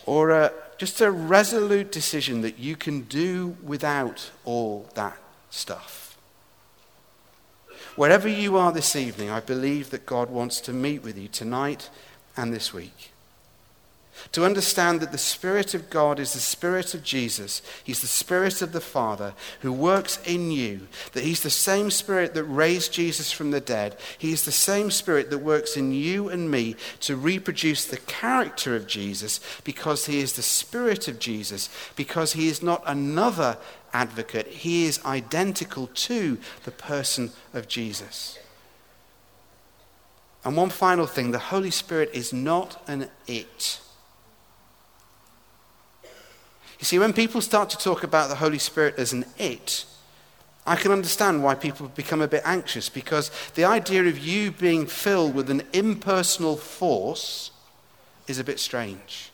or 0.06 0.30
a, 0.30 0.52
just 0.78 1.00
a 1.00 1.10
resolute 1.10 1.90
decision 1.90 2.40
that 2.40 2.58
you 2.58 2.76
can 2.76 3.02
do 3.02 3.56
without 3.62 4.30
all 4.44 4.88
that 4.94 5.18
stuff. 5.56 6.16
Wherever 7.96 8.28
you 8.28 8.56
are 8.56 8.72
this 8.72 8.94
evening, 8.94 9.30
I 9.30 9.40
believe 9.40 9.90
that 9.90 10.04
God 10.06 10.30
wants 10.30 10.60
to 10.62 10.72
meet 10.72 11.02
with 11.02 11.16
you 11.16 11.28
tonight 11.28 11.88
and 12.36 12.52
this 12.52 12.72
week. 12.74 13.12
To 14.36 14.44
understand 14.44 15.00
that 15.00 15.12
the 15.12 15.16
Spirit 15.16 15.72
of 15.72 15.88
God 15.88 16.20
is 16.20 16.34
the 16.34 16.40
Spirit 16.40 16.92
of 16.92 17.02
Jesus. 17.02 17.62
He's 17.82 18.02
the 18.02 18.06
Spirit 18.06 18.60
of 18.60 18.72
the 18.72 18.82
Father 18.82 19.32
who 19.60 19.72
works 19.72 20.18
in 20.26 20.50
you. 20.50 20.88
That 21.14 21.24
He's 21.24 21.40
the 21.40 21.48
same 21.48 21.90
Spirit 21.90 22.34
that 22.34 22.44
raised 22.44 22.92
Jesus 22.92 23.32
from 23.32 23.50
the 23.50 23.62
dead. 23.62 23.96
He 24.18 24.32
is 24.32 24.44
the 24.44 24.52
same 24.52 24.90
Spirit 24.90 25.30
that 25.30 25.38
works 25.38 25.74
in 25.74 25.90
you 25.90 26.28
and 26.28 26.50
me 26.50 26.76
to 27.00 27.16
reproduce 27.16 27.86
the 27.86 27.96
character 27.96 28.76
of 28.76 28.86
Jesus 28.86 29.40
because 29.64 30.04
He 30.04 30.20
is 30.20 30.34
the 30.34 30.42
Spirit 30.42 31.08
of 31.08 31.18
Jesus, 31.18 31.70
because 31.96 32.34
He 32.34 32.48
is 32.48 32.62
not 32.62 32.82
another 32.84 33.56
advocate. 33.94 34.48
He 34.48 34.84
is 34.84 35.02
identical 35.06 35.86
to 35.86 36.36
the 36.64 36.72
person 36.72 37.30
of 37.54 37.68
Jesus. 37.68 38.38
And 40.44 40.58
one 40.58 40.68
final 40.68 41.06
thing 41.06 41.30
the 41.30 41.38
Holy 41.38 41.70
Spirit 41.70 42.10
is 42.12 42.34
not 42.34 42.82
an 42.86 43.08
it. 43.26 43.80
You 46.78 46.84
see, 46.84 46.98
when 46.98 47.12
people 47.12 47.40
start 47.40 47.70
to 47.70 47.78
talk 47.78 48.02
about 48.02 48.28
the 48.28 48.36
Holy 48.36 48.58
Spirit 48.58 48.96
as 48.98 49.12
an 49.12 49.24
it, 49.38 49.86
I 50.66 50.76
can 50.76 50.90
understand 50.90 51.44
why 51.44 51.54
people 51.54 51.88
become 51.88 52.20
a 52.20 52.28
bit 52.28 52.42
anxious 52.44 52.88
because 52.88 53.30
the 53.54 53.64
idea 53.64 54.04
of 54.04 54.18
you 54.18 54.50
being 54.50 54.86
filled 54.86 55.34
with 55.34 55.48
an 55.48 55.62
impersonal 55.72 56.56
force 56.56 57.52
is 58.26 58.38
a 58.38 58.44
bit 58.44 58.58
strange. 58.58 59.30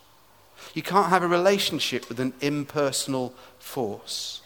You 0.73 0.83
can't 0.83 1.09
have 1.09 1.23
a 1.23 1.27
relationship 1.27 2.07
with 2.07 2.19
an 2.19 2.33
impersonal 2.39 3.33
force. 3.59 4.41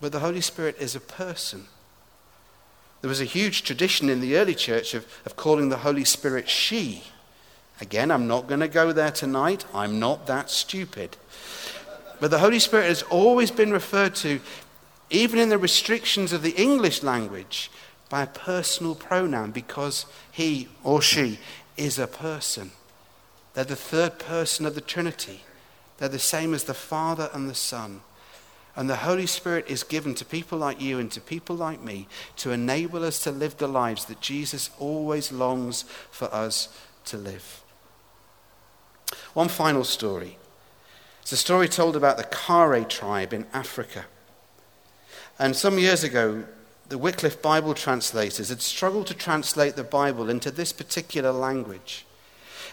But 0.00 0.12
the 0.12 0.20
Holy 0.20 0.40
Spirit 0.40 0.76
is 0.78 0.94
a 0.94 1.00
person. 1.00 1.66
There 3.00 3.08
was 3.08 3.20
a 3.20 3.24
huge 3.24 3.62
tradition 3.64 4.08
in 4.08 4.20
the 4.20 4.36
early 4.36 4.54
church 4.54 4.94
of, 4.94 5.06
of 5.26 5.36
calling 5.36 5.68
the 5.68 5.78
Holy 5.78 6.04
Spirit 6.04 6.48
she. 6.48 7.04
Again, 7.80 8.10
I'm 8.10 8.26
not 8.26 8.46
going 8.46 8.60
to 8.60 8.68
go 8.68 8.92
there 8.92 9.10
tonight. 9.10 9.64
I'm 9.74 9.98
not 9.98 10.26
that 10.26 10.50
stupid. 10.50 11.16
But 12.20 12.30
the 12.30 12.38
Holy 12.38 12.58
Spirit 12.58 12.86
has 12.86 13.02
always 13.02 13.50
been 13.50 13.72
referred 13.72 14.14
to, 14.16 14.40
even 15.08 15.38
in 15.38 15.48
the 15.48 15.58
restrictions 15.58 16.32
of 16.32 16.42
the 16.42 16.54
English 16.54 17.02
language, 17.02 17.70
by 18.10 18.22
a 18.22 18.26
personal 18.26 18.94
pronoun 18.94 19.52
because 19.52 20.04
he 20.30 20.68
or 20.84 21.00
she 21.00 21.38
is 21.76 21.98
a 21.98 22.06
person. 22.06 22.72
They're 23.54 23.64
the 23.64 23.76
third 23.76 24.18
person 24.18 24.66
of 24.66 24.74
the 24.74 24.80
Trinity. 24.80 25.40
They're 25.98 26.08
the 26.08 26.18
same 26.18 26.54
as 26.54 26.64
the 26.64 26.74
Father 26.74 27.30
and 27.32 27.48
the 27.48 27.54
Son. 27.54 28.02
And 28.76 28.88
the 28.88 28.96
Holy 28.96 29.26
Spirit 29.26 29.66
is 29.68 29.82
given 29.82 30.14
to 30.16 30.24
people 30.24 30.58
like 30.58 30.80
you 30.80 30.98
and 30.98 31.10
to 31.12 31.20
people 31.20 31.56
like 31.56 31.82
me 31.82 32.06
to 32.36 32.52
enable 32.52 33.04
us 33.04 33.22
to 33.24 33.30
live 33.30 33.56
the 33.56 33.66
lives 33.66 34.04
that 34.06 34.20
Jesus 34.20 34.70
always 34.78 35.32
longs 35.32 35.84
for 36.10 36.32
us 36.32 36.68
to 37.06 37.16
live. 37.16 37.62
One 39.34 39.48
final 39.48 39.84
story. 39.84 40.38
It's 41.30 41.40
a 41.40 41.44
story 41.44 41.68
told 41.68 41.94
about 41.94 42.16
the 42.16 42.24
Kare 42.24 42.82
tribe 42.82 43.32
in 43.32 43.46
Africa. 43.52 44.06
And 45.38 45.54
some 45.54 45.78
years 45.78 46.02
ago, 46.02 46.42
the 46.88 46.98
Wycliffe 46.98 47.40
Bible 47.40 47.72
translators 47.72 48.48
had 48.48 48.60
struggled 48.60 49.06
to 49.06 49.14
translate 49.14 49.76
the 49.76 49.84
Bible 49.84 50.28
into 50.28 50.50
this 50.50 50.72
particular 50.72 51.30
language. 51.30 52.04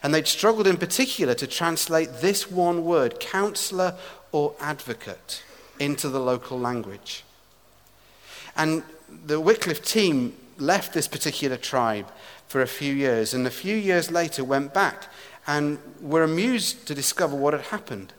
And 0.01 0.11
they'd 0.11 0.25
struggled 0.25 0.65
in 0.65 0.77
particular 0.77 1.35
to 1.35 1.45
translate 1.45 2.09
this 2.21 2.49
one 2.49 2.83
word, 2.83 3.19
counselor 3.19 3.93
or 4.31 4.55
advocate, 4.59 5.43
into 5.79 6.09
the 6.09 6.19
local 6.19 6.57
language. 6.57 7.23
And 8.55 8.81
the 9.27 9.39
Wycliffe 9.39 9.85
team 9.85 10.35
left 10.57 10.95
this 10.95 11.07
particular 11.07 11.57
tribe 11.57 12.11
for 12.47 12.63
a 12.63 12.67
few 12.67 12.95
years, 12.95 13.35
and 13.35 13.45
a 13.45 13.51
few 13.51 13.75
years 13.75 14.09
later 14.09 14.43
went 14.43 14.73
back 14.73 15.13
and 15.45 15.77
were 16.01 16.23
amused 16.23 16.87
to 16.87 16.95
discover 16.95 17.35
what 17.35 17.53
had 17.53 17.65
happened. 17.65 18.13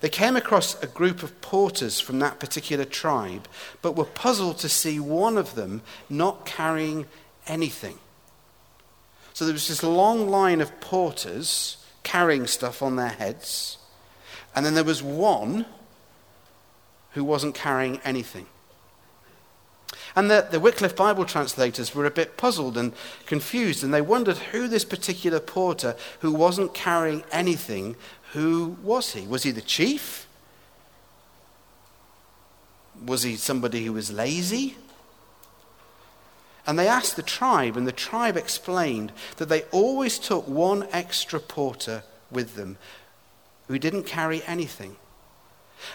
They 0.00 0.08
came 0.08 0.36
across 0.36 0.80
a 0.82 0.86
group 0.86 1.22
of 1.22 1.40
porters 1.40 2.00
from 2.00 2.18
that 2.18 2.40
particular 2.40 2.84
tribe, 2.84 3.48
but 3.82 3.96
were 3.96 4.04
puzzled 4.04 4.58
to 4.58 4.68
see 4.68 4.98
one 5.00 5.38
of 5.38 5.54
them 5.54 5.82
not 6.08 6.46
carrying 6.46 7.06
anything. 7.46 7.98
So 9.32 9.44
there 9.44 9.52
was 9.54 9.68
this 9.68 9.82
long 9.82 10.28
line 10.28 10.60
of 10.60 10.80
porters 10.80 11.78
carrying 12.02 12.46
stuff 12.46 12.82
on 12.82 12.96
their 12.96 13.08
heads, 13.08 13.78
and 14.54 14.64
then 14.64 14.74
there 14.74 14.84
was 14.84 15.02
one 15.02 15.66
who 17.12 17.24
wasn't 17.24 17.54
carrying 17.54 18.00
anything. 18.04 18.46
And 20.16 20.30
the, 20.30 20.46
the 20.48 20.60
Wycliffe 20.60 20.94
Bible 20.94 21.24
translators 21.24 21.94
were 21.94 22.06
a 22.06 22.10
bit 22.10 22.36
puzzled 22.36 22.76
and 22.76 22.92
confused, 23.26 23.82
and 23.82 23.92
they 23.92 24.00
wondered 24.00 24.36
who 24.36 24.68
this 24.68 24.84
particular 24.84 25.40
porter 25.40 25.96
who 26.20 26.30
wasn't 26.30 26.74
carrying 26.74 27.24
anything, 27.32 27.96
who 28.34 28.76
was 28.82 29.12
he? 29.12 29.26
Was 29.26 29.44
he 29.44 29.52
the 29.52 29.60
chief? 29.60 30.26
Was 33.06 33.22
he 33.22 33.36
somebody 33.36 33.84
who 33.84 33.92
was 33.92 34.12
lazy? 34.12 34.76
And 36.66 36.78
they 36.78 36.88
asked 36.88 37.14
the 37.14 37.22
tribe, 37.22 37.76
and 37.76 37.86
the 37.86 37.92
tribe 37.92 38.36
explained 38.36 39.12
that 39.36 39.48
they 39.48 39.62
always 39.70 40.18
took 40.18 40.48
one 40.48 40.88
extra 40.90 41.38
porter 41.38 42.02
with 42.30 42.56
them 42.56 42.76
who 43.68 43.78
didn't 43.78 44.04
carry 44.04 44.42
anything. 44.46 44.96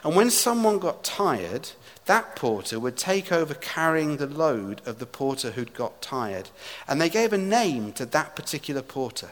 And 0.04 0.16
when 0.16 0.30
someone 0.30 0.80
got 0.80 1.04
tired, 1.04 1.72
that 2.06 2.38
porter 2.38 2.80
would 2.80 2.96
take 2.96 3.34
over 3.34 3.54
carrying 3.54 4.16
the 4.16 4.28
load 4.28 4.82
of 4.86 5.00
the 5.00 5.06
porter 5.06 5.52
who'd 5.52 5.74
got 5.74 6.02
tired. 6.02 6.50
And 6.88 7.02
they 7.02 7.10
gave 7.10 7.34
a 7.34 7.38
name 7.38 7.92
to 7.94 8.06
that 8.06 8.36
particular 8.36 8.82
porter. 8.82 9.32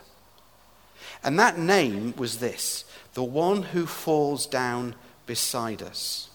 And 1.23 1.39
that 1.39 1.57
name 1.57 2.13
was 2.17 2.39
this 2.39 2.83
the 3.17 3.23
one 3.23 3.63
who 3.63 3.87
falls 3.87 4.45
down 4.45 4.93
beside 5.25 5.81
us. 5.81 6.29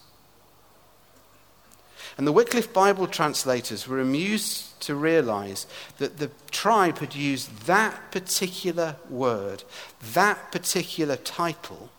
And 2.17 2.27
the 2.27 2.33
Wycliffe 2.33 2.73
Bible 2.73 3.07
translators 3.07 3.87
were 3.87 4.01
amused 4.01 4.81
to 4.81 4.93
realize 4.93 5.65
that 5.99 6.17
the 6.17 6.29
tribe 6.51 6.97
had 6.97 7.15
used 7.15 7.67
that 7.67 8.11
particular 8.11 8.97
word, 9.09 9.63
that 10.11 10.51
particular 10.51 11.15
title, 11.15 11.89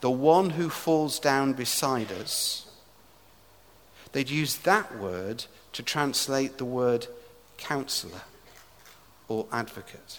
the 0.00 0.10
one 0.10 0.50
who 0.50 0.68
falls 0.68 1.20
down 1.20 1.52
beside 1.52 2.10
us 2.10 2.66
they'd 4.10 4.30
use 4.30 4.56
that 4.56 4.98
word 4.98 5.44
to 5.72 5.82
translate 5.84 6.58
the 6.58 6.64
word 6.64 7.06
counselor 7.56 8.22
or 9.28 9.46
advocate. 9.52 10.18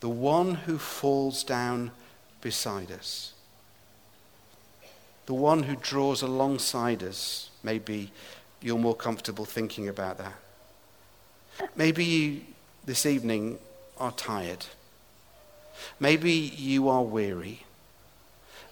The 0.00 0.08
one 0.08 0.56
who 0.66 0.78
falls 0.78 1.44
down 1.44 1.92
beside 2.40 2.90
us. 2.90 3.32
The 5.26 5.34
one 5.34 5.64
who 5.64 5.76
draws 5.76 6.22
alongside 6.22 7.02
us. 7.02 7.50
Maybe 7.62 8.10
you're 8.60 8.78
more 8.78 8.96
comfortable 8.96 9.44
thinking 9.44 9.88
about 9.88 10.18
that. 10.18 10.34
Maybe 11.76 12.04
you 12.04 12.40
this 12.84 13.06
evening 13.06 13.58
are 13.98 14.12
tired. 14.12 14.66
Maybe 15.98 16.32
you 16.32 16.88
are 16.88 17.02
weary. 17.02 17.64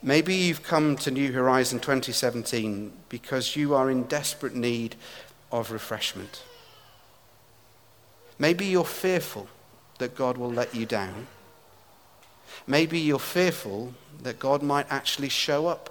Maybe 0.03 0.35
you've 0.35 0.63
come 0.63 0.97
to 0.97 1.11
New 1.11 1.33
Horizon 1.33 1.81
2017 1.81 2.93
because 3.09 3.57
you 3.57 3.75
are 3.75 3.91
in 3.91 4.05
desperate 4.05 4.55
need 4.55 4.97
of 5.51 5.71
refreshment. 5.71 6.43
Maybe 8.39 8.67
you're 8.67 8.85
fearful 8.85 9.49
that 9.99 10.15
God 10.15 10.39
will 10.39 10.53
let 10.53 10.75
you 10.75 10.87
down. 10.87 11.27
Maybe 12.69 13.01
you're 13.01 13.19
fearful 13.19 13.95
that 14.23 14.39
God 14.39 14.63
might 14.63 14.87
actually 14.91 15.31
show 15.31 15.67
up. 15.67 15.91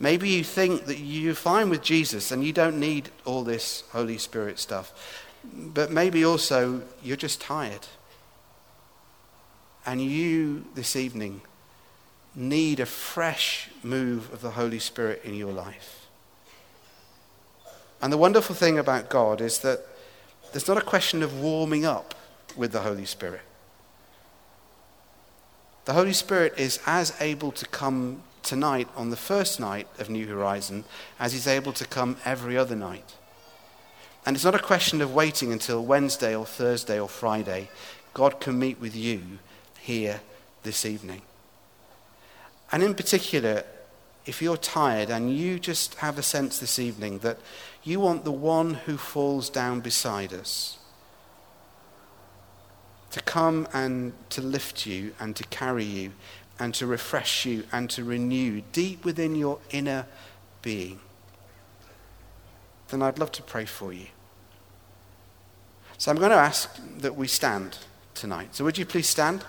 Maybe 0.00 0.28
you 0.28 0.42
think 0.42 0.86
that 0.86 0.98
you're 0.98 1.34
fine 1.34 1.70
with 1.70 1.82
Jesus 1.82 2.32
and 2.32 2.44
you 2.44 2.52
don't 2.52 2.80
need 2.80 3.10
all 3.24 3.44
this 3.44 3.84
Holy 3.92 4.18
Spirit 4.18 4.58
stuff. 4.58 5.24
But 5.54 5.92
maybe 5.92 6.24
also 6.24 6.82
you're 7.02 7.16
just 7.16 7.40
tired. 7.40 7.86
And 9.86 10.02
you, 10.02 10.64
this 10.74 10.96
evening, 10.96 11.42
need 12.34 12.80
a 12.80 12.86
fresh 12.86 13.70
move 13.84 14.32
of 14.32 14.42
the 14.42 14.50
Holy 14.50 14.80
Spirit 14.80 15.22
in 15.24 15.34
your 15.34 15.52
life. 15.52 16.08
And 18.02 18.12
the 18.12 18.18
wonderful 18.18 18.54
thing 18.54 18.78
about 18.78 19.08
God 19.08 19.40
is 19.40 19.60
that 19.60 19.86
there's 20.52 20.66
not 20.66 20.76
a 20.76 20.82
question 20.82 21.22
of 21.22 21.40
warming 21.40 21.84
up 21.84 22.16
with 22.56 22.72
the 22.72 22.80
Holy 22.80 23.04
Spirit. 23.04 23.42
The 25.88 25.94
Holy 25.94 26.12
Spirit 26.12 26.52
is 26.58 26.80
as 26.84 27.14
able 27.18 27.50
to 27.52 27.64
come 27.64 28.20
tonight 28.42 28.88
on 28.94 29.08
the 29.08 29.16
first 29.16 29.58
night 29.58 29.88
of 29.98 30.10
New 30.10 30.26
Horizon 30.26 30.84
as 31.18 31.32
he's 31.32 31.46
able 31.46 31.72
to 31.72 31.86
come 31.86 32.18
every 32.26 32.58
other 32.58 32.76
night. 32.76 33.14
And 34.26 34.36
it's 34.36 34.44
not 34.44 34.54
a 34.54 34.58
question 34.58 35.00
of 35.00 35.14
waiting 35.14 35.50
until 35.50 35.82
Wednesday 35.82 36.36
or 36.36 36.44
Thursday 36.44 37.00
or 37.00 37.08
Friday. 37.08 37.70
God 38.12 38.38
can 38.38 38.58
meet 38.58 38.78
with 38.78 38.94
you 38.94 39.38
here 39.80 40.20
this 40.62 40.84
evening. 40.84 41.22
And 42.70 42.82
in 42.82 42.94
particular, 42.94 43.64
if 44.26 44.42
you're 44.42 44.58
tired 44.58 45.08
and 45.08 45.34
you 45.34 45.58
just 45.58 45.94
have 45.94 46.18
a 46.18 46.22
sense 46.22 46.58
this 46.58 46.78
evening 46.78 47.20
that 47.20 47.38
you 47.82 47.98
want 47.98 48.24
the 48.24 48.30
one 48.30 48.74
who 48.74 48.98
falls 48.98 49.48
down 49.48 49.80
beside 49.80 50.34
us 50.34 50.77
to 53.10 53.20
come 53.22 53.66
and 53.72 54.12
to 54.30 54.40
lift 54.40 54.86
you 54.86 55.14
and 55.18 55.34
to 55.36 55.44
carry 55.44 55.84
you 55.84 56.12
and 56.58 56.74
to 56.74 56.86
refresh 56.86 57.46
you 57.46 57.64
and 57.72 57.88
to 57.90 58.04
renew 58.04 58.62
deep 58.72 59.04
within 59.04 59.34
your 59.34 59.58
inner 59.70 60.06
being, 60.62 61.00
then 62.88 63.02
I'd 63.02 63.18
love 63.18 63.32
to 63.32 63.42
pray 63.42 63.64
for 63.64 63.92
you. 63.92 64.06
So 65.98 66.10
I'm 66.10 66.18
going 66.18 66.30
to 66.30 66.36
ask 66.36 66.70
that 66.98 67.16
we 67.16 67.26
stand 67.26 67.78
tonight. 68.14 68.54
So 68.54 68.64
would 68.64 68.78
you 68.78 68.86
please 68.86 69.08
stand? 69.08 69.44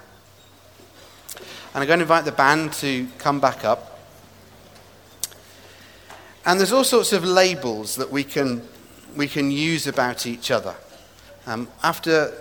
And 1.74 1.82
I'm 1.82 1.88
going 1.88 1.99
to 1.99 2.03
invite 2.03 2.26
the 2.26 2.32
band 2.32 2.74
to 2.74 3.07
come 3.18 3.39
back 3.39 3.64
up. 3.64 3.99
And 6.45 6.60
there's 6.60 6.72
all 6.72 6.84
sorts 6.84 7.14
of 7.14 7.24
labels 7.24 7.95
that 7.97 8.12
we 8.12 8.24
can, 8.24 8.68
we 9.16 9.28
can 9.28 9.51
use 9.51 9.86
about 9.86 10.26
each 10.26 10.49
other. 10.49 10.76
Um, 11.45 11.68
after 11.84 12.34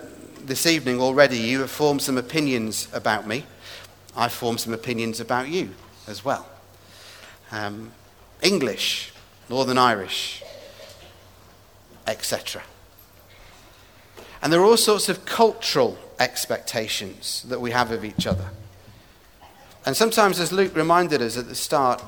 this 0.49 0.65
evening 0.65 0.99
already, 0.99 1.37
you 1.37 1.59
have 1.59 1.69
formed 1.69 2.01
some 2.01 2.17
opinions 2.17 2.87
about 2.91 3.27
me. 3.27 3.45
I've 4.17 4.33
formed 4.33 4.59
some 4.59 4.73
opinions 4.73 5.19
about 5.19 5.47
you 5.47 5.75
as 6.07 6.25
well. 6.25 6.47
Um, 7.51 7.91
English, 8.41 9.13
Northern 9.47 9.77
Irish, 9.77 10.43
etc. 12.07 12.63
And 14.41 14.51
there 14.51 14.59
are 14.59 14.65
all 14.65 14.75
sorts 14.75 15.07
of 15.07 15.23
cultural 15.23 15.99
expectations 16.19 17.45
that 17.47 17.61
we 17.61 17.69
have 17.69 17.91
of 17.91 18.03
each 18.03 18.25
other. 18.25 18.49
And 19.85 19.95
sometimes, 19.95 20.39
as 20.39 20.51
Luke 20.51 20.75
reminded 20.75 21.21
us 21.21 21.37
at 21.37 21.47
the 21.47 21.53
start, 21.53 22.03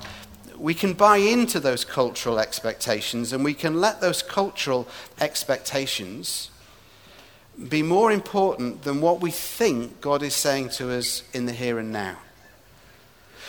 we 0.57 0.73
can 0.73 0.93
buy 0.93 1.17
into 1.17 1.59
those 1.59 1.85
cultural 1.85 2.39
expectations 2.39 3.33
and 3.33 3.43
we 3.43 3.53
can 3.53 3.79
let 3.79 4.01
those 4.01 4.23
cultural 4.23 4.87
expectations 5.19 6.49
be 7.70 7.84
more 7.84 8.12
important 8.12 8.84
than 8.84 9.02
what 9.02 9.22
we 9.22 9.32
think 9.32 10.02
God 10.02 10.24
is 10.24 10.36
saying 10.36 10.70
to 10.70 10.91
us 10.91 11.24
in 11.34 11.45
the 11.45 11.52
here 11.52 11.80
and 11.80 11.91
now. 11.91 12.18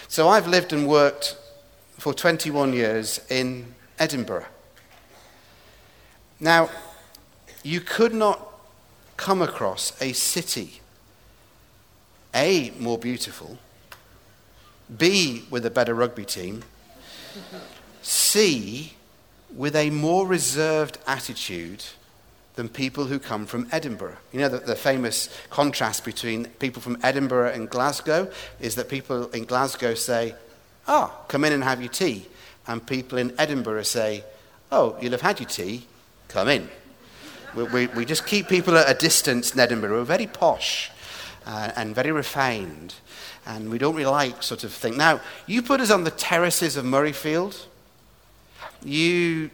So 0.08 0.28
I've 0.28 0.46
lived 0.46 0.72
and 0.72 0.86
worked 0.86 1.36
for 1.98 2.12
21 2.12 2.72
years 2.72 3.20
in 3.30 3.74
Edinburgh. 3.98 4.46
Now, 6.40 6.68
you 7.62 7.80
could 7.80 8.12
not 8.12 8.40
come 9.16 9.40
across 9.40 9.92
a 10.02 10.12
city, 10.12 10.80
A, 12.34 12.72
more 12.78 12.98
beautiful 12.98 13.58
B, 14.98 15.44
with 15.48 15.64
a 15.64 15.70
better 15.70 15.94
rugby 15.94 16.24
team. 16.24 16.64
C, 18.02 18.94
with 19.54 19.76
a 19.76 19.90
more 19.90 20.26
reserved 20.26 20.98
attitude 21.06 21.84
than 22.54 22.68
people 22.68 23.06
who 23.06 23.18
come 23.18 23.46
from 23.46 23.66
Edinburgh. 23.72 24.16
You 24.32 24.40
know, 24.40 24.48
the, 24.48 24.58
the, 24.58 24.76
famous 24.76 25.28
contrast 25.48 26.04
between 26.04 26.46
people 26.58 26.82
from 26.82 26.98
Edinburgh 27.02 27.52
and 27.52 27.68
Glasgow 27.68 28.30
is 28.60 28.74
that 28.74 28.88
people 28.88 29.30
in 29.30 29.44
Glasgow 29.44 29.94
say, 29.94 30.34
Oh, 30.86 31.16
come 31.28 31.44
in 31.44 31.52
and 31.52 31.64
have 31.64 31.80
your 31.80 31.90
tea. 31.90 32.26
And 32.66 32.86
people 32.86 33.16
in 33.18 33.34
Edinburgh 33.38 33.84
say, 33.84 34.24
Oh, 34.70 34.96
you'll 35.00 35.12
have 35.12 35.22
had 35.22 35.40
your 35.40 35.48
tea, 35.48 35.86
come 36.28 36.48
in. 36.48 36.68
We, 37.54 37.64
we, 37.64 37.86
we 37.88 38.04
just 38.04 38.26
keep 38.26 38.48
people 38.48 38.76
at 38.76 38.88
a 38.90 38.98
distance 38.98 39.54
in 39.54 39.60
Edinburgh. 39.60 39.92
We're 39.92 40.04
very 40.04 40.26
posh 40.26 40.90
uh, 41.46 41.72
and 41.76 41.94
very 41.94 42.12
refined 42.12 42.94
and 43.46 43.70
we 43.70 43.78
don't 43.78 43.94
really 43.94 44.10
like 44.10 44.42
sort 44.42 44.64
of 44.64 44.72
thing. 44.72 44.96
Now, 44.96 45.20
you 45.46 45.62
put 45.62 45.80
us 45.80 45.90
on 45.90 46.04
the 46.04 46.10
terraces 46.10 46.76
of 46.76 46.84
Murrayfield, 46.84 47.66
you 48.84 49.50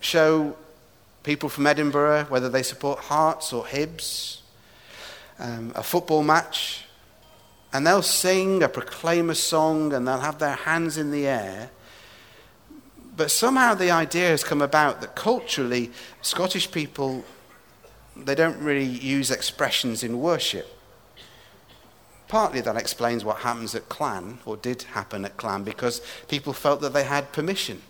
show 0.00 0.56
people 1.24 1.48
from 1.48 1.66
Edinburgh 1.66 2.26
whether 2.28 2.48
they 2.48 2.62
support 2.62 3.00
Hearts 3.00 3.52
or 3.52 3.64
Hibs, 3.64 4.42
um, 5.40 5.72
a 5.74 5.82
football 5.82 6.22
match, 6.22 6.84
and 7.72 7.84
they'll 7.84 8.02
sing 8.02 8.62
a 8.62 8.68
proclaimer 8.68 9.34
song 9.34 9.92
and 9.92 10.06
they'll 10.06 10.20
have 10.20 10.38
their 10.38 10.54
hands 10.54 10.96
in 10.96 11.10
the 11.10 11.26
air. 11.26 11.70
But 13.16 13.30
somehow 13.32 13.74
the 13.74 13.90
idea 13.90 14.28
has 14.28 14.44
come 14.44 14.62
about 14.62 15.00
that 15.00 15.16
culturally, 15.16 15.90
Scottish 16.22 16.70
people, 16.70 17.24
they 18.16 18.34
don't 18.36 18.60
really 18.60 18.84
use 18.84 19.30
expressions 19.30 20.04
in 20.04 20.20
worship. 20.20 20.68
Partly 22.28 22.60
that 22.60 22.76
explains 22.76 23.24
what 23.24 23.38
happens 23.38 23.74
at 23.74 23.88
Clan, 23.88 24.38
or 24.44 24.56
did 24.56 24.82
happen 24.82 25.24
at 25.24 25.36
Clan, 25.36 25.62
because 25.62 26.00
people 26.28 26.52
felt 26.52 26.80
that 26.80 26.92
they 26.92 27.04
had 27.04 27.32
permission. 27.32 27.82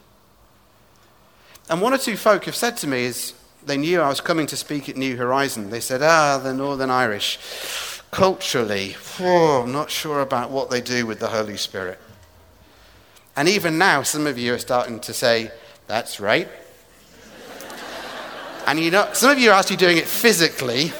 And 1.70 1.80
one 1.80 1.94
or 1.94 1.98
two 1.98 2.16
folk 2.16 2.44
have 2.44 2.54
said 2.54 2.76
to 2.78 2.86
me, 2.86 3.04
is 3.04 3.34
they 3.64 3.76
knew 3.76 4.00
I 4.00 4.08
was 4.08 4.20
coming 4.20 4.46
to 4.48 4.56
speak 4.56 4.88
at 4.88 4.96
New 4.96 5.16
Horizon. 5.16 5.70
They 5.70 5.80
said, 5.80 6.02
ah, 6.02 6.38
the 6.38 6.52
Northern 6.52 6.90
Irish 6.90 7.38
culturally, 8.10 8.94
oh, 9.18 9.62
I'm 9.64 9.72
not 9.72 9.90
sure 9.90 10.20
about 10.20 10.50
what 10.50 10.70
they 10.70 10.80
do 10.80 11.04
with 11.04 11.18
the 11.18 11.28
Holy 11.28 11.56
Spirit. 11.56 11.98
And 13.34 13.48
even 13.48 13.76
now, 13.76 14.02
some 14.02 14.28
of 14.28 14.38
you 14.38 14.54
are 14.54 14.58
starting 14.58 15.00
to 15.00 15.12
say, 15.12 15.50
that's 15.88 16.20
right. 16.20 16.48
and 18.68 18.78
you 18.78 18.92
know, 18.92 19.08
some 19.14 19.30
of 19.30 19.38
you 19.40 19.50
are 19.50 19.58
actually 19.58 19.76
doing 19.76 19.96
it 19.96 20.06
physically, 20.06 20.92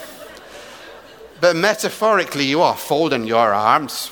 but 1.41 1.55
metaphorically, 1.55 2.47
you 2.47 2.63
are 2.63 2.77
folding 2.77 3.25
your 3.25 3.53
arms. 3.53 4.11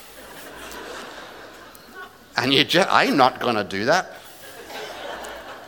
And 2.37 2.55
you 2.55 2.63
just, 2.63 2.89
I'm 2.91 3.17
not 3.17 3.41
going 3.41 3.57
to 3.57 3.65
do 3.65 3.87
that. 3.87 4.22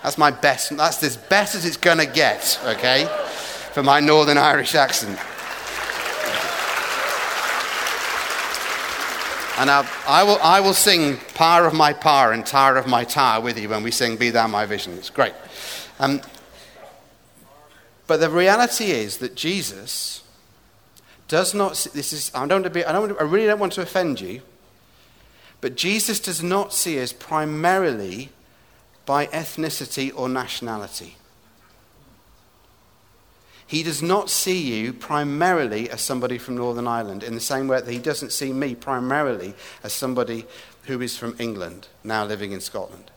That's 0.05 0.19
my 0.19 0.31
best, 0.31 0.77
that's 0.77 1.03
as 1.03 1.17
best 1.17 1.55
as 1.55 1.65
it's 1.65 1.79
going 1.79 1.97
to 1.97 2.05
get, 2.05 2.61
okay, 2.65 3.07
for 3.73 3.83
my 3.83 4.01
Northern 4.01 4.37
Irish 4.37 4.75
accent. 4.75 5.19
And 9.57 9.71
I'll, 9.71 9.89
I, 10.07 10.23
will, 10.23 10.39
I 10.43 10.61
will 10.61 10.75
sing 10.75 11.17
Power 11.33 11.67
of 11.67 11.73
My 11.73 11.95
Power 11.95 12.33
and 12.33 12.45
Tower 12.45 12.77
of 12.77 12.87
My 12.87 13.05
Tower 13.05 13.43
with 13.43 13.59
you 13.59 13.71
when 13.71 13.83
we 13.83 13.91
sing 13.91 14.19
Be 14.19 14.29
Thou 14.29 14.47
My 14.47 14.67
Vision. 14.67 14.93
It's 14.99 15.09
great. 15.09 15.33
Um, 15.99 16.21
but 18.07 18.21
the 18.21 18.29
reality 18.29 18.91
is 18.91 19.17
that 19.19 19.35
Jesus 19.35 20.23
does 21.29 21.55
not, 21.55 21.87
this 21.95 22.13
is, 22.13 22.31
I, 22.35 22.47
don't 22.47 22.71
be, 22.75 22.85
I, 22.85 22.93
don't, 22.93 23.19
I 23.19 23.25
really 23.25 23.47
don't 23.47 23.59
want 23.59 23.73
to 23.73 23.81
offend 23.81 24.21
you, 24.21 24.43
but 25.63 25.77
Jesus 25.77 26.21
does 26.21 26.43
not 26.43 26.75
see 26.75 27.01
us 27.01 27.15
primarily 27.15 28.29
by 29.07 29.27
ethnicity 29.27 30.13
or 30.15 30.29
nationality. 30.29 31.17
He 33.67 33.83
does 33.83 34.03
not 34.03 34.31
see 34.31 34.61
you 34.61 34.93
primarily 34.93 35.89
as 35.91 36.01
somebody 36.01 36.39
from 36.39 36.57
Northern 36.57 36.87
Ireland 36.87 37.23
in 37.23 37.35
the 37.35 37.41
same 37.41 37.67
way 37.67 37.81
that 37.81 37.91
he 37.91 37.99
doesn't 37.99 38.33
see 38.33 38.53
me 38.53 38.75
primarily 38.75 39.55
as 39.83 39.93
somebody 39.93 40.47
who 40.83 41.01
is 41.01 41.17
from 41.17 41.35
England, 41.39 41.89
now 42.03 42.25
living 42.25 42.53
in 42.53 42.61
Scotland. 42.61 43.11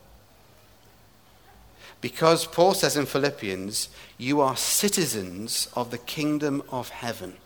Because 2.00 2.46
Paul 2.46 2.74
says 2.74 2.96
in 2.96 3.06
Philippians, 3.06 3.88
you 4.16 4.40
are 4.40 4.56
citizens 4.56 5.68
of 5.74 5.90
the 5.90 5.98
kingdom 5.98 6.62
of 6.70 6.88
heaven. 6.88 7.36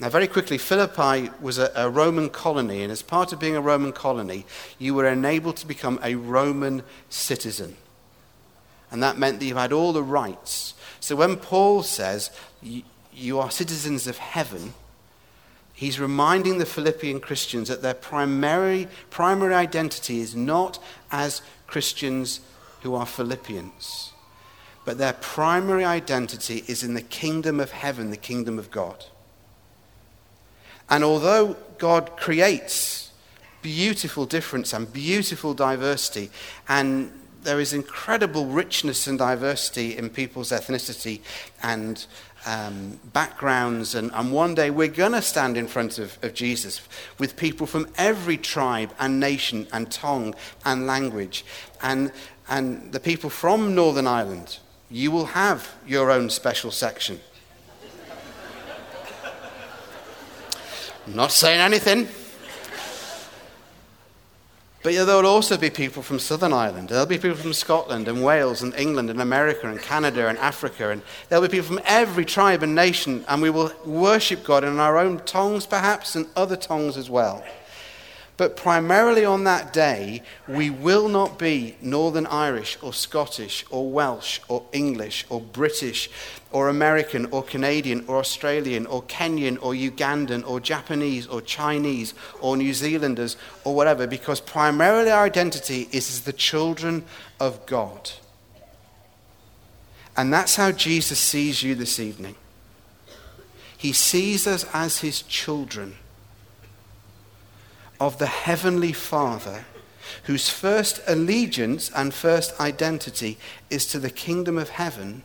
Now, 0.00 0.08
very 0.08 0.26
quickly, 0.26 0.58
Philippi 0.58 1.30
was 1.40 1.58
a, 1.58 1.70
a, 1.76 1.88
Roman 1.88 2.28
colony, 2.28 2.82
and 2.82 2.90
as 2.90 3.00
part 3.00 3.32
of 3.32 3.38
being 3.38 3.54
a 3.54 3.60
Roman 3.60 3.92
colony, 3.92 4.44
you 4.78 4.92
were 4.92 5.06
enabled 5.06 5.56
to 5.58 5.66
become 5.66 6.00
a 6.02 6.16
Roman 6.16 6.82
citizen. 7.08 7.76
And 8.90 9.02
that 9.02 9.18
meant 9.18 9.38
that 9.38 9.46
you 9.46 9.54
had 9.54 9.72
all 9.72 9.92
the 9.92 10.02
rights 10.02 10.74
so 11.04 11.16
when 11.16 11.36
Paul 11.36 11.82
says, 11.82 12.30
You 13.12 13.38
are 13.38 13.50
citizens 13.50 14.06
of 14.06 14.16
heaven, 14.16 14.72
he's 15.74 16.00
reminding 16.00 16.56
the 16.56 16.64
Philippian 16.64 17.20
Christians 17.20 17.68
that 17.68 17.82
their 17.82 17.92
primary, 17.92 18.88
primary 19.10 19.52
identity 19.52 20.20
is 20.20 20.34
not 20.34 20.82
as 21.12 21.42
Christians 21.66 22.40
who 22.80 22.94
are 22.94 23.04
Philippians, 23.04 24.14
but 24.86 24.96
their 24.96 25.12
primary 25.12 25.84
identity 25.84 26.64
is 26.68 26.82
in 26.82 26.94
the 26.94 27.02
kingdom 27.02 27.60
of 27.60 27.72
heaven, 27.72 28.08
the 28.08 28.16
kingdom 28.16 28.58
of 28.58 28.70
God. 28.70 29.04
And 30.94 31.02
although 31.02 31.56
God 31.78 32.16
creates 32.16 33.10
beautiful 33.62 34.26
difference 34.26 34.72
and 34.72 34.92
beautiful 34.92 35.52
diversity 35.52 36.30
and 36.68 37.10
there 37.42 37.58
is 37.58 37.72
incredible 37.72 38.46
richness 38.46 39.08
and 39.08 39.18
diversity 39.18 39.96
in 39.96 40.08
people's 40.08 40.52
ethnicity 40.52 41.20
and 41.64 42.06
um, 42.46 43.00
backgrounds. 43.12 43.96
And, 43.96 44.12
and, 44.14 44.30
one 44.30 44.54
day 44.54 44.70
we're 44.70 44.86
going 44.86 45.10
to 45.12 45.22
stand 45.22 45.56
in 45.56 45.66
front 45.66 45.98
of, 45.98 46.16
of 46.22 46.32
Jesus 46.32 46.80
with 47.18 47.36
people 47.36 47.66
from 47.66 47.88
every 47.96 48.36
tribe 48.36 48.94
and 49.00 49.18
nation 49.18 49.66
and 49.72 49.90
tongue 49.90 50.32
and 50.64 50.86
language. 50.86 51.44
And, 51.82 52.12
and 52.48 52.92
the 52.92 53.00
people 53.00 53.30
from 53.30 53.74
Northern 53.74 54.06
Ireland, 54.06 54.60
you 54.88 55.10
will 55.10 55.26
have 55.26 55.74
your 55.88 56.12
own 56.12 56.30
special 56.30 56.70
section. 56.70 57.18
Not 61.06 61.32
saying 61.32 61.60
anything. 61.60 62.08
But 64.82 64.92
there 64.92 65.06
will 65.06 65.26
also 65.26 65.56
be 65.56 65.70
people 65.70 66.02
from 66.02 66.18
Southern 66.18 66.52
Ireland. 66.52 66.90
There'll 66.90 67.06
be 67.06 67.16
people 67.16 67.38
from 67.38 67.54
Scotland 67.54 68.06
and 68.06 68.22
Wales 68.22 68.60
and 68.60 68.74
England 68.74 69.08
and 69.08 69.18
America 69.18 69.66
and 69.66 69.80
Canada 69.80 70.28
and 70.28 70.36
Africa. 70.36 70.90
And 70.90 71.00
there'll 71.28 71.42
be 71.42 71.48
people 71.48 71.68
from 71.68 71.80
every 71.86 72.26
tribe 72.26 72.62
and 72.62 72.74
nation. 72.74 73.24
And 73.26 73.40
we 73.40 73.48
will 73.48 73.72
worship 73.86 74.44
God 74.44 74.62
in 74.62 74.78
our 74.78 74.98
own 74.98 75.20
tongues, 75.20 75.64
perhaps, 75.64 76.16
and 76.16 76.26
other 76.36 76.56
tongues 76.56 76.98
as 76.98 77.08
well. 77.08 77.42
But 78.36 78.56
primarily 78.56 79.24
on 79.24 79.44
that 79.44 79.72
day, 79.72 80.22
we 80.48 80.68
will 80.68 81.08
not 81.08 81.38
be 81.38 81.76
Northern 81.80 82.26
Irish 82.26 82.76
or 82.82 82.92
Scottish 82.92 83.64
or 83.70 83.88
Welsh 83.88 84.40
or 84.48 84.64
English 84.72 85.24
or 85.28 85.40
British 85.40 86.10
or 86.50 86.68
American 86.68 87.26
or 87.26 87.44
Canadian 87.44 88.04
or 88.08 88.18
Australian 88.18 88.86
or 88.86 89.04
Kenyan 89.04 89.56
or 89.62 89.72
Ugandan 89.72 90.44
or 90.48 90.58
Japanese 90.58 91.28
or 91.28 91.40
Chinese 91.42 92.12
or 92.40 92.56
New 92.56 92.74
Zealanders 92.74 93.36
or 93.62 93.76
whatever, 93.76 94.04
because 94.04 94.40
primarily 94.40 95.12
our 95.12 95.24
identity 95.24 95.88
is 95.92 96.10
as 96.10 96.20
the 96.22 96.32
children 96.32 97.04
of 97.38 97.64
God. 97.66 98.10
And 100.16 100.32
that's 100.32 100.56
how 100.56 100.72
Jesus 100.72 101.20
sees 101.20 101.62
you 101.62 101.76
this 101.76 102.00
evening. 102.00 102.34
He 103.76 103.92
sees 103.92 104.48
us 104.48 104.66
as 104.72 104.98
his 104.98 105.22
children 105.22 105.96
of 108.00 108.18
the 108.18 108.26
Heavenly 108.26 108.92
Father, 108.92 109.64
whose 110.24 110.48
first 110.48 111.00
allegiance 111.06 111.90
and 111.94 112.12
first 112.12 112.58
identity 112.60 113.38
is 113.70 113.86
to 113.86 113.98
the 113.98 114.10
kingdom 114.10 114.58
of 114.58 114.70
heaven, 114.70 115.22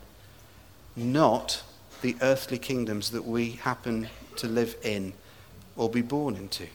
not 0.95 1.63
the 2.01 2.15
earthly 2.21 2.57
kingdoms 2.57 3.11
that 3.11 3.25
we 3.25 3.51
happen 3.51 4.09
to 4.37 4.47
live 4.47 4.75
in 4.83 5.13
or 5.75 5.89
be 5.89 6.01
born 6.01 6.35
into. 6.35 6.67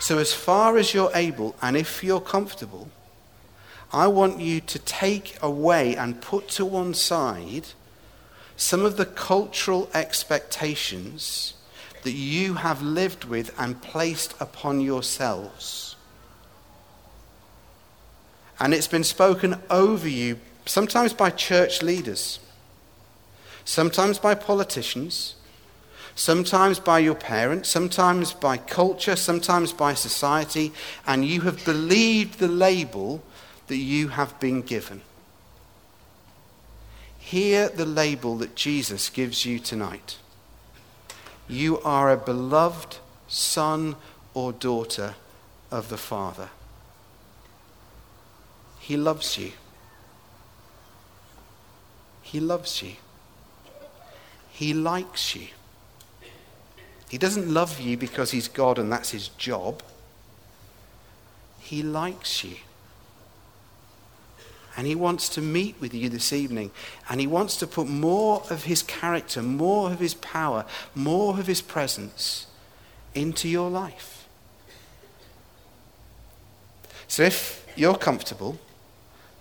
So, 0.00 0.18
as 0.18 0.32
far 0.32 0.76
as 0.76 0.92
you're 0.92 1.10
able, 1.14 1.54
and 1.62 1.76
if 1.76 2.02
you're 2.02 2.20
comfortable, 2.20 2.88
I 3.92 4.08
want 4.08 4.40
you 4.40 4.60
to 4.60 4.78
take 4.80 5.40
away 5.40 5.94
and 5.94 6.20
put 6.20 6.48
to 6.50 6.64
one 6.64 6.94
side 6.94 7.68
some 8.56 8.84
of 8.84 8.96
the 8.96 9.06
cultural 9.06 9.88
expectations 9.94 11.54
that 12.04 12.12
you 12.12 12.54
have 12.54 12.80
lived 12.82 13.24
with 13.24 13.54
and 13.58 13.82
placed 13.82 14.34
upon 14.40 14.80
yourselves. 14.80 15.96
And 18.60 18.72
it's 18.72 18.86
been 18.86 19.04
spoken 19.04 19.60
over 19.68 20.08
you, 20.08 20.38
sometimes 20.64 21.12
by 21.12 21.30
church 21.30 21.82
leaders, 21.82 22.38
sometimes 23.64 24.18
by 24.18 24.34
politicians, 24.34 25.34
sometimes 26.14 26.78
by 26.78 27.00
your 27.00 27.14
parents, 27.14 27.68
sometimes 27.68 28.32
by 28.32 28.56
culture, 28.58 29.16
sometimes 29.16 29.72
by 29.72 29.94
society, 29.94 30.72
and 31.06 31.24
you 31.24 31.40
have 31.40 31.64
believed 31.64 32.38
the 32.38 32.48
label 32.48 33.22
that 33.66 33.76
you 33.76 34.08
have 34.08 34.38
been 34.40 34.62
given. 34.62 35.00
Hear 37.18 37.70
the 37.70 37.86
label 37.86 38.36
that 38.36 38.54
Jesus 38.54 39.08
gives 39.08 39.46
you 39.46 39.58
tonight. 39.58 40.18
You 41.48 41.80
are 41.82 42.10
a 42.10 42.16
beloved 42.16 42.98
son 43.28 43.96
or 44.32 44.52
daughter 44.52 45.14
of 45.70 45.88
the 45.88 45.96
Father. 45.96 46.50
He 48.78 48.96
loves 48.96 49.38
you. 49.38 49.52
He 52.22 52.40
loves 52.40 52.82
you. 52.82 52.92
He 54.50 54.72
likes 54.72 55.34
you. 55.34 55.48
He 57.08 57.18
doesn't 57.18 57.52
love 57.52 57.80
you 57.80 57.96
because 57.96 58.30
he's 58.32 58.48
God 58.48 58.78
and 58.78 58.90
that's 58.90 59.10
his 59.10 59.28
job. 59.28 59.82
He 61.58 61.82
likes 61.82 62.44
you. 62.44 62.56
And 64.76 64.86
he 64.86 64.94
wants 64.94 65.28
to 65.30 65.40
meet 65.40 65.76
with 65.80 65.94
you 65.94 66.08
this 66.08 66.32
evening. 66.32 66.72
And 67.08 67.20
he 67.20 67.26
wants 67.26 67.56
to 67.58 67.66
put 67.66 67.88
more 67.88 68.42
of 68.50 68.64
his 68.64 68.82
character, 68.82 69.42
more 69.42 69.92
of 69.92 70.00
his 70.00 70.14
power, 70.14 70.64
more 70.94 71.38
of 71.38 71.46
his 71.46 71.62
presence 71.62 72.48
into 73.14 73.48
your 73.48 73.70
life. 73.70 74.26
So 77.06 77.22
if 77.22 77.64
you're 77.76 77.96
comfortable, 77.96 78.58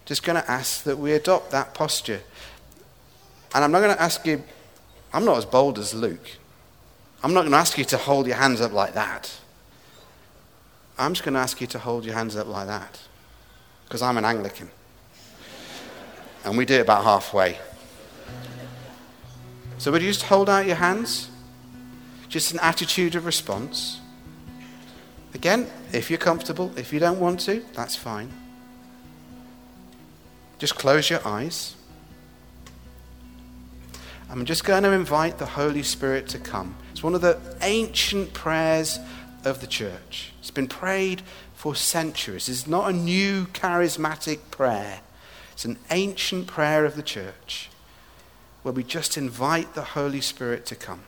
just 0.05 0.23
going 0.23 0.39
to 0.41 0.51
ask 0.51 0.83
that 0.83 0.99
we 0.99 1.13
adopt 1.13 1.49
that 1.51 1.73
posture. 1.73 2.21
And 3.55 3.63
I'm 3.63 3.71
not 3.71 3.79
going 3.79 3.95
to 3.95 4.01
ask 4.01 4.25
you, 4.27 4.43
I'm 5.11 5.25
not 5.25 5.37
as 5.37 5.45
bold 5.45 5.79
as 5.79 5.93
Luke. 5.95 6.37
I'm 7.23 7.33
not 7.33 7.41
going 7.41 7.53
to 7.53 7.57
ask 7.57 7.77
you 7.77 7.85
to 7.85 7.97
hold 7.97 8.27
your 8.27 8.35
hands 8.35 8.61
up 8.61 8.73
like 8.73 8.93
that. 8.93 9.31
I'm 10.99 11.13
just 11.13 11.23
going 11.23 11.33
to 11.33 11.39
ask 11.39 11.59
you 11.59 11.67
to 11.67 11.79
hold 11.79 12.05
your 12.05 12.13
hands 12.13 12.35
up 12.35 12.47
like 12.47 12.67
that. 12.67 12.99
Because 13.85 14.03
I'm 14.03 14.17
an 14.17 14.25
Anglican 14.25 14.69
and 16.43 16.57
we 16.57 16.65
do 16.65 16.75
it 16.75 16.81
about 16.81 17.03
halfway. 17.03 17.57
So 19.77 19.91
would 19.91 20.01
you 20.01 20.09
just 20.09 20.23
hold 20.23 20.49
out 20.49 20.65
your 20.65 20.75
hands? 20.75 21.29
Just 22.29 22.53
an 22.53 22.59
attitude 22.61 23.15
of 23.15 23.25
response. 23.25 23.99
Again, 25.33 25.67
if 25.91 26.09
you're 26.09 26.19
comfortable, 26.19 26.71
if 26.77 26.93
you 26.93 26.99
don't 26.99 27.19
want 27.19 27.39
to, 27.41 27.63
that's 27.73 27.95
fine. 27.95 28.31
Just 30.59 30.75
close 30.75 31.09
your 31.09 31.25
eyes. 31.27 31.75
I'm 34.29 34.45
just 34.45 34.63
going 34.63 34.83
to 34.83 34.91
invite 34.91 35.37
the 35.37 35.45
Holy 35.45 35.83
Spirit 35.83 36.27
to 36.29 36.39
come. 36.39 36.75
It's 36.91 37.03
one 37.03 37.13
of 37.13 37.21
the 37.21 37.39
ancient 37.61 38.33
prayers 38.33 38.99
of 39.43 39.61
the 39.61 39.67
church. 39.67 40.31
It's 40.39 40.51
been 40.51 40.67
prayed 40.67 41.21
for 41.53 41.75
centuries. 41.75 42.49
It's 42.49 42.65
not 42.65 42.89
a 42.89 42.93
new 42.93 43.45
charismatic 43.47 44.39
prayer. 44.49 45.01
It's 45.53 45.65
an 45.65 45.77
ancient 45.91 46.47
prayer 46.47 46.83
of 46.83 46.95
the 46.95 47.03
church 47.03 47.69
where 48.63 48.73
we 48.73 48.83
just 48.83 49.17
invite 49.17 49.75
the 49.75 49.83
Holy 49.83 50.21
Spirit 50.21 50.65
to 50.65 50.75
come. 50.75 51.03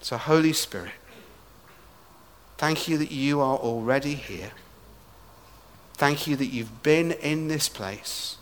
So, 0.00 0.16
Holy 0.16 0.52
Spirit, 0.52 0.92
thank 2.58 2.88
you 2.88 2.98
that 2.98 3.12
you 3.12 3.40
are 3.40 3.56
already 3.56 4.14
here. 4.14 4.50
Thank 5.94 6.26
you 6.26 6.34
that 6.36 6.46
you've 6.46 6.82
been 6.82 7.12
in 7.12 7.46
this 7.46 7.68
place, 7.68 8.36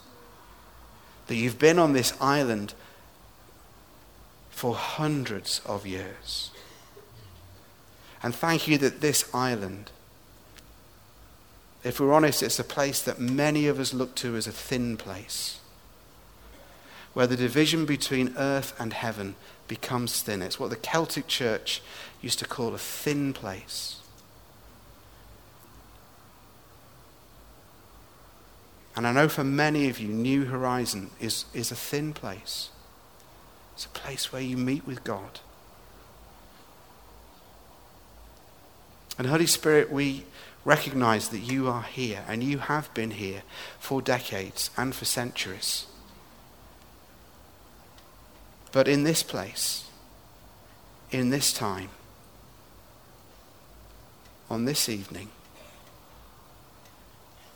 that 1.27 1.37
you've 1.37 1.59
been 1.59 1.79
on 1.79 1.93
this 1.93 2.15
island 2.21 2.73
for 4.49 4.75
hundreds 4.75 5.61
of 5.67 5.87
years. 5.87 6.51
And 8.23 8.35
thank 8.35 8.67
you 8.67 8.79
that 8.79 9.01
this 9.01 9.29
island 9.35 9.91
if 11.83 11.99
we're 11.99 12.13
honest, 12.13 12.43
it's 12.43 12.59
a 12.59 12.65
place 12.65 13.03
that 13.03 13.19
many 13.19 13.67
of 13.67 13.79
us 13.81 13.95
look 13.95 14.15
to 14.17 14.37
as 14.37 14.47
a 14.47 14.53
thin 14.53 14.97
place, 14.97 15.61
where 17.15 17.27
the 17.27 17.37
division 17.37 17.87
between 17.87 18.35
earth 18.37 18.75
and 18.79 18.93
heaven 18.93 19.35
becomes 19.67 20.21
thin. 20.23 20.43
It's 20.43 20.61
what 20.61 20.71
the 20.71 20.77
Celtic 20.77 21.27
church 21.27 21.81
used 22.21 22.39
to 22.41 22.45
call 22.45 22.75
a 22.75 22.79
thin 22.79 23.33
place. 23.33 23.97
And 28.97 29.07
I 29.07 29.13
know 29.13 29.29
for 29.29 29.45
many 29.45 29.89
of 29.89 29.99
you, 29.99 30.09
New 30.09 30.45
Horizon 30.45 31.11
is, 31.21 31.47
is 31.55 31.71
a 31.71 31.77
thin 31.77 32.13
place. 32.13 32.71
It's 33.75 33.87
a 33.87 33.91
place 33.91 34.33
where 34.33 34.43
you 34.43 34.59
meet 34.59 34.87
with 34.87 35.05
God. 35.05 35.41
And 39.17 39.27
Holy 39.27 39.47
Spirit, 39.47 39.91
we 39.91 40.25
recognize 40.71 41.31
that 41.31 41.41
you 41.41 41.67
are 41.67 41.83
here 41.83 42.23
and 42.29 42.45
you 42.45 42.59
have 42.59 42.95
been 42.95 43.11
here 43.11 43.43
for 43.81 44.01
decades 44.01 44.71
and 44.77 44.95
for 44.95 45.05
centuries. 45.05 45.87
But 48.71 48.87
in 48.87 49.03
this 49.03 49.25
place, 49.25 49.91
in 51.11 51.31
this 51.31 51.53
time, 51.53 51.89
on 54.49 54.65
this 54.65 54.89
evening, 54.89 55.31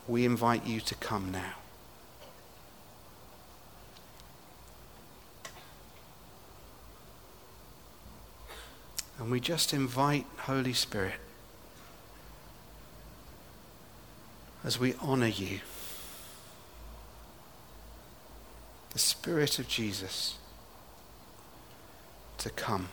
we 0.09 0.25
invite 0.25 0.65
you 0.65 0.81
to 0.81 0.95
come 0.95 1.31
now. 1.31 1.53
And 9.17 9.31
we 9.31 9.39
just 9.39 9.73
invite 9.73 10.25
Holy 10.39 10.73
Spirit 10.73 11.24
as 14.65 14.79
we 14.79 14.95
honor 14.99 15.27
you. 15.27 15.59
The 18.93 18.99
Spirit 18.99 19.59
of 19.59 19.67
Jesus 19.67 20.37
to 22.39 22.49
come. 22.49 22.89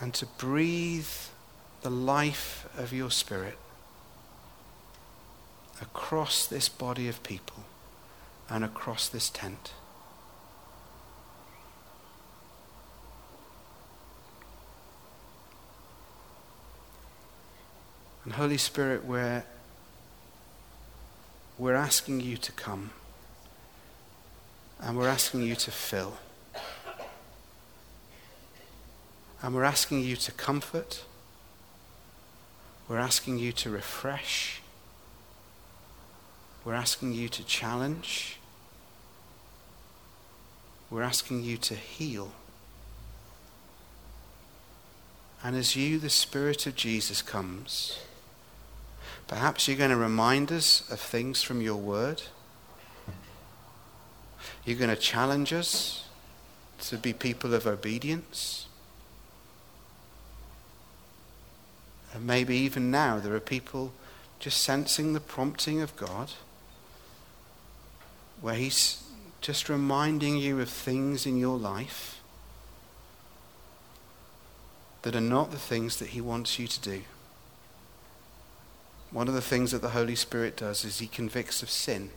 And 0.00 0.12
to 0.14 0.26
breathe 0.26 1.08
the 1.80 1.90
life 1.90 2.68
of 2.76 2.92
your 2.92 3.10
Spirit 3.10 3.56
across 5.80 6.46
this 6.46 6.68
body 6.68 7.08
of 7.08 7.22
people 7.22 7.64
and 8.50 8.64
across 8.64 9.08
this 9.08 9.30
tent. 9.30 9.72
And 18.24 18.34
Holy 18.34 18.58
Spirit, 18.58 19.04
we're, 19.04 19.44
we're 21.58 21.74
asking 21.74 22.20
you 22.20 22.36
to 22.36 22.52
come. 22.52 22.90
And 24.78 24.96
we're 24.96 25.08
asking 25.08 25.42
you 25.42 25.54
to 25.56 25.70
fill. 25.70 26.18
And 29.42 29.54
we're 29.54 29.64
asking 29.64 30.00
you 30.00 30.16
to 30.16 30.32
comfort. 30.32 31.04
We're 32.88 32.98
asking 32.98 33.38
you 33.38 33.52
to 33.52 33.70
refresh. 33.70 34.60
We're 36.64 36.74
asking 36.74 37.14
you 37.14 37.28
to 37.30 37.44
challenge. 37.44 38.38
We're 40.90 41.02
asking 41.02 41.44
you 41.44 41.56
to 41.56 41.74
heal. 41.74 42.32
And 45.42 45.56
as 45.56 45.74
you, 45.74 45.98
the 45.98 46.10
Spirit 46.10 46.66
of 46.66 46.74
Jesus, 46.74 47.22
comes, 47.22 47.98
Perhaps 49.30 49.68
you're 49.68 49.76
going 49.76 49.90
to 49.90 49.96
remind 49.96 50.50
us 50.50 50.90
of 50.90 50.98
things 50.98 51.40
from 51.40 51.62
your 51.62 51.76
word. 51.76 52.20
You're 54.64 54.76
going 54.76 54.90
to 54.90 55.00
challenge 55.00 55.52
us 55.52 56.08
to 56.80 56.96
be 56.96 57.12
people 57.12 57.54
of 57.54 57.64
obedience. 57.64 58.66
And 62.12 62.26
maybe 62.26 62.56
even 62.56 62.90
now 62.90 63.20
there 63.20 63.32
are 63.32 63.38
people 63.38 63.92
just 64.40 64.60
sensing 64.62 65.12
the 65.12 65.20
prompting 65.20 65.80
of 65.80 65.94
God 65.94 66.32
where 68.40 68.56
He's 68.56 69.00
just 69.40 69.68
reminding 69.68 70.38
you 70.38 70.58
of 70.58 70.68
things 70.68 71.24
in 71.24 71.38
your 71.38 71.56
life 71.56 72.20
that 75.02 75.14
are 75.14 75.20
not 75.20 75.52
the 75.52 75.56
things 75.56 76.00
that 76.00 76.08
He 76.08 76.20
wants 76.20 76.58
you 76.58 76.66
to 76.66 76.80
do. 76.80 77.02
One 79.10 79.26
of 79.26 79.34
the 79.34 79.40
things 79.40 79.72
that 79.72 79.82
the 79.82 79.90
Holy 79.90 80.14
Spirit 80.14 80.56
does 80.56 80.84
is 80.84 80.98
he 80.98 81.06
convicts 81.06 81.62
of 81.62 81.70
sin. 81.70 82.10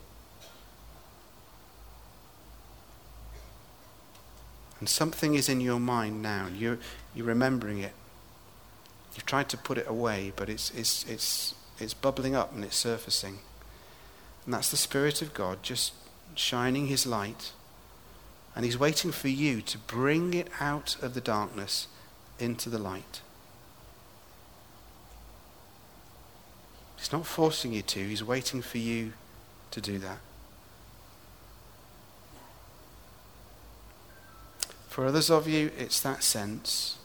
And 4.80 4.88
something 4.88 5.34
is 5.34 5.50
in 5.50 5.62
your 5.62 5.80
mind 5.80 6.22
now. 6.22 6.48
You're, 6.54 6.78
you're 7.16 7.26
remembering 7.26 7.80
it. 7.80 7.94
You've 9.16 9.26
tried 9.26 9.50
to 9.50 9.58
put 9.58 9.78
it 9.78 9.88
away, 9.88 10.34
but 10.36 10.50
it's, 10.50 10.72
it's, 10.72 11.06
it's, 11.10 11.56
it's 11.80 11.94
bubbling 11.94 12.36
up 12.36 12.54
and 12.54 12.64
it's 12.64 12.76
surfacing. 12.76 13.40
And 14.46 14.54
that's 14.54 14.70
the 14.70 14.78
Spirit 14.78 15.22
of 15.22 15.34
God 15.34 15.64
just 15.64 15.94
shining 16.36 16.88
his 16.88 17.06
light. 17.06 17.54
And 18.56 18.66
he's 18.66 18.78
waiting 18.78 19.12
for 19.12 19.30
you 19.30 19.62
to 19.62 19.78
bring 19.78 20.34
it 20.34 20.50
out 20.60 20.98
of 21.02 21.14
the 21.14 21.22
darkness 21.22 21.88
into 22.38 22.70
the 22.70 22.78
light. 22.78 23.22
Not 27.14 27.26
forcing 27.26 27.72
you 27.72 27.82
to, 27.84 28.06
He's 28.06 28.24
waiting 28.24 28.62
for 28.62 28.80
you 28.80 29.14
to 29.72 29.80
do 29.80 30.00
that. 30.00 30.18
For 34.90 35.06
others 35.06 35.30
of 35.30 35.48
you, 35.48 35.72
it's 35.78 36.02
that 36.02 36.24
sense 36.24 36.98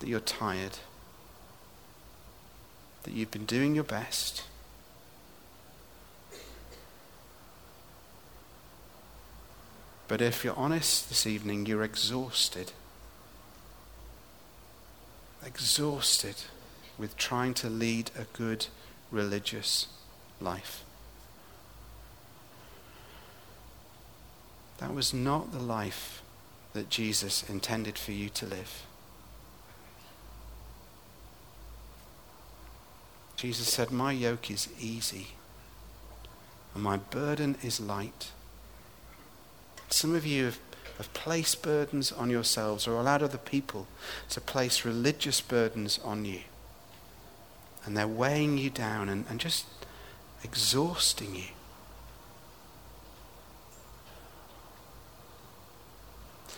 that 0.00 0.08
you're 0.08 0.20
tired, 0.20 0.78
that 3.02 3.12
you've 3.12 3.30
been 3.30 3.44
doing 3.44 3.74
your 3.74 3.84
best. 3.84 4.44
But 10.06 10.22
if 10.22 10.44
you're 10.44 10.56
honest 10.56 11.08
this 11.08 11.26
evening, 11.26 11.66
you're 11.66 11.84
exhausted. 11.84 12.72
exhausted 15.44 16.36
with 16.98 17.16
trying 17.16 17.54
to 17.54 17.70
lead 17.70 18.10
a 18.18 18.24
good 18.36 18.66
religious 19.10 19.86
life. 20.40 20.84
That 24.78 24.94
was 24.94 25.12
not 25.12 25.52
the 25.52 25.58
life 25.58 26.22
that 26.72 26.88
Jesus 26.88 27.48
intended 27.48 27.98
for 27.98 28.12
you 28.12 28.28
to 28.30 28.46
live. 28.46 28.84
Jesus 33.36 33.68
said, 33.68 33.90
My 33.90 34.12
yoke 34.12 34.50
is 34.50 34.68
easy 34.80 35.28
and 36.74 36.82
my 36.82 36.96
burden 36.96 37.56
is 37.62 37.80
light. 37.80 38.32
Some 39.90 40.14
of 40.14 40.26
you 40.26 40.46
have, 40.46 40.58
have 40.98 41.12
placed 41.14 41.62
burdens 41.62 42.12
on 42.12 42.30
yourselves 42.30 42.86
or 42.86 42.94
allowed 42.94 43.22
other 43.22 43.38
people 43.38 43.86
to 44.30 44.40
place 44.40 44.84
religious 44.84 45.40
burdens 45.40 45.98
on 46.04 46.24
you. 46.24 46.40
And 47.84 47.96
they're 47.96 48.06
weighing 48.06 48.58
you 48.58 48.70
down 48.70 49.08
and, 49.08 49.24
and 49.28 49.40
just 49.40 49.66
exhausting 50.44 51.34
you. 51.34 51.44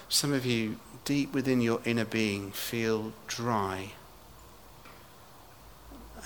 Some 0.09 0.33
of 0.33 0.45
you, 0.45 0.77
deep 1.05 1.33
within 1.33 1.61
your 1.61 1.81
inner 1.85 2.05
being, 2.05 2.51
feel 2.51 3.13
dry. 3.29 3.93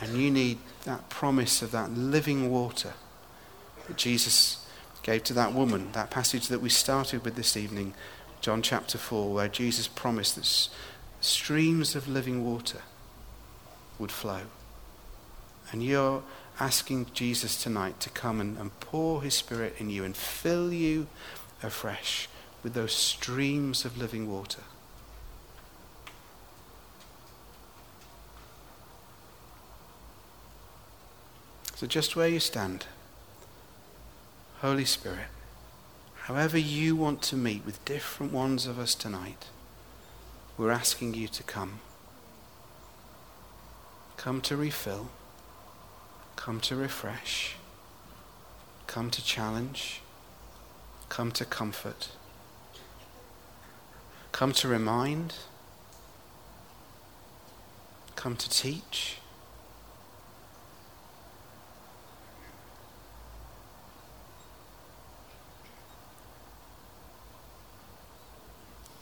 And 0.01 0.17
you 0.17 0.31
need 0.31 0.59
that 0.85 1.09
promise 1.11 1.61
of 1.61 1.71
that 1.73 1.93
living 1.93 2.51
water 2.51 2.95
that 3.87 3.97
Jesus 3.97 4.67
gave 5.03 5.23
to 5.25 5.35
that 5.35 5.53
woman, 5.53 5.93
that 5.93 6.11
passage 6.11 6.49
that 6.49 6.61
we 6.61 6.71
started 6.71 7.25
with 7.25 7.37
this 7.37 7.57
evening, 7.57 7.93
John 8.41 8.63
chapter 8.63 8.99
4, 8.99 9.35
where 9.35 9.49
Jesus 9.49 9.87
promised 9.87 10.37
that 10.37 10.69
streams 11.21 11.95
of 11.95 12.09
living 12.09 12.45
water 12.45 12.81
would 13.99 14.11
flow. 14.11 14.43
And 15.75 15.83
you're 15.83 16.23
asking 16.61 17.07
Jesus 17.15 17.61
tonight 17.61 17.99
to 17.99 18.09
come 18.09 18.41
and, 18.41 18.57
and 18.59 18.79
pour 18.79 19.23
his 19.23 19.35
Spirit 19.35 19.75
in 19.79 19.91
you 19.91 20.05
and 20.05 20.17
fill 20.17 20.73
you 20.73 21.09
afresh 21.65 22.29
with 22.63 22.75
those 22.75 22.95
streams 22.95 23.85
of 23.85 23.99
living 23.99 24.31
water. 24.31 24.63
So, 31.75 31.89
just 31.89 32.15
where 32.15 32.29
you 32.29 32.39
stand, 32.39 32.87
Holy 34.61 34.85
Spirit, 34.85 35.27
however 36.27 36.57
you 36.57 36.95
want 36.95 37.21
to 37.23 37.37
meet 37.37 37.67
with 37.67 37.85
different 37.85 38.33
ones 38.33 38.69
of 38.69 38.79
us 38.79 38.95
tonight, 38.95 39.47
we're 40.57 40.71
asking 40.71 41.15
you 41.15 41.27
to 41.27 41.43
come. 41.43 41.81
Come 44.17 44.41
to 44.43 44.57
refill. 44.57 45.11
Come 46.45 46.61
to 46.61 46.77
refresh. 46.77 47.57
Come 48.87 49.11
to 49.13 49.25
challenge. 49.25 50.03
Come 51.09 51.33
to 51.33 51.47
comfort. 51.47 52.11
Come 54.31 54.53
to 54.53 54.69
remind. 54.69 55.37
Come 58.15 58.37
to 58.37 58.51
teach. 58.51 59.17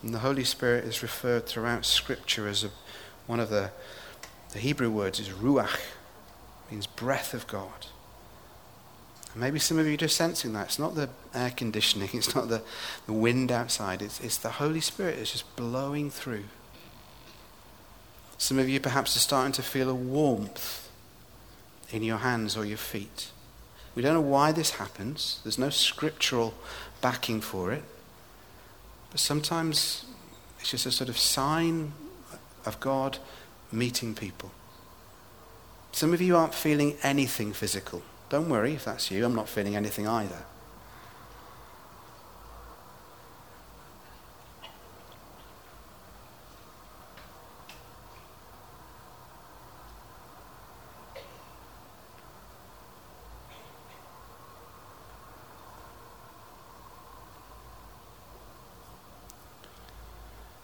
And 0.04 0.14
the 0.14 0.20
Holy 0.20 0.44
Spirit 0.44 0.84
is 0.84 1.02
referred 1.02 1.46
throughout 1.46 1.84
Scripture 1.84 2.46
as 2.46 2.62
a, 2.62 2.70
one 3.26 3.40
of 3.40 3.50
the, 3.50 3.72
the 4.52 4.60
Hebrew 4.60 4.90
words 4.90 5.18
is 5.18 5.30
ruach, 5.30 5.80
means 6.72 6.86
breath 6.86 7.34
of 7.34 7.46
God. 7.46 7.86
And 9.32 9.40
maybe 9.40 9.58
some 9.58 9.78
of 9.78 9.86
you 9.86 9.94
are 9.94 9.98
just 9.98 10.16
sensing 10.16 10.52
that. 10.54 10.66
It's 10.66 10.78
not 10.78 10.94
the 10.94 11.10
air 11.34 11.50
conditioning, 11.50 12.10
it's 12.12 12.34
not 12.34 12.48
the, 12.48 12.62
the 13.06 13.12
wind 13.12 13.52
outside, 13.52 14.02
it's, 14.02 14.20
it's 14.20 14.38
the 14.38 14.50
Holy 14.50 14.80
Spirit 14.80 15.16
that's 15.16 15.32
just 15.32 15.56
blowing 15.56 16.10
through. 16.10 16.44
Some 18.38 18.58
of 18.58 18.68
you 18.68 18.80
perhaps 18.80 19.16
are 19.16 19.20
starting 19.20 19.52
to 19.52 19.62
feel 19.62 19.88
a 19.88 19.94
warmth 19.94 20.90
in 21.90 22.02
your 22.02 22.18
hands 22.18 22.56
or 22.56 22.64
your 22.64 22.78
feet. 22.78 23.30
We 23.94 24.02
don't 24.02 24.14
know 24.14 24.20
why 24.20 24.52
this 24.52 24.72
happens. 24.72 25.40
There's 25.44 25.58
no 25.58 25.70
scriptural 25.70 26.54
backing 27.00 27.40
for 27.40 27.70
it. 27.70 27.84
But 29.10 29.20
sometimes 29.20 30.06
it's 30.58 30.70
just 30.70 30.86
a 30.86 30.90
sort 30.90 31.10
of 31.10 31.18
sign 31.18 31.92
of 32.64 32.80
God 32.80 33.18
meeting 33.70 34.14
people. 34.14 34.50
Some 35.92 36.14
of 36.14 36.20
you 36.20 36.36
aren't 36.36 36.54
feeling 36.54 36.96
anything 37.02 37.52
physical. 37.52 38.02
Don't 38.28 38.48
worry 38.48 38.74
if 38.74 38.86
that's 38.86 39.10
you. 39.10 39.24
I'm 39.24 39.34
not 39.34 39.48
feeling 39.48 39.76
anything 39.76 40.08
either. 40.08 40.44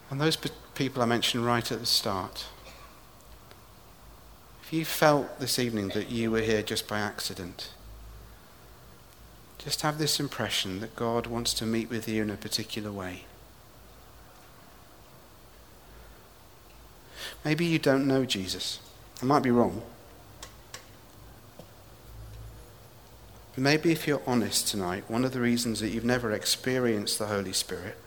And 0.09 0.19
those 0.19 0.35
people 0.73 1.01
I 1.01 1.05
mentioned 1.05 1.45
right 1.45 1.71
at 1.71 1.79
the 1.79 1.85
start, 1.85 2.45
if 4.69 4.73
you 4.73 4.85
felt 4.85 5.39
this 5.39 5.57
evening 5.57 5.87
that 5.95 6.11
you 6.11 6.29
were 6.29 6.41
here 6.41 6.61
just 6.61 6.87
by 6.87 6.99
accident, 6.99 7.71
just 9.57 9.81
have 9.81 9.97
this 9.97 10.19
impression 10.19 10.79
that 10.79 10.95
God 10.95 11.25
wants 11.25 11.55
to 11.55 11.65
meet 11.65 11.89
with 11.89 12.07
you 12.07 12.21
in 12.21 12.29
a 12.29 12.35
particular 12.35 12.91
way. 12.91 13.23
Maybe 17.43 17.65
you 17.65 17.79
don't 17.79 18.05
know 18.05 18.25
Jesus. 18.25 18.79
I 19.23 19.25
might 19.25 19.41
be 19.41 19.49
wrong. 19.49 19.81
Maybe 23.57 23.91
if 23.91 24.05
you're 24.05 24.21
honest 24.27 24.67
tonight, 24.67 25.05
one 25.07 25.25
of 25.25 25.33
the 25.33 25.41
reasons 25.41 25.79
that 25.79 25.89
you've 25.89 26.05
never 26.05 26.31
experienced 26.31 27.17
the 27.17 27.25
Holy 27.25 27.53
Spirit 27.53 27.97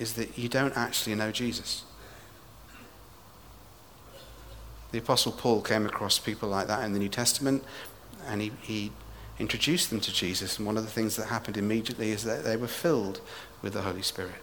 is 0.00 0.14
that 0.14 0.36
you 0.36 0.48
don't 0.48 0.76
actually 0.76 1.14
know 1.14 1.30
Jesus. 1.30 1.84
The 4.90 4.98
Apostle 4.98 5.32
Paul 5.32 5.60
came 5.60 5.84
across 5.84 6.18
people 6.18 6.48
like 6.48 6.66
that 6.66 6.84
in 6.84 6.92
the 6.92 6.98
New 6.98 7.08
Testament, 7.08 7.62
and 8.26 8.40
he, 8.40 8.52
he 8.62 8.92
introduced 9.38 9.90
them 9.90 10.00
to 10.00 10.12
Jesus. 10.12 10.58
And 10.58 10.66
one 10.66 10.76
of 10.76 10.84
the 10.84 10.90
things 10.90 11.16
that 11.16 11.26
happened 11.26 11.56
immediately 11.56 12.10
is 12.10 12.24
that 12.24 12.44
they 12.44 12.56
were 12.56 12.68
filled 12.68 13.20
with 13.62 13.74
the 13.74 13.82
Holy 13.82 14.02
Spirit. 14.02 14.42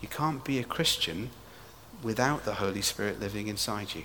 You 0.00 0.08
can't 0.08 0.44
be 0.44 0.58
a 0.58 0.64
Christian 0.64 1.30
without 2.02 2.44
the 2.44 2.54
Holy 2.54 2.82
Spirit 2.82 3.18
living 3.18 3.48
inside 3.48 3.94
you. 3.94 4.04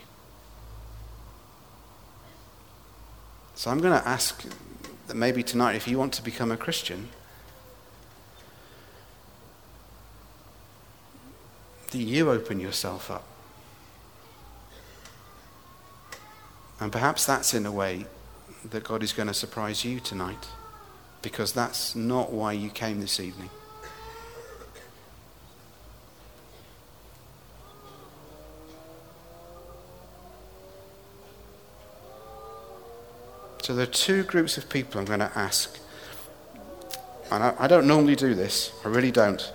So 3.56 3.70
I'm 3.70 3.80
going 3.80 4.00
to 4.00 4.08
ask 4.08 4.44
that 5.08 5.16
maybe 5.16 5.44
tonight, 5.44 5.76
if 5.76 5.88
you 5.88 5.98
want 5.98 6.14
to 6.14 6.24
become 6.24 6.52
a 6.52 6.58
Christian, 6.58 7.10
that 11.92 11.98
you 11.98 12.32
open 12.32 12.60
yourself 12.60 13.12
up. 13.12 13.28
And 16.82 16.92
perhaps 16.92 17.28
that's 17.28 17.54
in 17.54 17.68
a 17.68 17.72
way 17.72 18.06
that 18.72 18.84
God 18.84 19.04
is 19.04 19.14
going 19.14 19.28
to 19.28 19.36
surprise 19.36 19.86
you 19.86 20.00
tonight, 20.00 20.48
because 21.22 21.54
that's 21.54 21.96
not 21.96 22.34
why 22.34 22.54
you 22.54 22.72
came 22.72 23.00
this 23.00 23.20
evening. 23.20 23.52
So 33.62 33.76
there 33.76 33.84
are 33.84 33.86
two 33.86 34.24
groups 34.24 34.58
of 34.58 34.68
people 34.68 35.00
I'm 35.00 35.06
going 35.06 35.20
to 35.20 35.32
ask. 35.36 35.78
And 37.30 37.44
I, 37.44 37.54
I 37.60 37.68
don't 37.68 37.86
normally 37.86 38.16
do 38.16 38.34
this, 38.34 38.72
I 38.84 38.88
really 38.88 39.12
don't. 39.12 39.54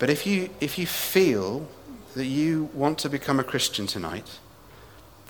But 0.00 0.10
if 0.10 0.26
you, 0.26 0.50
if 0.60 0.76
you 0.76 0.88
feel 0.88 1.68
that 2.16 2.26
you 2.26 2.68
want 2.74 2.98
to 2.98 3.08
become 3.08 3.38
a 3.38 3.44
Christian 3.44 3.86
tonight, 3.86 4.40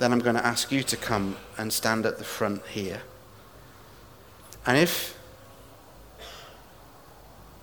then 0.03 0.13
I'm 0.13 0.19
going 0.19 0.35
to 0.35 0.45
ask 0.45 0.73
you 0.73 0.83
to 0.83 0.97
come 0.97 1.37
and 1.57 1.73
stand 1.73 2.07
at 2.07 2.19
the 2.19 2.25
front 2.25 2.67
here. 2.67 3.03
And 4.67 4.77
if, 4.77 5.17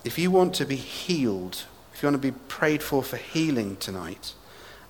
if 0.04 0.18
you 0.18 0.30
want 0.30 0.54
to 0.54 0.64
be 0.64 0.76
healed, 0.76 1.64
if 1.92 2.02
you 2.02 2.06
want 2.06 2.22
to 2.22 2.32
be 2.32 2.36
prayed 2.48 2.82
for 2.82 3.02
for 3.02 3.18
healing 3.18 3.76
tonight, 3.76 4.32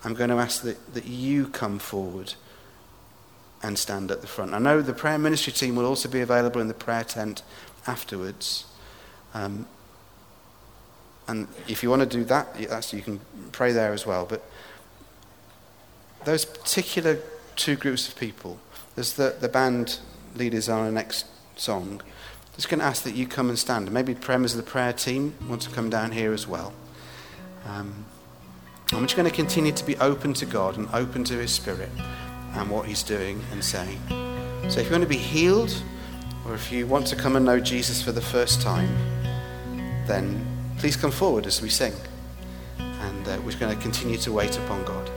I'm 0.05 0.15
going 0.15 0.31
to 0.31 0.37
ask 0.37 0.63
that, 0.63 0.95
that 0.95 1.07
you 1.07 1.49
come 1.49 1.81
forward 1.81 2.35
and 3.65 3.77
stand 3.77 4.13
at 4.13 4.21
the 4.21 4.29
front. 4.29 4.55
I 4.55 4.61
know 4.61 4.81
the 4.81 4.93
prayer 4.93 5.19
ministry 5.19 5.53
team 5.53 5.75
will 5.75 5.87
also 5.87 6.09
be 6.09 6.21
available 6.21 6.61
in 6.61 6.69
the 6.69 6.75
prayer 6.75 7.05
tent 7.05 7.43
afterwards. 7.85 8.65
Um, 9.35 9.67
and 11.27 11.49
if 11.67 11.83
you 11.83 11.91
want 11.91 12.01
to 12.01 12.07
do 12.07 12.23
that, 12.25 12.61
you 12.93 13.03
can 13.03 13.21
pray 13.51 13.73
there 13.73 13.93
as 13.93 14.07
well. 14.07 14.25
But 14.25 14.45
those 16.25 16.45
particular 16.45 17.19
two 17.61 17.77
groups 17.77 18.09
of 18.09 18.17
people, 18.17 18.59
There's 18.95 19.13
the, 19.13 19.37
the 19.39 19.49
band 19.49 19.99
leaders 20.35 20.69
on 20.69 20.87
the 20.87 20.93
next 20.93 21.27
song, 21.57 22.01
just 22.57 22.71
going 22.71 22.81
to 22.81 22.87
ask 22.87 23.03
that 23.05 23.15
you 23.15 23.27
come 23.27 23.51
and 23.51 23.59
stand. 23.59 23.93
Maybe 23.93 24.17
members 24.27 24.55
of 24.55 24.65
the 24.65 24.71
prayer 24.71 24.95
team 24.95 25.35
want 25.47 25.63
to 25.63 25.71
come 25.71 25.91
down 25.91 26.13
here 26.13 26.33
as 26.33 26.47
well. 26.47 26.73
Um, 27.67 28.07
I'm 28.93 29.03
just 29.03 29.15
going 29.15 29.29
to 29.29 29.35
continue 29.35 29.73
to 29.73 29.85
be 29.85 29.97
open 29.99 30.33
to 30.35 30.47
God 30.47 30.79
and 30.79 30.89
open 30.95 31.23
to 31.25 31.35
His 31.35 31.53
Spirit 31.53 31.91
and 32.55 32.71
what 32.71 32.87
He's 32.87 33.03
doing 33.03 33.43
and 33.53 33.63
saying. 33.63 34.01
So 34.69 34.81
if 34.81 34.87
you 34.87 34.93
want 34.93 35.03
to 35.03 35.09
be 35.09 35.17
healed, 35.17 35.75
or 36.47 36.55
if 36.55 36.73
you 36.73 36.87
want 36.87 37.07
to 37.09 37.17
come 37.17 37.37
and 37.37 37.45
know 37.45 37.61
Jesus 37.61 38.03
for 38.03 38.13
the 38.13 38.23
first 38.23 38.63
time, 38.63 38.89
then 40.07 40.45
please 40.79 40.97
come 40.97 41.11
forward 41.11 41.47
as 41.47 41.61
we 41.61 41.69
sing. 41.69 41.93
And 42.79 43.29
uh, 43.29 43.39
we're 43.45 43.59
going 43.59 43.77
to 43.77 43.83
continue 43.83 44.17
to 44.19 44.33
wait 44.33 44.57
upon 44.57 44.85
God. 44.85 45.11